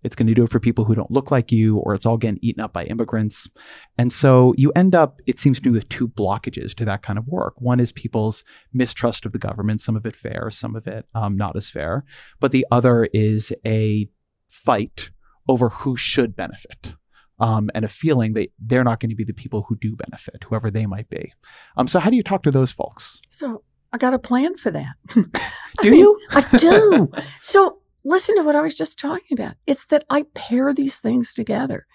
It's 0.07 0.15
going 0.15 0.27
to 0.27 0.33
do 0.33 0.45
it 0.45 0.49
for 0.49 0.61
people 0.61 0.85
who 0.85 0.95
don't 0.95 1.11
look 1.11 1.31
like 1.31 1.51
you, 1.51 1.79
or 1.79 1.93
it's 1.93 2.05
all 2.05 2.15
getting 2.15 2.39
eaten 2.41 2.63
up 2.63 2.71
by 2.71 2.85
immigrants. 2.85 3.49
And 3.97 4.13
so 4.13 4.53
you 4.57 4.71
end 4.73 4.95
up, 4.95 5.19
it 5.27 5.37
seems 5.37 5.59
to 5.59 5.67
me, 5.67 5.73
with 5.73 5.89
two 5.89 6.07
blockages 6.07 6.73
to 6.75 6.85
that 6.85 7.01
kind 7.01 7.19
of 7.19 7.27
work. 7.27 7.59
One 7.59 7.81
is 7.81 7.91
people's 7.91 8.45
mistrust 8.71 9.25
of 9.25 9.33
the 9.33 9.37
government, 9.37 9.81
some 9.81 9.97
of 9.97 10.05
it 10.05 10.15
fair, 10.15 10.49
some 10.49 10.77
of 10.77 10.87
it 10.87 11.05
um, 11.13 11.35
not 11.35 11.57
as 11.57 11.69
fair. 11.69 12.05
But 12.39 12.53
the 12.53 12.65
other 12.71 13.09
is 13.11 13.51
a 13.65 14.07
fight 14.47 15.09
over 15.49 15.67
who 15.67 15.97
should 15.97 16.37
benefit. 16.37 16.95
Um, 17.39 17.69
and 17.75 17.83
a 17.83 17.89
feeling 17.89 18.33
that 18.33 18.47
they're 18.57 18.85
not 18.85 19.01
going 19.01 19.09
to 19.09 19.15
be 19.15 19.25
the 19.25 19.33
people 19.33 19.65
who 19.67 19.75
do 19.75 19.93
benefit, 19.97 20.45
whoever 20.47 20.71
they 20.71 20.85
might 20.85 21.09
be. 21.09 21.33
Um, 21.75 21.89
so, 21.89 21.99
how 21.99 22.09
do 22.09 22.15
you 22.15 22.23
talk 22.23 22.41
to 22.43 22.49
those 22.49 22.71
folks? 22.71 23.21
So, 23.29 23.61
I 23.93 23.97
got 23.97 24.15
a 24.15 24.19
plan 24.19 24.55
for 24.57 24.71
that. 24.71 24.95
do 25.81 25.95
you? 25.95 26.19
I 26.31 26.57
do. 26.57 27.11
So, 27.41 27.77
listen 28.07 28.35
to 28.35 28.43
what 28.43 28.55
I 28.55 28.61
was 28.61 28.75
just 28.75 28.97
talking 28.97 29.37
about. 29.37 29.55
It's 29.65 29.85
that 29.87 30.05
I 30.09 30.23
pair 30.33 30.73
these 30.73 30.99
things 30.99 31.33
together. 31.33 31.85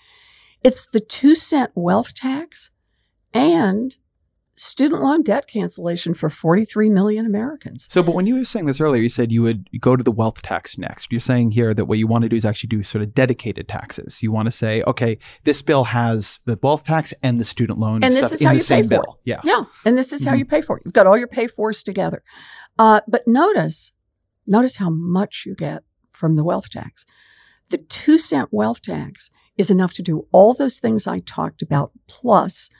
It's 0.62 0.87
the 0.92 1.01
two 1.01 1.35
cent 1.35 1.72
wealth 1.75 2.14
tax 2.14 2.70
and 3.35 3.96
student 4.55 5.03
loan 5.03 5.22
debt 5.22 5.47
cancellation 5.47 6.12
for 6.12 6.28
43 6.28 6.91
million 6.91 7.24
Americans. 7.24 7.89
So, 7.91 8.03
but 8.03 8.14
when 8.14 8.26
you 8.26 8.36
were 8.36 8.45
saying 8.45 8.66
this 8.66 8.80
earlier, 8.80 9.03
you 9.03 9.09
said 9.09 9.32
you 9.32 9.43
would 9.43 9.68
go 9.80 9.97
to 9.97 10.05
the 10.05 10.12
wealth 10.12 10.43
tax 10.43 10.76
next. 10.76 11.11
You're 11.11 11.22
saying 11.22 11.53
here 11.53 11.72
that 11.72 11.86
what 11.86 11.99
you 11.99 12.07
want 12.07 12.22
to 12.22 12.28
do 12.28 12.36
is 12.36 12.45
actually 12.45 12.68
do 12.68 12.82
sort 12.82 13.03
of 13.03 13.14
dedicated 13.14 13.66
taxes. 13.66 14.22
You 14.22 14.30
want 14.30 14.47
to 14.47 14.53
say, 14.53 14.82
okay, 14.82 15.18
this 15.45 15.62
bill 15.62 15.84
has 15.84 16.39
the 16.45 16.59
wealth 16.62 16.84
tax 16.84 17.14
and 17.22 17.41
the 17.41 17.45
student 17.45 17.78
loan 17.78 18.05
and 18.05 18.14
this 18.14 18.32
is 18.32 18.43
how 18.43 18.53
you 18.53 18.62
pay 18.62 18.82
for 18.82 18.89
bill. 18.89 19.18
It. 19.24 19.30
Yeah. 19.30 19.41
Yeah. 19.43 19.64
And 19.86 19.97
this 19.97 20.12
is 20.12 20.20
mm-hmm. 20.20 20.30
how 20.30 20.36
you 20.36 20.45
pay 20.45 20.61
for 20.61 20.76
it. 20.76 20.82
You've 20.84 20.95
got 20.95 21.07
all 21.07 21.16
your 21.16 21.28
pay 21.28 21.47
fors 21.47 21.82
together. 21.82 22.22
Uh, 22.78 23.01
but 23.09 23.26
notice, 23.26 23.91
notice 24.47 24.76
how 24.76 24.91
much 24.91 25.45
you 25.47 25.55
get 25.55 25.82
from 26.23 26.37
the 26.37 26.45
wealth 26.45 26.70
tax. 26.70 27.05
The 27.70 27.79
two 27.79 28.16
cent 28.16 28.51
wealth 28.53 28.81
tax 28.81 29.29
is 29.57 29.73
enough 29.73 29.93
to 29.95 30.03
do 30.03 30.25
all 30.31 30.55
those 30.55 30.79
things 30.79 31.09
I 31.09 31.18
talked 31.18 31.62
about, 31.62 31.91
plus 32.07 32.70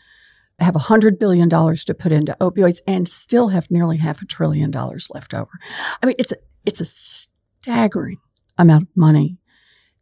have 0.61 0.74
$100 0.74 1.18
billion 1.18 1.51
to 1.51 1.95
put 1.99 2.12
into 2.12 2.36
opioids 2.40 2.78
and 2.86 3.09
still 3.09 3.49
have 3.49 3.68
nearly 3.68 3.97
half 3.97 4.22
a 4.22 4.26
trillion 4.26 4.70
dollars 4.70 5.09
left 5.11 5.34
over. 5.34 5.51
I 6.01 6.07
mean, 6.07 6.14
it's 6.20 6.30
a, 6.30 6.36
it's 6.64 6.80
a 6.80 6.84
staggering 6.84 8.18
amount 8.59 8.84
of 8.84 8.97
money 8.97 9.38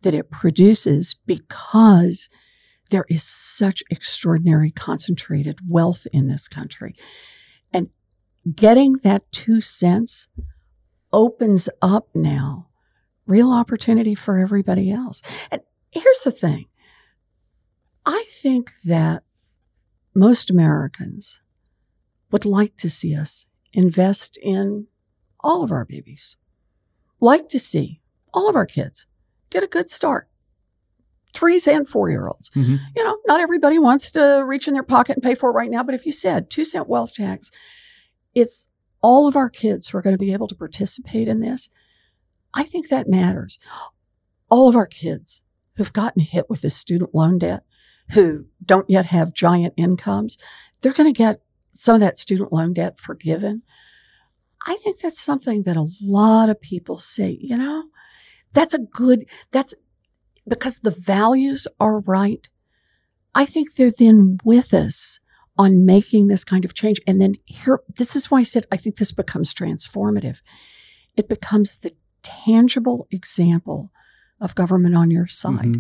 that 0.03 0.13
it 0.13 0.31
produces 0.31 1.17
because 1.25 2.29
there 2.91 3.07
is 3.09 3.23
such 3.23 3.83
extraordinary 3.91 4.71
concentrated 4.71 5.61
wealth 5.67 6.07
in 6.13 6.29
this 6.29 6.47
country. 6.47 6.95
And 7.73 7.89
getting 8.55 8.99
that 9.03 9.33
two 9.33 9.63
cents 9.63 10.27
opens 11.11 11.71
up 11.81 12.09
now 12.15 12.67
real 13.31 13.53
opportunity 13.53 14.15
for 14.15 14.39
everybody 14.39 14.91
else. 14.91 15.23
And 15.51 15.63
here's 15.91 16.21
the 16.25 16.33
thing 16.33 16.67
I 18.05 18.25
think 18.43 18.73
that 18.85 19.23
most 20.15 20.51
Americans 20.51 21.41
would 22.33 22.45
like 22.45 22.77
to 22.79 22.91
see 22.91 23.15
us 23.15 23.47
invest 23.73 24.37
in 24.43 24.87
all 25.41 25.63
of 25.63 25.73
our 25.73 25.85
babies, 25.85 26.37
like 27.21 27.49
to 27.49 27.59
see 27.59 28.01
all 28.35 28.49
of 28.49 28.57
our 28.57 28.67
kids 28.67 29.07
get 29.51 29.63
a 29.63 29.69
good 29.69 29.89
start. 29.89 30.29
Threes 31.33 31.69
and 31.69 31.89
four 31.89 32.11
year 32.11 32.27
olds. 32.27 32.51
Mm-hmm. 32.51 32.77
You 32.97 33.05
know, 33.05 33.17
not 33.27 33.41
everybody 33.41 33.79
wants 33.79 34.11
to 34.13 34.43
reach 34.45 34.67
in 34.67 34.75
their 34.75 34.83
pocket 34.83 35.17
and 35.17 35.23
pay 35.23 35.37
for 35.37 35.51
it 35.51 35.55
right 35.55 35.71
now, 35.71 35.85
but 35.85 35.95
if 35.95 36.05
you 36.05 36.11
said 36.11 36.51
two 36.51 36.65
cent 36.65 36.89
wealth 36.89 37.15
tax, 37.15 37.53
it's 38.35 38.67
all 39.01 39.29
of 39.29 39.37
our 39.37 39.49
kids 39.49 39.89
who 39.89 39.99
are 39.99 40.03
going 40.03 40.15
to 40.15 40.19
be 40.19 40.33
able 40.33 40.49
to 40.49 40.57
participate 40.57 41.29
in 41.29 41.41
this. 41.41 41.71
I 42.55 42.65
think 42.65 42.89
that 42.89 43.09
matters. 43.09 43.59
All 44.51 44.69
of 44.69 44.77
our 44.77 44.87
kids 44.87 45.43
who've 45.77 45.93
gotten 45.93 46.23
hit 46.23 46.51
with 46.51 46.63
this 46.63 46.77
student 46.77 47.15
loan 47.15 47.39
debt, 47.39 47.63
who 48.11 48.45
don't 48.65 48.91
yet 48.91 49.07
have 49.07 49.33
giant 49.33 49.75
incomes, 49.77 50.37
they're 50.81 50.93
going 50.93 51.13
to 51.13 51.17
get 51.17 51.41
some 51.73 51.95
of 51.97 52.01
that 52.01 52.19
student 52.19 52.53
loan 52.53 52.73
debt 52.73 52.99
forgiven. 52.99 53.63
I 54.67 54.77
think 54.77 54.99
that's 54.99 55.21
something 55.21 55.63
that 55.63 55.77
a 55.77 55.89
lot 56.03 56.51
of 56.51 56.61
people 56.61 56.99
say, 56.99 57.39
you 57.41 57.57
know, 57.57 57.85
that's 58.53 58.75
a 58.75 58.79
good, 58.79 59.27
that's 59.53 59.75
because 60.49 60.81
the 60.81 60.91
values 60.91 61.67
are 61.79 62.01
right. 62.01 62.49
I 63.35 63.47
think 63.47 63.75
they're 63.75 63.93
then 63.93 64.39
with 64.45 64.75
us 64.75 65.21
on 65.57 65.85
making 65.85 66.27
this 66.27 66.45
kind 66.45 66.65
of 66.65 66.75
change. 66.75 67.01
And 67.07 67.21
then 67.21 67.35
here, 67.45 67.81
this 67.97 68.17
is 68.17 68.31
why 68.31 68.39
I 68.39 68.43
said 68.43 68.67
I 68.73 68.77
think 68.77 68.97
this 68.97 69.13
becomes 69.13 69.55
transformative. 69.55 70.41
It 71.17 71.29
becomes 71.29 71.77
the 71.77 71.93
tangible 72.23 73.07
example 73.11 73.91
of 74.41 74.55
government 74.55 74.97
on 74.97 75.11
your 75.11 75.27
side. 75.27 75.59
Mm-hmm. 75.59 75.79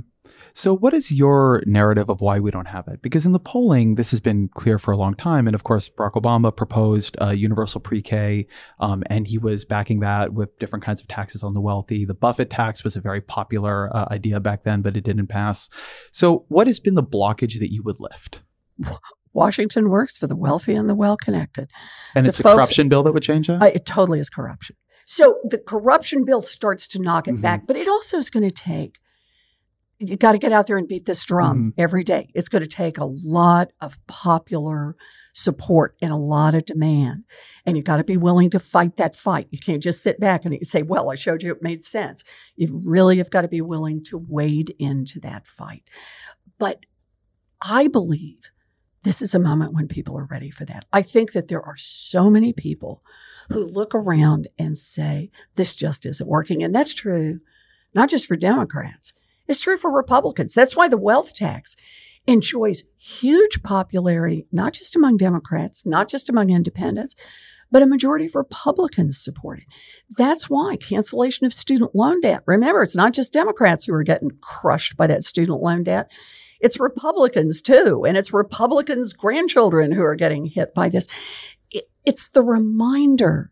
So, 0.53 0.76
what 0.76 0.95
is 0.95 1.12
your 1.12 1.62
narrative 1.66 2.09
of 2.09 2.20
why 2.20 2.41
we 2.41 2.51
don't 2.51 2.66
have 2.66 2.88
it? 2.88 3.03
Because 3.03 3.24
in 3.24 3.32
the 3.32 3.41
polling, 3.41 3.95
this 3.95 4.11
has 4.11 4.20
been 4.20 4.49
clear 4.49 4.78
for 4.78 4.91
a 4.91 4.97
long 4.97 5.14
time. 5.14 5.47
And 5.47 5.55
of 5.55 5.64
course, 5.64 5.88
Barack 5.88 6.14
Obama 6.14 6.55
proposed 6.55 7.16
uh, 7.20 7.30
universal 7.30 7.80
pre 7.80 8.03
K, 8.03 8.47
um, 8.80 9.03
and 9.07 9.26
he 9.26 9.38
was 9.38 9.64
backing 9.64 10.01
that 10.01 10.32
with 10.32 10.59
different 10.59 10.84
kinds 10.84 11.01
of 11.01 11.09
taxes 11.09 11.43
on 11.43 11.55
the 11.55 11.61
wealthy. 11.61 12.05
The 12.05 12.14
Buffett 12.14 12.51
tax 12.51 12.82
was 12.82 12.97
a 12.97 13.01
very 13.01 13.20
popular 13.20 13.95
uh, 13.95 14.09
idea 14.11 14.41
back 14.41 14.64
then, 14.64 14.82
but 14.82 14.97
it 14.97 15.05
didn't 15.05 15.28
pass. 15.28 15.70
So, 16.11 16.45
what 16.49 16.66
has 16.66 16.80
been 16.80 16.95
the 16.95 17.03
blockage 17.03 17.59
that 17.61 17.72
you 17.72 17.82
would 17.84 18.01
lift? 18.01 18.43
Washington 19.32 19.88
works 19.88 20.16
for 20.18 20.26
the 20.26 20.36
wealthy 20.36 20.74
and 20.74 20.88
the 20.88 20.95
well 20.95 21.16
connected. 21.16 21.70
And 22.14 22.26
it's 22.26 22.38
the 22.38 22.49
a 22.49 22.55
corruption 22.55 22.88
bill 22.88 23.03
that 23.05 23.12
would 23.12 23.22
change 23.22 23.47
that? 23.47 23.62
Uh, 23.62 23.66
it 23.66 23.86
totally 23.86 24.18
is 24.18 24.28
corruption. 24.28 24.76
So 25.13 25.41
the 25.43 25.59
corruption 25.59 26.25
bill 26.25 26.41
starts 26.41 26.87
to 26.87 27.01
knock 27.01 27.27
it 27.27 27.33
mm-hmm. 27.33 27.43
back, 27.43 27.67
but 27.67 27.75
it 27.75 27.89
also 27.89 28.17
is 28.17 28.31
going 28.31 28.49
to 28.49 28.55
take 28.55 29.01
you 29.99 30.17
got 30.17 30.33
to 30.33 30.39
get 30.39 30.53
out 30.53 30.69
there 30.69 30.79
and 30.79 30.87
beat 30.87 31.05
this 31.05 31.25
drum 31.25 31.57
mm-hmm. 31.57 31.81
every 31.81 32.05
day. 32.05 32.31
It's 32.33 32.49
going 32.49 32.63
to 32.63 32.69
take 32.69 32.97
a 32.97 33.05
lot 33.05 33.73
of 33.81 33.99
popular 34.07 34.95
support 35.33 35.97
and 36.01 36.13
a 36.13 36.17
lot 36.17 36.55
of 36.55 36.65
demand. 36.65 37.25
And 37.67 37.77
you've 37.77 37.87
got 37.87 37.97
to 37.97 38.05
be 38.05 38.17
willing 38.17 38.51
to 38.51 38.61
fight 38.61 38.99
that 38.99 39.17
fight. 39.17 39.49
You 39.51 39.59
can't 39.59 39.83
just 39.83 40.01
sit 40.01 40.21
back 40.21 40.45
and 40.45 40.57
say, 40.65 40.83
well, 40.83 41.11
I 41.11 41.17
showed 41.17 41.43
you 41.43 41.51
it 41.51 41.61
made 41.61 41.85
sense. 41.85 42.23
You 42.55 42.81
really 42.85 43.19
have 43.19 43.31
got 43.31 43.43
to 43.43 43.49
be 43.49 43.63
willing 43.63 44.05
to 44.05 44.17
wade 44.29 44.73
into 44.79 45.19
that 45.21 45.45
fight. 45.49 45.83
But 46.61 46.87
I 47.61 47.89
believe 47.89 48.39
this 49.03 49.21
is 49.21 49.35
a 49.35 49.41
moment 49.41 49.75
when 49.75 49.89
people 49.89 50.17
are 50.17 50.29
ready 50.31 50.51
for 50.51 50.65
that. 50.67 50.85
I 50.93 51.03
think 51.03 51.33
that 51.33 51.49
there 51.49 51.63
are 51.63 51.77
so 51.77 52.31
many 52.31 52.53
people 52.53 53.03
who 53.51 53.66
look 53.66 53.94
around 53.94 54.48
and 54.59 54.78
say, 54.78 55.30
this 55.57 55.74
just 55.74 56.07
isn't 56.07 56.28
working. 56.28 56.62
And 56.62 56.74
that's 56.74 56.94
true, 56.94 57.40
not 57.94 58.09
just 58.09 58.26
for 58.26 58.36
Democrats 58.36 59.12
it's 59.51 59.61
true 59.61 59.76
for 59.76 59.90
Republicans. 59.90 60.55
That's 60.55 60.76
why 60.76 60.86
the 60.86 60.96
wealth 60.96 61.34
tax 61.34 61.74
enjoys 62.26 62.84
huge 62.98 63.62
popularity, 63.64 64.46
not 64.53 64.72
just 64.72 64.94
among 64.94 65.16
Democrats, 65.16 65.84
not 65.84 66.09
just 66.09 66.30
among 66.30 66.51
independents, 66.51 67.16
but 67.72 67.82
a 67.82 67.86
majority 67.86 68.26
of 68.26 68.36
Republicans 68.36 69.18
support 69.18 69.59
it. 69.59 69.64
That's 70.16 70.48
why 70.48 70.76
cancellation 70.76 71.46
of 71.46 71.53
student 71.53 71.96
loan 71.96 72.20
debt. 72.20 72.42
Remember, 72.46 72.82
it's 72.82 72.94
not 72.94 73.12
just 73.12 73.32
Democrats 73.32 73.84
who 73.84 73.94
are 73.94 74.05
getting 74.05 74.30
crushed 74.40 74.96
by 74.96 75.09
that 75.09 75.24
student 75.24 75.61
loan 75.61 75.82
debt. 75.82 76.09
It's 76.61 76.78
Republicans 76.78 77.61
too, 77.61 78.05
and 78.07 78.16
it's 78.16 78.32
Republicans' 78.32 79.12
grandchildren 79.14 79.90
who 79.90 80.03
are 80.03 80.16
getting 80.16 80.46
hit 80.46 80.74
by 80.74 80.90
this. 80.90 81.09
It's 82.05 82.31
the 82.31 82.43
reminder 82.43 83.51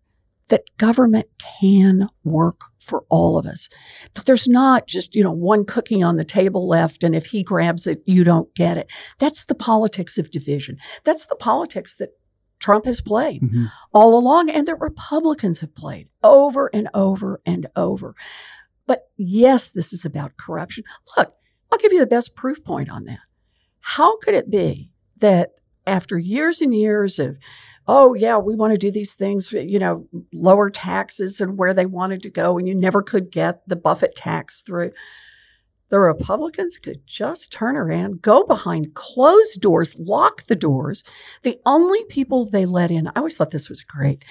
that 0.48 0.64
government 0.78 1.26
can 1.60 2.08
work 2.24 2.60
for 2.80 3.04
all 3.10 3.36
of 3.36 3.46
us. 3.46 3.68
That 4.14 4.26
there's 4.26 4.48
not 4.48 4.86
just, 4.86 5.14
you 5.14 5.22
know, 5.22 5.32
one 5.32 5.64
cookie 5.64 6.02
on 6.02 6.16
the 6.16 6.24
table 6.24 6.66
left 6.66 7.04
and 7.04 7.14
if 7.14 7.26
he 7.26 7.42
grabs 7.42 7.86
it, 7.86 8.02
you 8.06 8.24
don't 8.24 8.52
get 8.54 8.78
it. 8.78 8.88
That's 9.18 9.44
the 9.44 9.54
politics 9.54 10.16
of 10.16 10.30
division. 10.30 10.78
That's 11.04 11.26
the 11.26 11.36
politics 11.36 11.96
that 11.96 12.10
Trump 12.60 12.86
has 12.86 13.00
played 13.00 13.42
mm-hmm. 13.42 13.66
all 13.92 14.18
along 14.18 14.50
and 14.50 14.66
that 14.66 14.80
Republicans 14.80 15.60
have 15.60 15.74
played 15.74 16.08
over 16.24 16.70
and 16.72 16.88
over 16.94 17.40
and 17.46 17.66
over. 17.76 18.14
But 18.86 19.10
yes, 19.16 19.70
this 19.72 19.92
is 19.92 20.04
about 20.04 20.38
corruption. 20.38 20.84
Look, 21.16 21.34
I'll 21.70 21.78
give 21.78 21.92
you 21.92 22.00
the 22.00 22.06
best 22.06 22.34
proof 22.34 22.64
point 22.64 22.88
on 22.88 23.04
that. 23.04 23.18
How 23.80 24.18
could 24.18 24.34
it 24.34 24.50
be 24.50 24.90
that 25.18 25.50
after 25.86 26.18
years 26.18 26.60
and 26.60 26.74
years 26.74 27.18
of 27.18 27.36
oh 27.88 28.14
yeah 28.14 28.36
we 28.36 28.54
want 28.54 28.72
to 28.72 28.78
do 28.78 28.92
these 28.92 29.14
things 29.14 29.52
you 29.52 29.78
know 29.78 30.06
lower 30.32 30.70
taxes 30.70 31.40
and 31.40 31.56
where 31.56 31.74
they 31.74 31.86
wanted 31.86 32.22
to 32.22 32.30
go 32.30 32.58
and 32.58 32.68
you 32.68 32.74
never 32.74 33.02
could 33.02 33.32
get 33.32 33.66
the 33.66 33.76
buffett 33.76 34.14
tax 34.14 34.60
through. 34.62 34.92
The 35.90 35.98
republicans 35.98 36.76
could 36.76 37.00
just 37.06 37.50
turn 37.50 37.74
around 37.74 38.20
go 38.20 38.44
behind 38.44 38.94
closed 38.94 39.60
doors 39.60 39.96
lock 39.98 40.44
the 40.44 40.56
doors. 40.56 41.02
The 41.42 41.58
only 41.64 42.04
people 42.04 42.44
they 42.44 42.66
let 42.66 42.90
in 42.90 43.08
i 43.08 43.12
always 43.16 43.36
thought 43.36 43.50
this 43.50 43.70
was 43.70 43.82
great. 43.82 44.24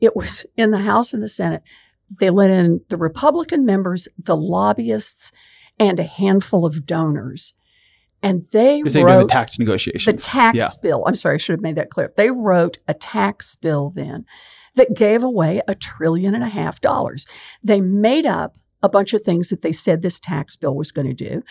It 0.00 0.16
was 0.16 0.44
in 0.56 0.72
the 0.72 0.78
house 0.78 1.14
and 1.14 1.22
the 1.22 1.28
senate. 1.28 1.62
They 2.18 2.30
let 2.30 2.50
in 2.50 2.80
the 2.88 2.96
republican 2.96 3.64
members 3.64 4.08
the 4.18 4.36
lobbyists 4.36 5.30
and 5.78 6.00
a 6.00 6.04
handful 6.04 6.66
of 6.66 6.86
donors 6.86 7.52
and 8.26 8.42
they 8.50 8.82
wrote 8.82 9.22
the 9.22 9.28
tax 9.28 9.58
negotiations. 9.58 10.22
The 10.22 10.28
tax 10.28 10.56
yeah. 10.56 10.68
bill. 10.82 11.04
I'm 11.06 11.14
sorry, 11.14 11.36
I 11.36 11.38
should 11.38 11.54
have 11.54 11.62
made 11.62 11.76
that 11.76 11.90
clear. 11.90 12.12
They 12.16 12.30
wrote 12.30 12.78
a 12.88 12.94
tax 12.94 13.54
bill 13.54 13.90
then 13.90 14.24
that 14.74 14.94
gave 14.94 15.22
away 15.22 15.62
a 15.68 15.74
trillion 15.74 16.34
and 16.34 16.42
a 16.42 16.48
half 16.48 16.80
dollars. 16.80 17.26
They 17.62 17.80
made 17.80 18.26
up 18.26 18.56
a 18.82 18.88
bunch 18.88 19.14
of 19.14 19.22
things 19.22 19.48
that 19.48 19.62
they 19.62 19.72
said 19.72 20.02
this 20.02 20.18
tax 20.18 20.56
bill 20.56 20.74
was 20.74 20.92
going 20.92 21.06
to 21.06 21.14
do. 21.14 21.42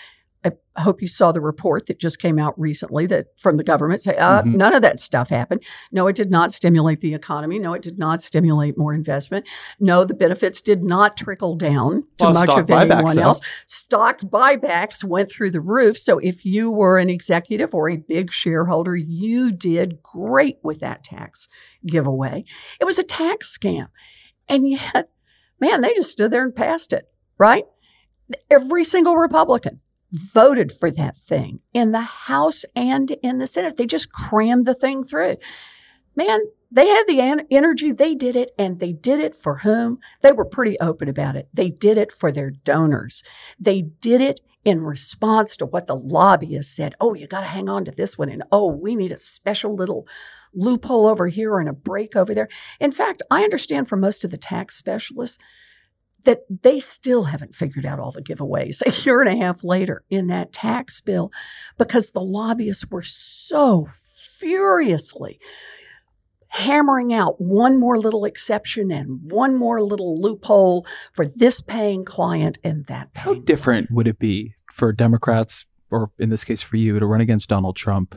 I 0.45 0.81
hope 0.81 1.01
you 1.01 1.07
saw 1.07 1.31
the 1.31 1.41
report 1.41 1.87
that 1.87 1.99
just 1.99 2.19
came 2.19 2.37
out 2.37 2.59
recently 2.59 3.07
that 3.07 3.27
from 3.41 3.57
the 3.57 3.63
government 3.63 4.03
say 4.03 4.15
uh, 4.15 4.41
mm-hmm. 4.41 4.57
none 4.57 4.75
of 4.75 4.83
that 4.83 4.99
stuff 4.99 5.29
happened. 5.29 5.63
No, 5.91 6.07
it 6.07 6.15
did 6.15 6.29
not 6.29 6.53
stimulate 6.53 6.99
the 6.99 7.15
economy. 7.15 7.57
No, 7.57 7.73
it 7.73 7.81
did 7.81 7.97
not 7.97 8.21
stimulate 8.21 8.77
more 8.77 8.93
investment. 8.93 9.45
No, 9.79 10.05
the 10.05 10.13
benefits 10.13 10.61
did 10.61 10.83
not 10.83 11.17
trickle 11.17 11.55
down 11.55 12.03
to 12.19 12.25
well, 12.25 12.33
much 12.33 12.49
of 12.49 12.69
anyone 12.69 13.15
though. 13.15 13.23
else. 13.23 13.41
Stock 13.65 14.19
buybacks 14.21 15.03
went 15.03 15.31
through 15.31 15.51
the 15.51 15.61
roof. 15.61 15.97
So 15.97 16.19
if 16.19 16.45
you 16.45 16.69
were 16.69 16.99
an 16.99 17.09
executive 17.09 17.73
or 17.73 17.89
a 17.89 17.97
big 17.97 18.31
shareholder, 18.31 18.95
you 18.95 19.51
did 19.51 20.03
great 20.03 20.57
with 20.63 20.81
that 20.81 21.03
tax 21.03 21.47
giveaway. 21.87 22.45
It 22.79 22.85
was 22.85 22.99
a 22.99 23.03
tax 23.03 23.57
scam. 23.57 23.87
And 24.47 24.69
yet, 24.69 25.09
man, 25.59 25.81
they 25.81 25.93
just 25.95 26.11
stood 26.11 26.31
there 26.31 26.43
and 26.43 26.55
passed 26.55 26.93
it, 26.93 27.09
right? 27.39 27.65
Every 28.51 28.83
single 28.83 29.15
Republican 29.15 29.79
voted 30.11 30.71
for 30.71 30.91
that 30.91 31.17
thing 31.17 31.59
in 31.73 31.91
the 31.91 32.01
House 32.01 32.63
and 32.75 33.11
in 33.23 33.37
the 33.37 33.47
Senate. 33.47 33.77
They 33.77 33.85
just 33.85 34.11
crammed 34.11 34.65
the 34.65 34.75
thing 34.75 35.03
through. 35.03 35.37
Man, 36.15 36.39
they 36.71 36.87
had 36.87 37.03
the 37.07 37.19
an- 37.19 37.47
energy. 37.51 37.91
They 37.91 38.15
did 38.15 38.35
it, 38.35 38.51
and 38.57 38.79
they 38.79 38.93
did 38.93 39.19
it 39.19 39.35
for 39.35 39.57
whom? 39.57 39.99
They 40.21 40.31
were 40.31 40.45
pretty 40.45 40.79
open 40.79 41.09
about 41.09 41.35
it. 41.35 41.49
They 41.53 41.69
did 41.69 41.97
it 41.97 42.11
for 42.11 42.31
their 42.31 42.51
donors. 42.51 43.23
They 43.59 43.81
did 43.81 44.21
it 44.21 44.39
in 44.63 44.81
response 44.81 45.55
to 45.57 45.65
what 45.65 45.87
the 45.87 45.95
lobbyists 45.95 46.75
said. 46.75 46.95
Oh, 46.99 47.13
you 47.13 47.27
got 47.27 47.41
to 47.41 47.45
hang 47.45 47.69
on 47.69 47.85
to 47.85 47.91
this 47.91 48.17
one. 48.17 48.29
And 48.29 48.43
oh, 48.51 48.67
we 48.67 48.95
need 48.95 49.11
a 49.11 49.17
special 49.17 49.75
little 49.75 50.07
loophole 50.53 51.07
over 51.07 51.27
here 51.27 51.59
and 51.59 51.69
a 51.69 51.73
break 51.73 52.15
over 52.15 52.33
there. 52.33 52.49
In 52.79 52.91
fact, 52.91 53.21
I 53.29 53.43
understand 53.43 53.87
from 53.87 53.99
most 53.99 54.25
of 54.25 54.31
the 54.31 54.37
tax 54.37 54.75
specialists 54.75 55.37
that 56.25 56.41
they 56.61 56.79
still 56.79 57.23
haven't 57.23 57.55
figured 57.55 57.85
out 57.85 57.99
all 57.99 58.11
the 58.11 58.21
giveaways 58.21 58.81
a 58.85 58.91
year 59.03 59.21
and 59.21 59.29
a 59.29 59.43
half 59.43 59.63
later 59.63 60.03
in 60.09 60.27
that 60.27 60.53
tax 60.53 61.01
bill 61.01 61.31
because 61.77 62.11
the 62.11 62.21
lobbyists 62.21 62.85
were 62.89 63.03
so 63.03 63.87
furiously 64.39 65.39
hammering 66.55 67.13
out 67.13 67.39
one 67.41 67.77
more 67.77 67.99
little 67.99 68.23
exception 68.23 68.89
and 68.89 69.19
one 69.29 69.55
more 69.55 69.83
little 69.83 70.21
loophole 70.21 70.85
for 71.13 71.27
this 71.27 71.59
paying 71.59 72.05
client 72.05 72.57
and 72.63 72.85
that 72.85 73.09
How 73.13 73.33
different 73.33 73.91
would 73.91 74.07
it 74.07 74.19
be 74.19 74.55
for 74.71 74.93
Democrats, 74.93 75.65
or 75.91 76.11
in 76.17 76.29
this 76.29 76.45
case 76.45 76.61
for 76.61 76.77
you, 76.77 76.97
to 76.97 77.05
run 77.05 77.19
against 77.19 77.49
Donald 77.49 77.75
Trump 77.75 78.15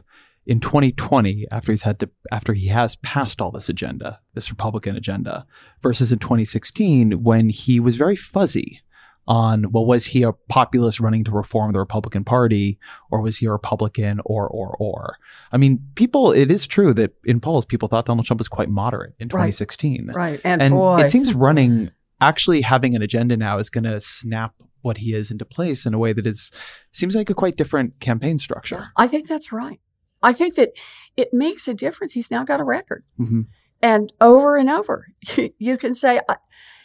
in 0.48 0.60
2020 0.60 1.46
after 1.52 1.70
he's 1.72 1.82
had 1.82 2.00
to 2.00 2.08
after 2.32 2.54
he 2.54 2.68
has 2.68 2.96
passed 2.96 3.40
all 3.40 3.52
this 3.52 3.68
agenda, 3.68 4.18
this 4.34 4.50
Republican 4.50 4.96
agenda, 4.96 5.46
versus 5.82 6.10
in 6.10 6.18
2016 6.18 7.22
when 7.22 7.50
he 7.50 7.78
was 7.78 7.96
very 7.96 8.16
fuzzy 8.16 8.80
on 9.28 9.70
well 9.72 9.84
was 9.84 10.06
he 10.06 10.22
a 10.22 10.32
populist 10.32 11.00
running 11.00 11.22
to 11.22 11.30
reform 11.30 11.70
the 11.74 11.78
Republican 11.78 12.24
Party 12.24 12.78
or 13.10 13.20
was 13.20 13.36
he 13.36 13.46
a 13.46 13.52
Republican 13.52 14.20
or 14.24 14.48
or 14.48 14.74
or 14.80 15.18
I 15.52 15.58
mean 15.58 15.86
people 15.96 16.32
it 16.32 16.50
is 16.50 16.66
true 16.66 16.94
that 16.94 17.12
in 17.26 17.38
polls 17.38 17.66
people 17.66 17.88
thought 17.88 18.06
Donald 18.06 18.26
Trump 18.26 18.40
was 18.40 18.48
quite 18.48 18.70
moderate 18.70 19.12
in 19.18 19.28
2016 19.28 20.06
right, 20.06 20.16
right. 20.16 20.40
and, 20.44 20.62
and 20.62 20.72
boy. 20.72 21.02
it 21.02 21.10
seems 21.10 21.34
running 21.34 21.90
actually 22.22 22.62
having 22.62 22.94
an 22.94 23.02
agenda 23.02 23.36
now 23.36 23.58
is 23.58 23.68
going 23.68 23.84
to 23.84 24.00
snap 24.00 24.54
what 24.80 24.96
he 24.96 25.14
is 25.14 25.30
into 25.30 25.44
place 25.44 25.84
in 25.84 25.92
a 25.92 25.98
way 25.98 26.14
that 26.14 26.26
is 26.26 26.50
seems 26.92 27.14
like 27.14 27.28
a 27.28 27.34
quite 27.34 27.56
different 27.56 28.00
campaign 28.00 28.38
structure. 28.38 28.90
I 28.96 29.08
think 29.08 29.28
that's 29.28 29.52
right. 29.52 29.78
I 30.22 30.32
think 30.32 30.54
that 30.54 30.70
it 31.16 31.32
makes 31.32 31.68
a 31.68 31.74
difference. 31.74 32.12
He's 32.12 32.30
now 32.30 32.44
got 32.44 32.60
a 32.60 32.64
record. 32.64 33.04
Mm-hmm. 33.18 33.42
And 33.80 34.12
over 34.20 34.56
and 34.56 34.68
over, 34.68 35.08
you 35.58 35.76
can 35.76 35.94
say, 35.94 36.20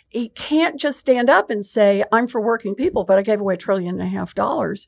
he 0.09 0.29
can't 0.29 0.79
just 0.79 0.99
stand 0.99 1.29
up 1.29 1.49
and 1.49 1.65
say, 1.65 2.03
I'm 2.11 2.27
for 2.27 2.39
working 2.39 2.75
people, 2.75 3.03
but 3.03 3.17
I 3.17 3.23
gave 3.23 3.39
away 3.39 3.55
a 3.55 3.57
trillion 3.57 3.99
and 3.99 4.07
a 4.07 4.17
half 4.17 4.35
dollars 4.35 4.87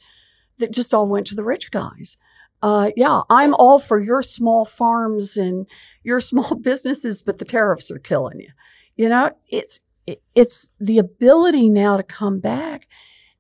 that 0.60 0.72
just 0.72 0.94
all 0.94 1.08
went 1.08 1.28
to 1.28 1.36
the 1.36 1.44
rich 1.44 1.72
guys. 1.72 2.18
Uh, 2.62 2.92
yeah, 2.96 3.22
I'm 3.30 3.54
all 3.56 3.80
for 3.80 4.00
your 4.00 4.22
small 4.22 4.66
farms 4.66 5.36
and 5.36 5.68
your 6.04 6.20
small 6.22 6.56
businesses, 6.56 7.22
but 7.22 7.40
the 7.40 7.46
tariffs 7.46 7.92
are 7.92 8.00
killing 8.00 8.40
you. 8.40 8.50
You 8.96 9.10
know, 9.10 9.32
it's 9.50 9.80
it, 10.08 10.22
it's 10.36 10.70
the 10.80 11.00
ability 11.00 11.70
now 11.70 11.98
to 11.98 12.04
come 12.04 12.40
back 12.40 12.88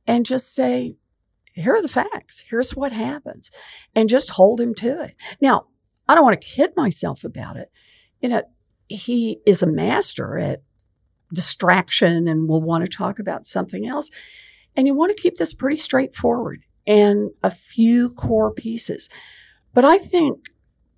and 0.08 0.26
just 0.26 0.54
say, 0.54 0.96
here 1.56 1.76
are 1.76 1.82
the 1.82 1.88
facts. 1.88 2.44
Here's 2.50 2.76
what 2.76 2.92
happens, 2.92 3.50
and 3.96 4.10
just 4.10 4.32
hold 4.32 4.60
him 4.60 4.76
to 4.76 5.02
it. 5.04 5.16
Now, 5.42 5.68
I 6.08 6.16
don't 6.16 6.24
want 6.24 6.40
to 6.40 6.48
kid 6.48 6.72
myself 6.76 7.24
about 7.24 7.58
it. 7.58 7.72
You 8.22 8.30
know, 8.30 8.44
he 8.88 9.40
is 9.46 9.64
a 9.64 9.68
master 9.68 10.38
at 10.38 10.62
distraction 11.34 12.28
and 12.28 12.48
will 12.48 12.62
want 12.62 12.84
to 12.84 12.98
talk 12.98 13.20
about 13.20 13.46
something 13.46 13.88
else. 13.88 14.10
And 14.76 14.86
you 14.88 14.94
want 14.94 15.16
to 15.16 15.22
keep 15.22 15.38
this 15.38 15.54
pretty 15.54 15.78
straightforward 15.78 16.64
and 16.86 17.32
a 17.42 17.50
few 17.50 18.10
core 18.12 18.52
pieces. 18.52 19.10
But 19.74 19.86
I 19.86 19.98
think 19.98 20.40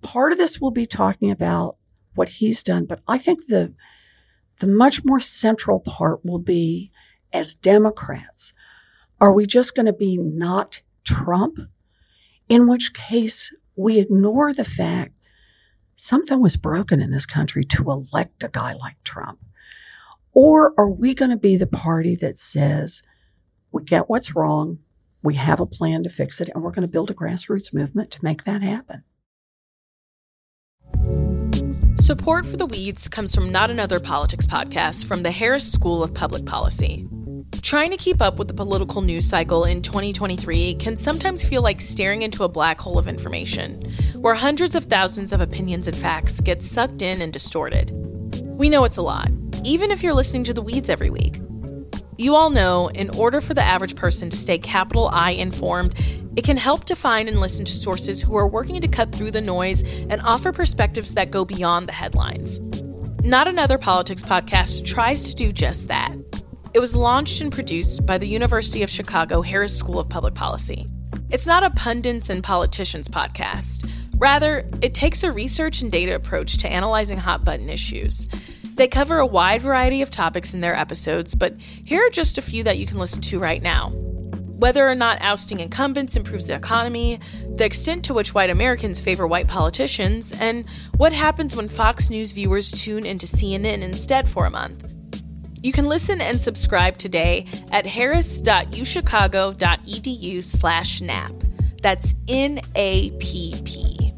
part 0.02 0.32
of 0.32 0.38
this 0.38 0.60
will 0.60 0.70
be 0.70 0.86
talking 0.86 1.30
about 1.30 1.76
what 2.14 2.28
he's 2.28 2.62
done. 2.62 2.84
But 2.84 3.00
I 3.06 3.18
think 3.18 3.46
the 3.46 3.74
the 4.60 4.66
much 4.66 5.04
more 5.04 5.20
central 5.20 5.78
part 5.78 6.24
will 6.24 6.40
be 6.40 6.90
as 7.32 7.54
Democrats, 7.54 8.52
are 9.20 9.32
we 9.32 9.46
just 9.46 9.74
going 9.74 9.86
to 9.86 9.92
be 9.92 10.16
not 10.16 10.80
Trump? 11.04 11.58
In 12.48 12.68
which 12.68 12.94
case 12.94 13.52
we 13.76 13.98
ignore 13.98 14.54
the 14.54 14.64
fact 14.64 15.14
something 15.96 16.40
was 16.40 16.56
broken 16.56 17.02
in 17.02 17.10
this 17.10 17.26
country 17.26 17.64
to 17.64 17.90
elect 17.90 18.42
a 18.42 18.48
guy 18.48 18.72
like 18.72 19.02
Trump. 19.04 19.40
Or 20.32 20.72
are 20.78 20.88
we 20.88 21.14
going 21.14 21.30
to 21.30 21.36
be 21.36 21.56
the 21.56 21.66
party 21.66 22.14
that 22.16 22.38
says, 22.38 23.02
we 23.72 23.82
get 23.82 24.08
what's 24.08 24.36
wrong, 24.36 24.78
we 25.22 25.34
have 25.34 25.58
a 25.58 25.66
plan 25.66 26.04
to 26.04 26.10
fix 26.10 26.40
it, 26.40 26.48
and 26.54 26.62
we're 26.62 26.70
going 26.70 26.82
to 26.82 26.88
build 26.88 27.10
a 27.10 27.14
grassroots 27.14 27.74
movement 27.74 28.12
to 28.12 28.20
make 28.22 28.44
that 28.44 28.62
happen? 28.62 29.02
Support 31.96 32.46
for 32.46 32.56
the 32.56 32.66
Weeds 32.66 33.08
comes 33.08 33.34
from 33.34 33.50
Not 33.50 33.70
Another 33.70 33.98
Politics 33.98 34.46
podcast 34.46 35.04
from 35.04 35.22
the 35.24 35.32
Harris 35.32 35.70
School 35.70 36.02
of 36.02 36.14
Public 36.14 36.46
Policy. 36.46 37.08
Trying 37.62 37.90
to 37.90 37.96
keep 37.96 38.22
up 38.22 38.38
with 38.38 38.48
the 38.48 38.54
political 38.54 39.02
news 39.02 39.28
cycle 39.28 39.64
in 39.64 39.82
2023 39.82 40.74
can 40.74 40.96
sometimes 40.96 41.44
feel 41.44 41.60
like 41.60 41.80
staring 41.80 42.22
into 42.22 42.44
a 42.44 42.48
black 42.48 42.80
hole 42.80 42.98
of 42.98 43.08
information, 43.08 43.82
where 44.16 44.34
hundreds 44.34 44.74
of 44.74 44.84
thousands 44.84 45.32
of 45.32 45.40
opinions 45.40 45.86
and 45.86 45.96
facts 45.96 46.40
get 46.40 46.62
sucked 46.62 47.02
in 47.02 47.20
and 47.20 47.32
distorted. 47.32 47.90
We 48.44 48.68
know 48.68 48.84
it's 48.84 48.96
a 48.96 49.02
lot, 49.02 49.28
even 49.64 49.90
if 49.90 50.02
you're 50.02 50.14
listening 50.14 50.44
to 50.44 50.54
the 50.54 50.62
weeds 50.62 50.88
every 50.88 51.10
week. 51.10 51.40
You 52.16 52.34
all 52.34 52.50
know, 52.50 52.88
in 52.88 53.10
order 53.10 53.40
for 53.40 53.54
the 53.54 53.62
average 53.62 53.96
person 53.96 54.30
to 54.30 54.36
stay 54.36 54.58
capital 54.58 55.10
I 55.12 55.32
informed, 55.32 55.94
it 56.36 56.44
can 56.44 56.56
help 56.56 56.84
to 56.84 56.96
find 56.96 57.28
and 57.28 57.38
listen 57.38 57.64
to 57.64 57.72
sources 57.72 58.22
who 58.22 58.36
are 58.36 58.46
working 58.46 58.80
to 58.80 58.88
cut 58.88 59.12
through 59.12 59.32
the 59.32 59.40
noise 59.40 59.82
and 59.82 60.20
offer 60.22 60.52
perspectives 60.52 61.14
that 61.14 61.30
go 61.30 61.44
beyond 61.44 61.86
the 61.86 61.92
headlines. 61.92 62.60
Not 63.24 63.46
Another 63.46 63.78
Politics 63.78 64.22
podcast 64.22 64.84
tries 64.84 65.28
to 65.28 65.34
do 65.34 65.52
just 65.52 65.88
that. 65.88 66.12
It 66.78 66.80
was 66.80 66.94
launched 66.94 67.40
and 67.40 67.50
produced 67.50 68.06
by 68.06 68.18
the 68.18 68.28
University 68.28 68.84
of 68.84 68.88
Chicago 68.88 69.42
Harris 69.42 69.76
School 69.76 69.98
of 69.98 70.08
Public 70.08 70.34
Policy. 70.34 70.86
It's 71.28 71.44
not 71.44 71.64
a 71.64 71.70
pundits 71.70 72.30
and 72.30 72.40
politicians 72.40 73.08
podcast. 73.08 73.90
Rather, 74.16 74.64
it 74.80 74.94
takes 74.94 75.24
a 75.24 75.32
research 75.32 75.82
and 75.82 75.90
data 75.90 76.14
approach 76.14 76.58
to 76.58 76.72
analyzing 76.72 77.18
hot 77.18 77.44
button 77.44 77.68
issues. 77.68 78.28
They 78.76 78.86
cover 78.86 79.18
a 79.18 79.26
wide 79.26 79.60
variety 79.60 80.02
of 80.02 80.12
topics 80.12 80.54
in 80.54 80.60
their 80.60 80.76
episodes, 80.76 81.34
but 81.34 81.56
here 81.58 82.06
are 82.06 82.10
just 82.10 82.38
a 82.38 82.42
few 82.42 82.62
that 82.62 82.78
you 82.78 82.86
can 82.86 82.98
listen 82.98 83.22
to 83.22 83.40
right 83.40 83.60
now. 83.60 83.90
Whether 83.90 84.88
or 84.88 84.94
not 84.94 85.20
ousting 85.20 85.58
incumbents 85.58 86.14
improves 86.14 86.46
the 86.46 86.54
economy, 86.54 87.18
the 87.56 87.64
extent 87.64 88.04
to 88.04 88.14
which 88.14 88.34
white 88.34 88.50
Americans 88.50 89.00
favor 89.00 89.26
white 89.26 89.48
politicians, 89.48 90.32
and 90.40 90.64
what 90.96 91.12
happens 91.12 91.56
when 91.56 91.68
Fox 91.68 92.08
News 92.08 92.30
viewers 92.30 92.70
tune 92.70 93.04
into 93.04 93.26
CNN 93.26 93.82
instead 93.82 94.28
for 94.28 94.46
a 94.46 94.50
month. 94.50 94.87
You 95.62 95.72
can 95.72 95.86
listen 95.86 96.20
and 96.20 96.40
subscribe 96.40 96.98
today 96.98 97.46
at 97.72 97.86
harris.uchicago.edu 97.86 100.44
slash 100.44 101.00
NAP. 101.00 101.32
That's 101.82 102.14
N-A-P-P. 102.28 104.14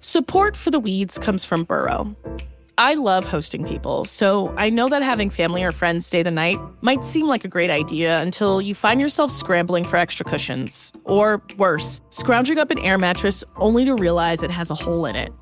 Support 0.00 0.56
for 0.56 0.70
the 0.70 0.80
weeds 0.80 1.18
comes 1.18 1.44
from 1.44 1.64
Burrow. 1.64 2.16
I 2.78 2.94
love 2.94 3.24
hosting 3.24 3.64
people, 3.64 4.06
so 4.06 4.54
I 4.56 4.70
know 4.70 4.88
that 4.88 5.02
having 5.02 5.30
family 5.30 5.62
or 5.62 5.72
friends 5.72 6.06
stay 6.06 6.22
the 6.22 6.30
night 6.30 6.58
might 6.80 7.04
seem 7.04 7.26
like 7.26 7.44
a 7.44 7.48
great 7.48 7.70
idea 7.70 8.20
until 8.20 8.60
you 8.60 8.74
find 8.74 9.00
yourself 9.00 9.30
scrambling 9.30 9.84
for 9.84 9.98
extra 9.98 10.24
cushions. 10.24 10.92
Or 11.04 11.42
worse, 11.58 12.00
scrounging 12.10 12.58
up 12.58 12.70
an 12.70 12.78
air 12.78 12.98
mattress 12.98 13.44
only 13.56 13.84
to 13.84 13.94
realize 13.94 14.42
it 14.42 14.50
has 14.50 14.70
a 14.70 14.74
hole 14.74 15.06
in 15.06 15.16
it. 15.16 15.32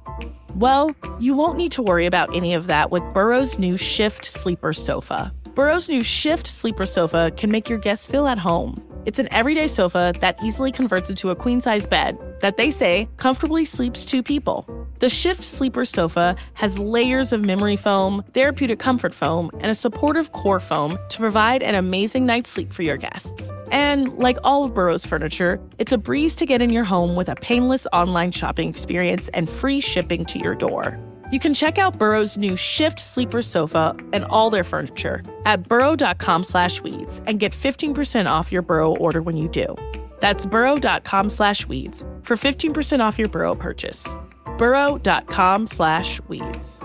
Well, 0.60 0.94
you 1.18 1.34
won't 1.34 1.56
need 1.56 1.72
to 1.72 1.82
worry 1.82 2.04
about 2.04 2.36
any 2.36 2.52
of 2.52 2.66
that 2.66 2.90
with 2.90 3.02
Burrow's 3.14 3.58
new 3.58 3.78
Shift 3.78 4.26
Sleeper 4.26 4.74
Sofa. 4.74 5.32
Burrow's 5.54 5.88
new 5.88 6.02
Shift 6.02 6.46
Sleeper 6.46 6.84
Sofa 6.84 7.32
can 7.34 7.50
make 7.50 7.70
your 7.70 7.78
guests 7.78 8.06
feel 8.06 8.26
at 8.26 8.36
home. 8.36 8.76
It's 9.06 9.18
an 9.18 9.28
everyday 9.32 9.66
sofa 9.66 10.12
that 10.20 10.38
easily 10.44 10.70
converts 10.70 11.08
into 11.08 11.30
a 11.30 11.36
queen 11.36 11.60
size 11.60 11.86
bed 11.86 12.18
that 12.40 12.56
they 12.56 12.70
say 12.70 13.08
comfortably 13.16 13.64
sleeps 13.64 14.04
two 14.04 14.22
people. 14.22 14.66
The 14.98 15.08
Shift 15.08 15.42
Sleeper 15.42 15.86
Sofa 15.86 16.36
has 16.54 16.78
layers 16.78 17.32
of 17.32 17.42
memory 17.42 17.76
foam, 17.76 18.22
therapeutic 18.34 18.78
comfort 18.78 19.14
foam, 19.14 19.50
and 19.60 19.70
a 19.70 19.74
supportive 19.74 20.32
core 20.32 20.60
foam 20.60 20.98
to 21.08 21.18
provide 21.18 21.62
an 21.62 21.74
amazing 21.74 22.26
night's 22.26 22.50
sleep 22.50 22.72
for 22.72 22.82
your 22.82 22.98
guests. 22.98 23.50
And 23.70 24.18
like 24.18 24.36
all 24.44 24.64
of 24.64 24.74
Burrow's 24.74 25.06
furniture, 25.06 25.58
it's 25.78 25.92
a 25.92 25.98
breeze 25.98 26.36
to 26.36 26.44
get 26.44 26.60
in 26.60 26.68
your 26.68 26.84
home 26.84 27.16
with 27.16 27.30
a 27.30 27.36
painless 27.36 27.86
online 27.94 28.32
shopping 28.32 28.68
experience 28.68 29.28
and 29.28 29.48
free 29.48 29.80
shipping 29.80 30.26
to 30.26 30.38
your 30.38 30.54
door. 30.54 30.98
You 31.30 31.38
can 31.38 31.54
check 31.54 31.78
out 31.78 31.96
Burrow's 31.96 32.36
new 32.36 32.56
Shift 32.56 32.98
Sleeper 32.98 33.40
Sofa 33.40 33.94
and 34.12 34.24
all 34.24 34.50
their 34.50 34.64
furniture 34.64 35.22
at 35.44 35.68
burrow.com 35.68 36.42
slash 36.44 36.82
weeds 36.82 37.20
and 37.26 37.38
get 37.38 37.52
15% 37.52 38.26
off 38.26 38.50
your 38.50 38.62
Burrow 38.62 38.96
order 38.96 39.22
when 39.22 39.36
you 39.36 39.48
do. 39.48 39.76
That's 40.18 40.44
burrow.com 40.44 41.28
slash 41.30 41.68
weeds 41.68 42.04
for 42.22 42.36
15% 42.36 43.00
off 43.00 43.18
your 43.18 43.28
Burrow 43.28 43.54
purchase. 43.54 44.18
burrow.com 44.58 45.66
slash 45.66 46.20
weeds. 46.28 46.80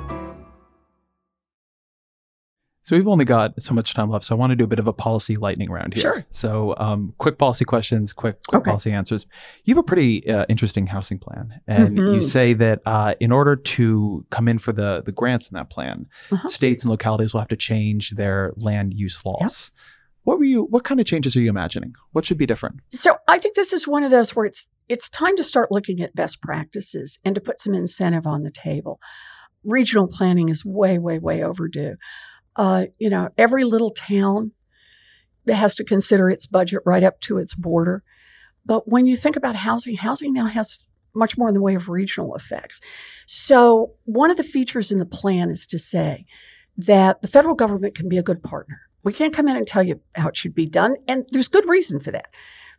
So 2.86 2.96
we've 2.96 3.08
only 3.08 3.26
got 3.26 3.60
so 3.60 3.74
much 3.74 3.96
time 3.96 4.12
left, 4.12 4.26
so 4.26 4.36
I 4.36 4.38
want 4.38 4.52
to 4.52 4.56
do 4.56 4.64
a 4.64 4.68
bit 4.68 4.78
of 4.78 4.86
a 4.86 4.94
policy 4.94 5.38
lightning 5.38 5.72
round 5.72 5.96
here. 5.96 6.02
Sure. 6.04 6.26
So 6.30 6.76
um, 6.78 7.16
quick 7.18 7.40
policy 7.40 7.66
questions, 7.66 8.14
quick 8.14 8.38
quick 8.48 8.60
Okay. 8.62 8.70
policy 8.70 8.92
answers. 8.92 9.26
You 9.64 9.74
have 9.74 9.80
a 9.80 9.88
pretty 9.88 10.30
uh, 10.30 10.46
interesting 10.50 10.86
housing 10.86 11.18
plan, 11.18 11.60
and 11.68 11.98
you 11.98 12.20
Mhm. 12.20 12.24
say 12.24 12.54
that 12.54 12.82
uh, 12.86 13.16
in 13.20 13.32
order 13.32 13.56
to 13.56 14.24
come 14.30 14.48
in 14.48 14.60
for 14.60 14.72
the 14.72 15.02
the 15.04 15.12
grants 15.12 15.50
in 15.50 15.56
that 15.56 15.72
plan, 15.72 16.06
Uh-huh. 16.32 16.48
states 16.48 16.84
and 16.84 16.92
localities 16.92 17.34
will 17.34 17.40
have 17.42 17.50
to 17.50 17.56
change 17.58 18.12
their 18.12 18.54
land 18.56 18.94
use 18.94 19.20
laws. 19.26 19.72
What 20.22 20.38
were 20.38 20.46
you? 20.46 20.66
What 20.70 20.84
kind 20.84 21.00
of 21.00 21.08
changes 21.08 21.36
are 21.36 21.42
you 21.42 21.50
imagining? 21.50 21.94
What 22.12 22.24
should 22.24 22.38
be 22.38 22.46
different? 22.46 22.82
So 22.92 23.18
I 23.28 23.40
think 23.40 23.56
this 23.56 23.74
is 23.74 23.88
one 23.88 24.04
of 24.04 24.12
those 24.12 24.36
where 24.36 24.46
it's 24.46 24.68
it's 24.90 25.10
time 25.10 25.36
to 25.38 25.44
start 25.44 25.72
looking 25.72 26.02
at 26.02 26.14
best 26.14 26.40
practices 26.44 27.18
and 27.26 27.34
to 27.34 27.42
put 27.42 27.60
some 27.60 27.74
incentive 27.74 28.28
on 28.28 28.44
the 28.44 28.52
table. 28.52 29.00
Regional 29.64 30.08
planning 30.08 30.50
is 30.50 30.64
way, 30.64 31.00
way, 31.00 31.18
way 31.18 31.42
overdue. 31.44 31.96
Uh, 32.56 32.86
you 33.00 33.10
know, 33.10 33.30
every 33.38 33.64
little 33.64 33.92
town 33.92 34.52
has 35.48 35.76
to 35.76 35.84
consider 35.84 36.30
its 36.30 36.46
budget 36.46 36.82
right 36.86 37.04
up 37.04 37.20
to 37.22 37.38
its 37.38 37.54
border. 37.54 38.04
But 38.66 38.88
when 38.88 39.06
you 39.06 39.16
think 39.16 39.36
about 39.36 39.56
housing, 39.56 39.96
housing 39.96 40.34
now 40.34 40.48
has 40.48 40.80
much 41.14 41.38
more 41.38 41.48
in 41.48 41.54
the 41.54 41.62
way 41.62 41.76
of 41.76 41.90
regional 41.90 42.36
effects. 42.36 42.82
So, 43.28 43.94
one 44.06 44.32
of 44.32 44.38
the 44.38 44.44
features 44.44 44.92
in 44.92 45.00
the 45.00 45.06
plan 45.06 45.50
is 45.50 45.66
to 45.68 45.80
say 45.80 46.26
that 46.78 47.22
the 47.22 47.28
federal 47.28 47.56
government 47.56 47.96
can 47.96 48.10
be 48.10 48.18
a 48.18 48.24
good 48.24 48.44
partner. 48.44 48.82
We 49.04 49.14
can't 49.14 49.34
come 49.34 49.48
in 49.48 49.56
and 49.56 49.68
tell 49.68 49.84
you 49.84 50.02
how 50.16 50.28
it 50.30 50.38
should 50.38 50.56
be 50.56 50.66
done. 50.66 50.96
And 51.08 51.26
there's 51.30 51.48
good 51.48 51.70
reason 51.70 52.00
for 52.00 52.12
that 52.12 52.28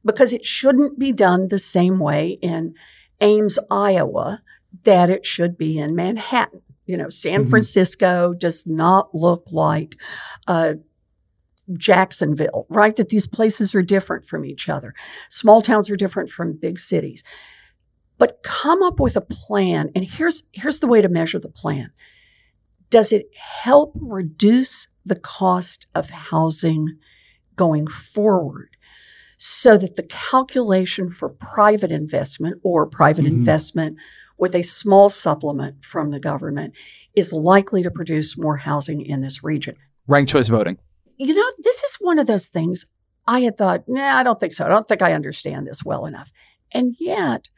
because 0.05 0.33
it 0.33 0.45
shouldn't 0.45 0.99
be 0.99 1.13
done 1.13 1.49
the 1.49 1.59
same 1.59 1.99
way 1.99 2.39
in 2.43 2.75
Ames, 3.21 3.59
Iowa, 3.71 4.43
that 4.85 5.09
it 5.09 5.25
should 5.25 5.57
be 5.57 5.79
in 5.79 5.95
Manhattan. 5.95 6.63
You 6.87 6.97
know, 6.97 7.09
San 7.09 7.41
mm-hmm. 7.41 7.51
Francisco 7.51 8.35
does 8.35 8.67
not 8.67 9.15
look 9.15 9.47
like 9.51 9.97
uh, 10.47 10.75
Jacksonville, 11.75 12.67
right? 12.69 12.97
That 12.97 13.09
these 13.09 13.27
places 13.27 13.75
are 13.75 13.83
different 13.83 14.27
from 14.27 14.45
each 14.45 14.69
other. 14.69 14.95
Small 15.29 15.63
towns 15.63 15.91
are 15.91 15.97
different 15.97 16.31
from 16.31 16.53
big 16.53 16.79
cities. 16.79 17.23
But 18.19 18.43
come 18.43 18.83
up 18.83 18.99
with 18.99 19.17
a 19.17 19.21
plan, 19.21 19.91
and 19.95 20.05
here's 20.05 20.45
here's 20.53 20.79
the 20.79 20.87
way 20.87 21.03
to 21.03 21.09
measure 21.09 21.39
the 21.39 21.49
plan. 21.49 21.91
Does 22.89 23.13
it 23.13 23.29
help 23.35 23.93
reduce 24.01 24.89
the 25.05 25.17
cost 25.17 25.87
of 25.95 26.09
housing 26.09 26.97
going 27.57 27.87
forward? 27.89 28.77
so 29.39 29.77
that 29.77 29.97
the 29.97 30.03
calculation 30.05 31.11
for 31.11 31.29
private 31.29 31.93
investment 31.93 32.59
or 32.63 32.87
private 32.87 33.25
mm-hmm. 33.25 33.37
investment 33.37 33.97
with 34.39 34.55
a 34.55 34.63
small 34.63 35.09
supplement 35.09 35.85
from 35.85 36.11
the 36.11 36.21
government 36.21 36.75
is 37.15 37.33
likely 37.33 37.83
to 37.83 37.91
produce 37.91 38.37
more 38.37 38.59
housing 38.59 39.05
in 39.05 39.23
this 39.23 39.43
region. 39.43 39.77
Ranked 40.07 40.31
choice 40.31 40.49
voting. 40.49 40.79
You 41.17 41.35
know, 41.35 41.51
this 41.63 41.83
is 41.83 41.97
one 42.01 42.19
of 42.19 42.27
those 42.27 42.49
things 42.49 42.87
I 43.27 43.41
had 43.41 43.57
thought, 43.57 43.85
nah, 43.89 44.17
I 44.19 44.23
don't 44.23 44.39
think 44.39 44.55
so. 44.55 44.65
I 44.65 44.69
don't 44.69 44.87
think 44.87 45.03
I 45.03 45.15
understand 45.15 45.67
this 45.67 45.85
well 45.85 46.07
enough. 46.07 46.31
And 46.73 46.95
yet, 47.01 47.49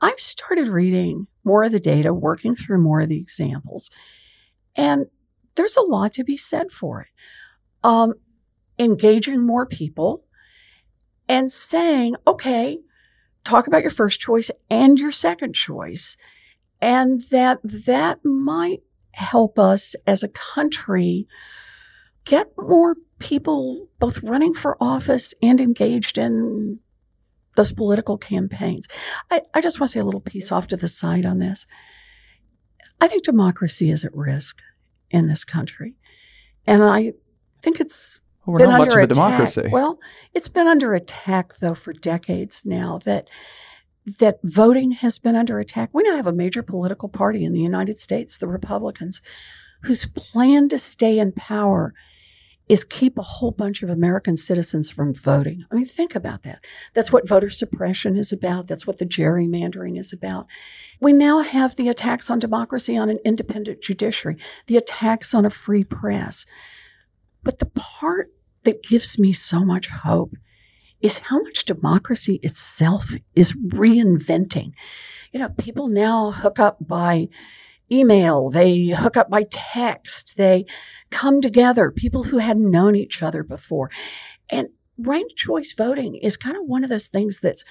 I've 0.00 0.18
started 0.20 0.68
reading 0.68 1.26
more 1.44 1.62
of 1.64 1.72
the 1.72 1.80
data, 1.80 2.12
working 2.12 2.56
through 2.56 2.78
more 2.78 3.00
of 3.00 3.08
the 3.08 3.18
examples, 3.18 3.90
and 4.74 5.06
there's 5.54 5.76
a 5.76 5.82
lot 5.82 6.12
to 6.14 6.24
be 6.24 6.36
said 6.36 6.72
for 6.72 7.02
it. 7.02 7.08
Um, 7.82 8.14
engaging 8.78 9.40
more 9.40 9.64
people 9.64 10.24
and 11.28 11.50
saying, 11.50 12.16
okay, 12.26 12.78
talk 13.46 13.66
about 13.66 13.82
your 13.82 13.90
first 13.90 14.20
choice 14.20 14.50
and 14.68 14.98
your 14.98 15.12
second 15.12 15.54
choice. 15.54 16.16
And 16.80 17.22
that 17.30 17.60
that 17.62 18.24
might 18.24 18.82
help 19.12 19.58
us 19.58 19.94
as 20.06 20.22
a 20.22 20.28
country 20.28 21.26
get 22.24 22.48
more 22.58 22.96
people 23.18 23.88
both 23.98 24.22
running 24.22 24.52
for 24.52 24.76
office 24.80 25.32
and 25.42 25.60
engaged 25.60 26.18
in 26.18 26.78
those 27.54 27.72
political 27.72 28.18
campaigns. 28.18 28.86
I, 29.30 29.40
I 29.54 29.60
just 29.62 29.80
want 29.80 29.88
to 29.90 29.92
say 29.94 30.00
a 30.00 30.04
little 30.04 30.20
piece 30.20 30.52
off 30.52 30.66
to 30.68 30.76
the 30.76 30.88
side 30.88 31.24
on 31.24 31.38
this. 31.38 31.66
I 33.00 33.08
think 33.08 33.24
democracy 33.24 33.90
is 33.90 34.04
at 34.04 34.14
risk 34.14 34.58
in 35.10 35.28
this 35.28 35.44
country. 35.44 35.94
And 36.66 36.82
I 36.82 37.12
think 37.62 37.80
it's 37.80 38.20
well, 38.46 38.58
we're 38.58 38.66
not 38.66 38.78
much 38.78 38.94
of 38.94 39.02
a 39.02 39.06
democracy. 39.06 39.68
Well, 39.70 39.98
it's 40.32 40.48
been 40.48 40.66
under 40.66 40.94
attack 40.94 41.58
though 41.60 41.74
for 41.74 41.92
decades 41.92 42.62
now. 42.64 43.00
That 43.04 43.28
that 44.20 44.38
voting 44.44 44.92
has 44.92 45.18
been 45.18 45.34
under 45.34 45.58
attack. 45.58 45.90
We 45.92 46.04
now 46.04 46.16
have 46.16 46.28
a 46.28 46.32
major 46.32 46.62
political 46.62 47.08
party 47.08 47.44
in 47.44 47.52
the 47.52 47.60
United 47.60 47.98
States, 47.98 48.38
the 48.38 48.46
Republicans, 48.46 49.20
whose 49.82 50.06
plan 50.06 50.68
to 50.68 50.78
stay 50.78 51.18
in 51.18 51.32
power 51.32 51.92
is 52.68 52.82
keep 52.82 53.16
a 53.16 53.22
whole 53.22 53.52
bunch 53.52 53.82
of 53.82 53.90
American 53.90 54.36
citizens 54.36 54.90
from 54.90 55.14
voting. 55.14 55.64
I 55.70 55.74
mean, 55.76 55.84
think 55.84 56.14
about 56.14 56.42
that. 56.42 56.60
That's 56.94 57.12
what 57.12 57.28
voter 57.28 57.50
suppression 57.50 58.16
is 58.16 58.32
about. 58.32 58.66
That's 58.66 58.86
what 58.86 58.98
the 58.98 59.06
gerrymandering 59.06 59.98
is 59.98 60.12
about. 60.12 60.46
We 61.00 61.12
now 61.12 61.42
have 61.42 61.76
the 61.76 61.88
attacks 61.88 62.28
on 62.28 62.38
democracy 62.40 62.96
on 62.96 63.08
an 63.08 63.18
independent 63.24 63.82
judiciary, 63.82 64.36
the 64.66 64.76
attacks 64.76 65.32
on 65.32 65.44
a 65.44 65.50
free 65.50 65.84
press. 65.84 66.44
But 67.46 67.60
the 67.60 67.66
part 67.66 68.32
that 68.64 68.82
gives 68.82 69.20
me 69.20 69.32
so 69.32 69.64
much 69.64 69.86
hope 69.86 70.34
is 71.00 71.20
how 71.20 71.40
much 71.42 71.64
democracy 71.64 72.40
itself 72.42 73.14
is 73.36 73.52
reinventing. 73.52 74.72
You 75.32 75.38
know, 75.38 75.50
people 75.50 75.86
now 75.86 76.32
hook 76.32 76.58
up 76.58 76.76
by 76.80 77.28
email, 77.90 78.50
they 78.50 78.88
hook 78.88 79.16
up 79.16 79.30
by 79.30 79.44
text, 79.48 80.34
they 80.36 80.66
come 81.10 81.40
together, 81.40 81.92
people 81.92 82.24
who 82.24 82.38
hadn't 82.38 82.68
known 82.68 82.96
each 82.96 83.22
other 83.22 83.44
before. 83.44 83.92
And 84.50 84.70
ranked 84.98 85.36
choice 85.36 85.72
voting 85.72 86.16
is 86.16 86.36
kind 86.36 86.56
of 86.56 86.64
one 86.66 86.82
of 86.82 86.90
those 86.90 87.06
things 87.06 87.38
that's 87.38 87.64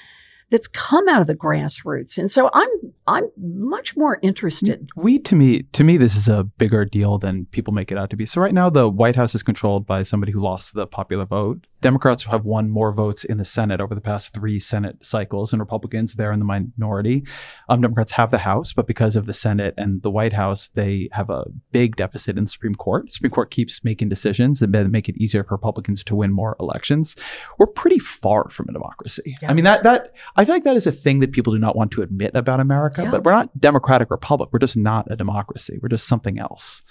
that's 0.52 0.68
come 0.68 1.08
out 1.10 1.22
of 1.22 1.28
the 1.28 1.36
grassroots. 1.36 2.18
And 2.18 2.30
so 2.30 2.50
I'm 2.54 2.70
I'm 3.08 3.30
much 3.38 3.98
more 3.98 4.20
interested. 4.22 4.89
We 4.96 5.20
to 5.20 5.36
me 5.36 5.64
to 5.64 5.84
me 5.84 5.98
this 5.98 6.16
is 6.16 6.28
a 6.28 6.43
bigger 6.43 6.86
deal 6.86 7.18
than 7.18 7.46
people 7.48 7.74
make 7.74 7.91
it 7.91 7.98
out 7.98 8.10
to 8.12 8.16
be. 8.16 8.26
So 8.26 8.41
right 8.41 8.54
now 8.54 8.70
the 8.70 8.89
White 8.89 9.16
House 9.16 9.36
is 9.36 9.43
controlled 9.43 9.86
by 9.86 10.04
somebody 10.04 10.32
who 10.32 10.39
lost 10.39 10.74
the 10.74 10.88
popular 10.88 11.26
vote. 11.26 11.66
Democrats 11.86 12.24
have 12.24 12.46
won 12.46 12.72
more 12.72 12.92
votes 12.92 13.24
in 13.24 13.38
the 13.38 13.46
Senate 13.46 13.80
over 13.80 13.94
the 13.94 14.02
past 14.02 14.34
three 14.34 14.60
Senate 14.60 14.98
cycles, 15.06 15.54
and 15.54 15.60
Republicans 15.60 16.16
they're 16.16 16.32
in 16.32 16.40
the 16.40 16.46
minority. 16.46 17.24
Um, 17.70 17.80
Democrats 17.80 18.12
have 18.14 18.32
the 18.32 18.40
House, 18.40 18.74
but 18.74 18.88
because 18.88 19.16
of 19.16 19.28
the 19.28 19.36
Senate 19.36 19.76
and 19.78 20.02
the 20.02 20.10
White 20.10 20.34
House, 20.34 20.70
they 20.74 21.10
have 21.12 21.30
a 21.30 21.46
big 21.72 21.96
deficit 21.96 22.40
in 22.40 22.46
the 22.46 22.50
Supreme 22.50 22.74
Court. 22.74 23.06
The 23.06 23.12
Supreme 23.12 23.30
Court 23.30 23.52
keeps 23.52 23.84
making 23.84 24.10
decisions 24.10 24.62
that 24.62 24.70
make 24.70 25.08
it 25.08 25.16
easier 25.18 25.44
for 25.44 25.54
Republicans 25.54 26.04
to 26.06 26.16
win 26.16 26.32
more 26.32 26.56
elections. 26.60 27.16
We're 27.60 27.68
pretty 27.68 28.00
far 28.00 28.50
from 28.50 28.68
a 28.68 28.74
democracy. 28.74 29.38
Yeah. 29.40 29.52
I 29.52 29.54
mean 29.54 29.66
that 29.66 29.84
that 29.84 30.16
I 30.38 30.44
feel 30.44 30.56
like 30.56 30.64
that 30.64 30.78
is 30.78 30.88
a 30.88 30.92
thing 30.92 31.20
that 31.20 31.34
people 31.34 31.54
do 31.54 31.60
not 31.60 31.76
want 31.76 31.92
to 31.92 32.02
admit 32.02 32.32
about 32.34 32.62
America, 32.62 33.04
yeah. 33.04 33.12
but 33.12 33.24
we're 33.24 33.34
not 33.34 33.62
democratic 33.62 34.10
republic. 34.10 34.50
We're 34.52 34.58
just 34.58 34.76
not 34.76 35.06
a 35.12 35.16
democracy. 35.16 35.78
We're 35.84 35.90
just 35.90 36.08
something 36.08 36.40
else. 36.40 36.82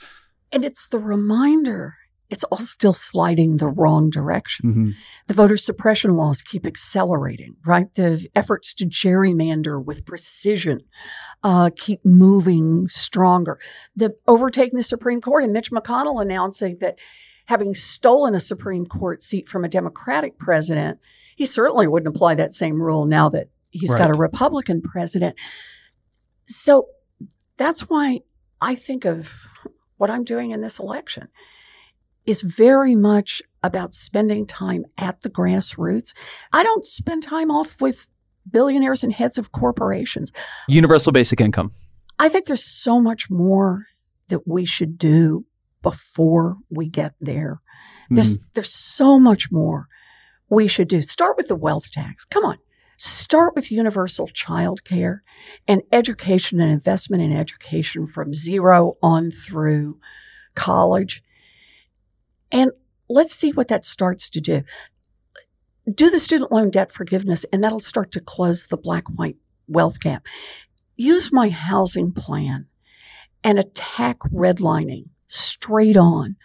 And 0.53 0.65
it's 0.65 0.87
the 0.87 1.01
reminder 1.01 1.97
it's 2.35 2.43
all 2.45 2.59
still 2.59 2.93
sliding 2.93 3.59
the 3.59 3.69
wrong 3.69 4.11
direction. 4.11 4.69
Mm-hmm. 4.69 4.91
The 5.29 5.35
voter 5.35 5.57
suppression 5.57 6.17
laws 6.17 6.43
keep 6.43 6.67
accelerating, 6.67 7.55
right? 7.65 7.87
The 7.95 8.27
efforts 8.35 8.75
to 8.75 8.87
gerrymander 8.87 9.83
with 9.83 10.05
precision 10.05 10.81
uh, 11.45 11.71
keep 11.77 12.05
moving 12.05 12.89
stronger. 12.89 13.61
The 13.95 14.17
overtaking 14.27 14.77
the 14.77 14.83
Supreme 14.83 15.21
Court 15.21 15.45
and 15.45 15.53
Mitch 15.53 15.71
McConnell 15.71 16.21
announcing 16.21 16.79
that 16.81 16.99
having 17.47 17.73
stolen 17.73 18.35
a 18.35 18.41
Supreme 18.41 18.85
Court 18.85 19.23
seat 19.23 19.49
from 19.49 19.65
a 19.65 19.69
Democratic 19.69 20.37
president, 20.37 20.99
he 21.37 21.47
certainly 21.47 21.87
wouldn't 21.87 22.17
apply 22.17 22.35
that 22.35 22.53
same 22.53 22.83
rule 22.83 23.07
now 23.07 23.29
that 23.29 23.49
he's 23.71 23.91
right. 23.91 23.99
got 23.99 24.11
a 24.11 24.15
Republican 24.15 24.83
president. 24.83 25.37
So 26.47 26.89
that's 27.59 27.83
why 27.83 28.23
I 28.61 28.75
think 28.75 29.05
of 29.05 29.29
what 29.99 30.11
I'm 30.11 30.25
doing 30.25 30.51
in 30.51 30.63
this 30.63 30.81
election 30.81 31.29
is 32.27 32.41
very 32.41 32.95
much 32.95 33.43
about 33.63 33.95
spending 33.95 34.47
time 34.47 34.85
at 34.99 35.23
the 35.23 35.31
grassroots. 35.31 36.15
I 36.53 36.63
don't 36.63 36.85
spend 36.85 37.23
time 37.23 37.51
off 37.51 37.81
with 37.81 38.07
billionaires 38.51 39.05
and 39.05 39.13
heads 39.13 39.39
of 39.39 39.53
corporations. 39.53 40.33
Universal 40.69 41.13
basic 41.13 41.41
income. 41.41 41.71
I 42.19 42.29
think 42.29 42.47
there's 42.47 42.65
so 42.65 43.01
much 43.01 43.31
more 43.31 43.87
that 44.29 44.47
we 44.47 44.65
should 44.65 44.99
do 44.99 45.45
before 45.83 46.57
we 46.71 46.89
get 46.89 47.15
there. 47.21 47.61
There's 48.11 48.39
mm. 48.39 48.43
there's 48.55 48.73
so 48.73 49.19
much 49.19 49.51
more 49.51 49.89
we 50.49 50.67
should 50.67 50.89
do. 50.89 51.01
Start 51.01 51.37
with 51.37 51.49
the 51.49 51.57
wealth 51.57 51.91
tax. 51.91 52.25
Come 52.25 52.45
on. 52.45 52.59
Start 52.97 53.55
with 53.57 53.73
universal 53.73 54.29
child 54.29 54.85
care 54.85 55.23
and 55.67 55.83
education 55.91 56.61
and 56.61 56.71
investment 56.71 57.23
in 57.23 57.33
education 57.33 58.07
from 58.07 58.33
zero 58.35 58.95
on 59.03 59.31
through 59.31 59.99
college. 60.55 61.23
And 62.53 62.71
let's 63.09 63.35
see 63.35 63.53
what 63.53 63.69
that 63.69 63.85
starts 63.85 64.29
to 64.31 64.41
do. 64.41 64.63
Do 65.93 66.09
the 66.09 66.21
student 66.21 66.51
loan 66.51 66.71
debt 66.71 66.91
forgiveness, 66.91 67.45
and 67.53 67.63
that'll 67.63 67.81
start 67.81 68.11
to 68.13 68.21
close 68.21 68.67
the 68.67 68.77
black 68.77 69.05
white 69.09 69.37
wealth 69.69 70.01
gap. 70.01 70.25
Use 70.97 71.33
my 71.33 71.49
housing 71.49 72.13
plan 72.13 72.67
and 73.43 73.59
attack 73.59 74.19
redlining 74.33 75.09
straight 75.27 75.97
on. 75.97 76.37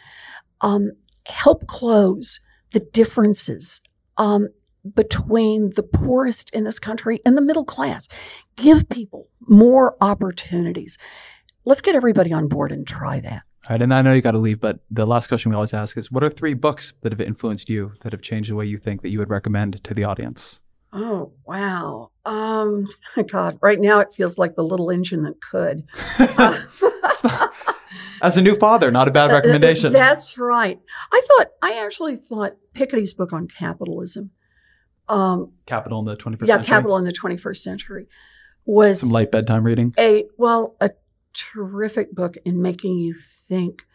Um, 0.61 0.91
help 1.25 1.67
close 1.67 2.39
the 2.73 2.79
differences 2.79 3.81
um, 4.17 4.49
between 4.95 5.71
the 5.75 5.83
poorest 5.83 6.49
in 6.51 6.63
this 6.63 6.79
country 6.79 7.21
and 7.25 7.37
the 7.37 7.41
middle 7.41 7.65
class. 7.65 8.07
Give 8.55 8.87
people 8.89 9.29
more 9.47 9.95
opportunities. 10.01 10.97
Let's 11.65 11.81
get 11.81 11.95
everybody 11.95 12.33
on 12.33 12.47
board 12.47 12.71
and 12.71 12.85
try 12.85 13.19
that. 13.21 13.43
All 13.67 13.73
right, 13.73 13.81
and 13.81 13.93
I 13.93 14.01
know 14.01 14.13
you 14.13 14.21
got 14.21 14.31
to 14.31 14.37
leave, 14.37 14.61
but 14.61 14.79
the 14.89 15.05
last 15.05 15.27
question 15.27 15.51
we 15.51 15.55
always 15.55 15.73
ask 15.73 15.97
is 15.97 16.11
what 16.11 16.23
are 16.23 16.29
three 16.29 16.53
books 16.53 16.93
that 17.01 17.11
have 17.11 17.19
influenced 17.19 17.69
you 17.69 17.91
that 18.01 18.13
have 18.13 18.21
changed 18.21 18.49
the 18.49 18.55
way 18.55 18.65
you 18.65 18.77
think 18.77 19.01
that 19.01 19.09
you 19.09 19.19
would 19.19 19.29
recommend 19.29 19.83
to 19.83 19.93
the 19.93 20.05
audience? 20.05 20.61
Oh, 20.93 21.33
wow. 21.45 22.11
Um, 22.25 22.87
God, 23.31 23.59
right 23.61 23.79
now 23.79 23.99
it 23.99 24.13
feels 24.13 24.37
like 24.37 24.55
the 24.55 24.63
little 24.63 24.89
engine 24.89 25.23
that 25.23 25.41
could. 25.41 25.83
As 28.21 28.37
a 28.37 28.41
new 28.41 28.55
father, 28.55 28.91
not 28.91 29.07
a 29.07 29.11
bad 29.11 29.29
uh, 29.29 29.33
uh, 29.33 29.37
recommendation. 29.37 29.93
That's 29.93 30.37
right. 30.37 30.79
I 31.11 31.21
thought, 31.27 31.47
I 31.61 31.83
actually 31.83 32.15
thought 32.15 32.55
Piketty's 32.73 33.13
book 33.13 33.33
on 33.33 33.47
capitalism. 33.47 34.31
Um, 35.09 35.51
capital 35.65 35.99
in 35.99 36.05
the 36.05 36.15
21st 36.15 36.37
yeah, 36.41 36.55
century. 36.55 36.67
Capital 36.67 36.97
in 36.97 37.05
the 37.05 37.13
21st 37.13 37.57
Century 37.57 38.07
was 38.65 38.99
Some 38.99 39.09
light 39.09 39.31
bedtime 39.31 39.63
reading. 39.63 39.93
a 39.97 40.25
well 40.37 40.75
a 40.79 40.91
terrific 41.33 42.13
book 42.13 42.35
in 42.45 42.61
making 42.61 42.97
you 42.97 43.15
think 43.47 43.85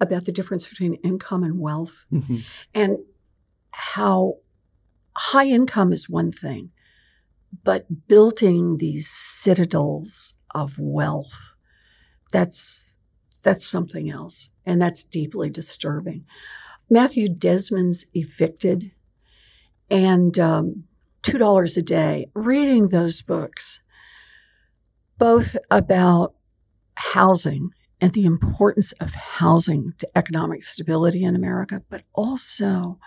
about 0.00 0.24
the 0.24 0.32
difference 0.32 0.66
between 0.68 0.94
income 0.96 1.42
and 1.44 1.58
wealth 1.58 2.04
Mhm. 2.12 2.42
and 2.74 2.98
how 3.70 4.38
high 5.16 5.46
income 5.46 5.92
is 5.92 6.08
one 6.08 6.32
thing 6.32 6.70
but 7.62 7.86
building 8.08 8.78
these 8.78 9.08
citadels 9.08 10.34
of 10.54 10.76
wealth 10.78 11.54
that's 12.32 12.92
that's 13.42 13.64
something 13.66 14.10
else 14.10 14.50
and 14.66 14.82
that's 14.82 15.04
deeply 15.04 15.48
disturbing 15.50 16.24
matthew 16.90 17.28
desmond's 17.28 18.06
evicted 18.14 18.90
and 19.90 20.38
um, 20.38 20.84
two 21.22 21.38
dollars 21.38 21.76
a 21.76 21.82
day 21.82 22.26
reading 22.34 22.88
those 22.88 23.22
books 23.22 23.80
both 25.18 25.56
about 25.70 26.34
housing 26.94 27.70
and 28.00 28.12
the 28.12 28.26
importance 28.26 28.92
of 29.00 29.14
housing 29.14 29.94
to 29.98 30.08
economic 30.16 30.64
stability 30.64 31.24
in 31.24 31.36
America, 31.36 31.82
but 31.88 32.02
also 32.12 32.98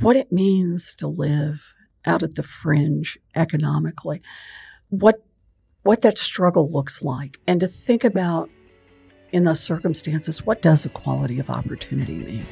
what 0.00 0.16
it 0.16 0.32
means 0.32 0.94
to 0.96 1.06
live 1.06 1.62
out 2.04 2.22
at 2.22 2.34
the 2.34 2.42
fringe 2.42 3.18
economically, 3.34 4.22
what 4.88 5.22
what 5.84 6.02
that 6.02 6.16
struggle 6.16 6.70
looks 6.70 7.02
like, 7.02 7.38
and 7.46 7.58
to 7.60 7.66
think 7.66 8.04
about 8.04 8.48
in 9.32 9.44
those 9.44 9.60
circumstances 9.60 10.46
what 10.46 10.62
does 10.62 10.84
equality 10.84 11.40
of 11.40 11.50
opportunity 11.50 12.14
mean. 12.14 12.46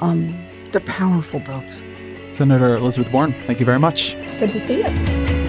Um, 0.00 0.38
they're 0.72 0.80
powerful 0.82 1.40
books. 1.40 1.82
Senator 2.30 2.76
Elizabeth 2.76 3.12
Warren, 3.12 3.34
thank 3.46 3.58
you 3.60 3.66
very 3.66 3.78
much. 3.78 4.14
Good 4.38 4.52
to 4.52 4.66
see 4.66 4.82
you. 4.82 5.47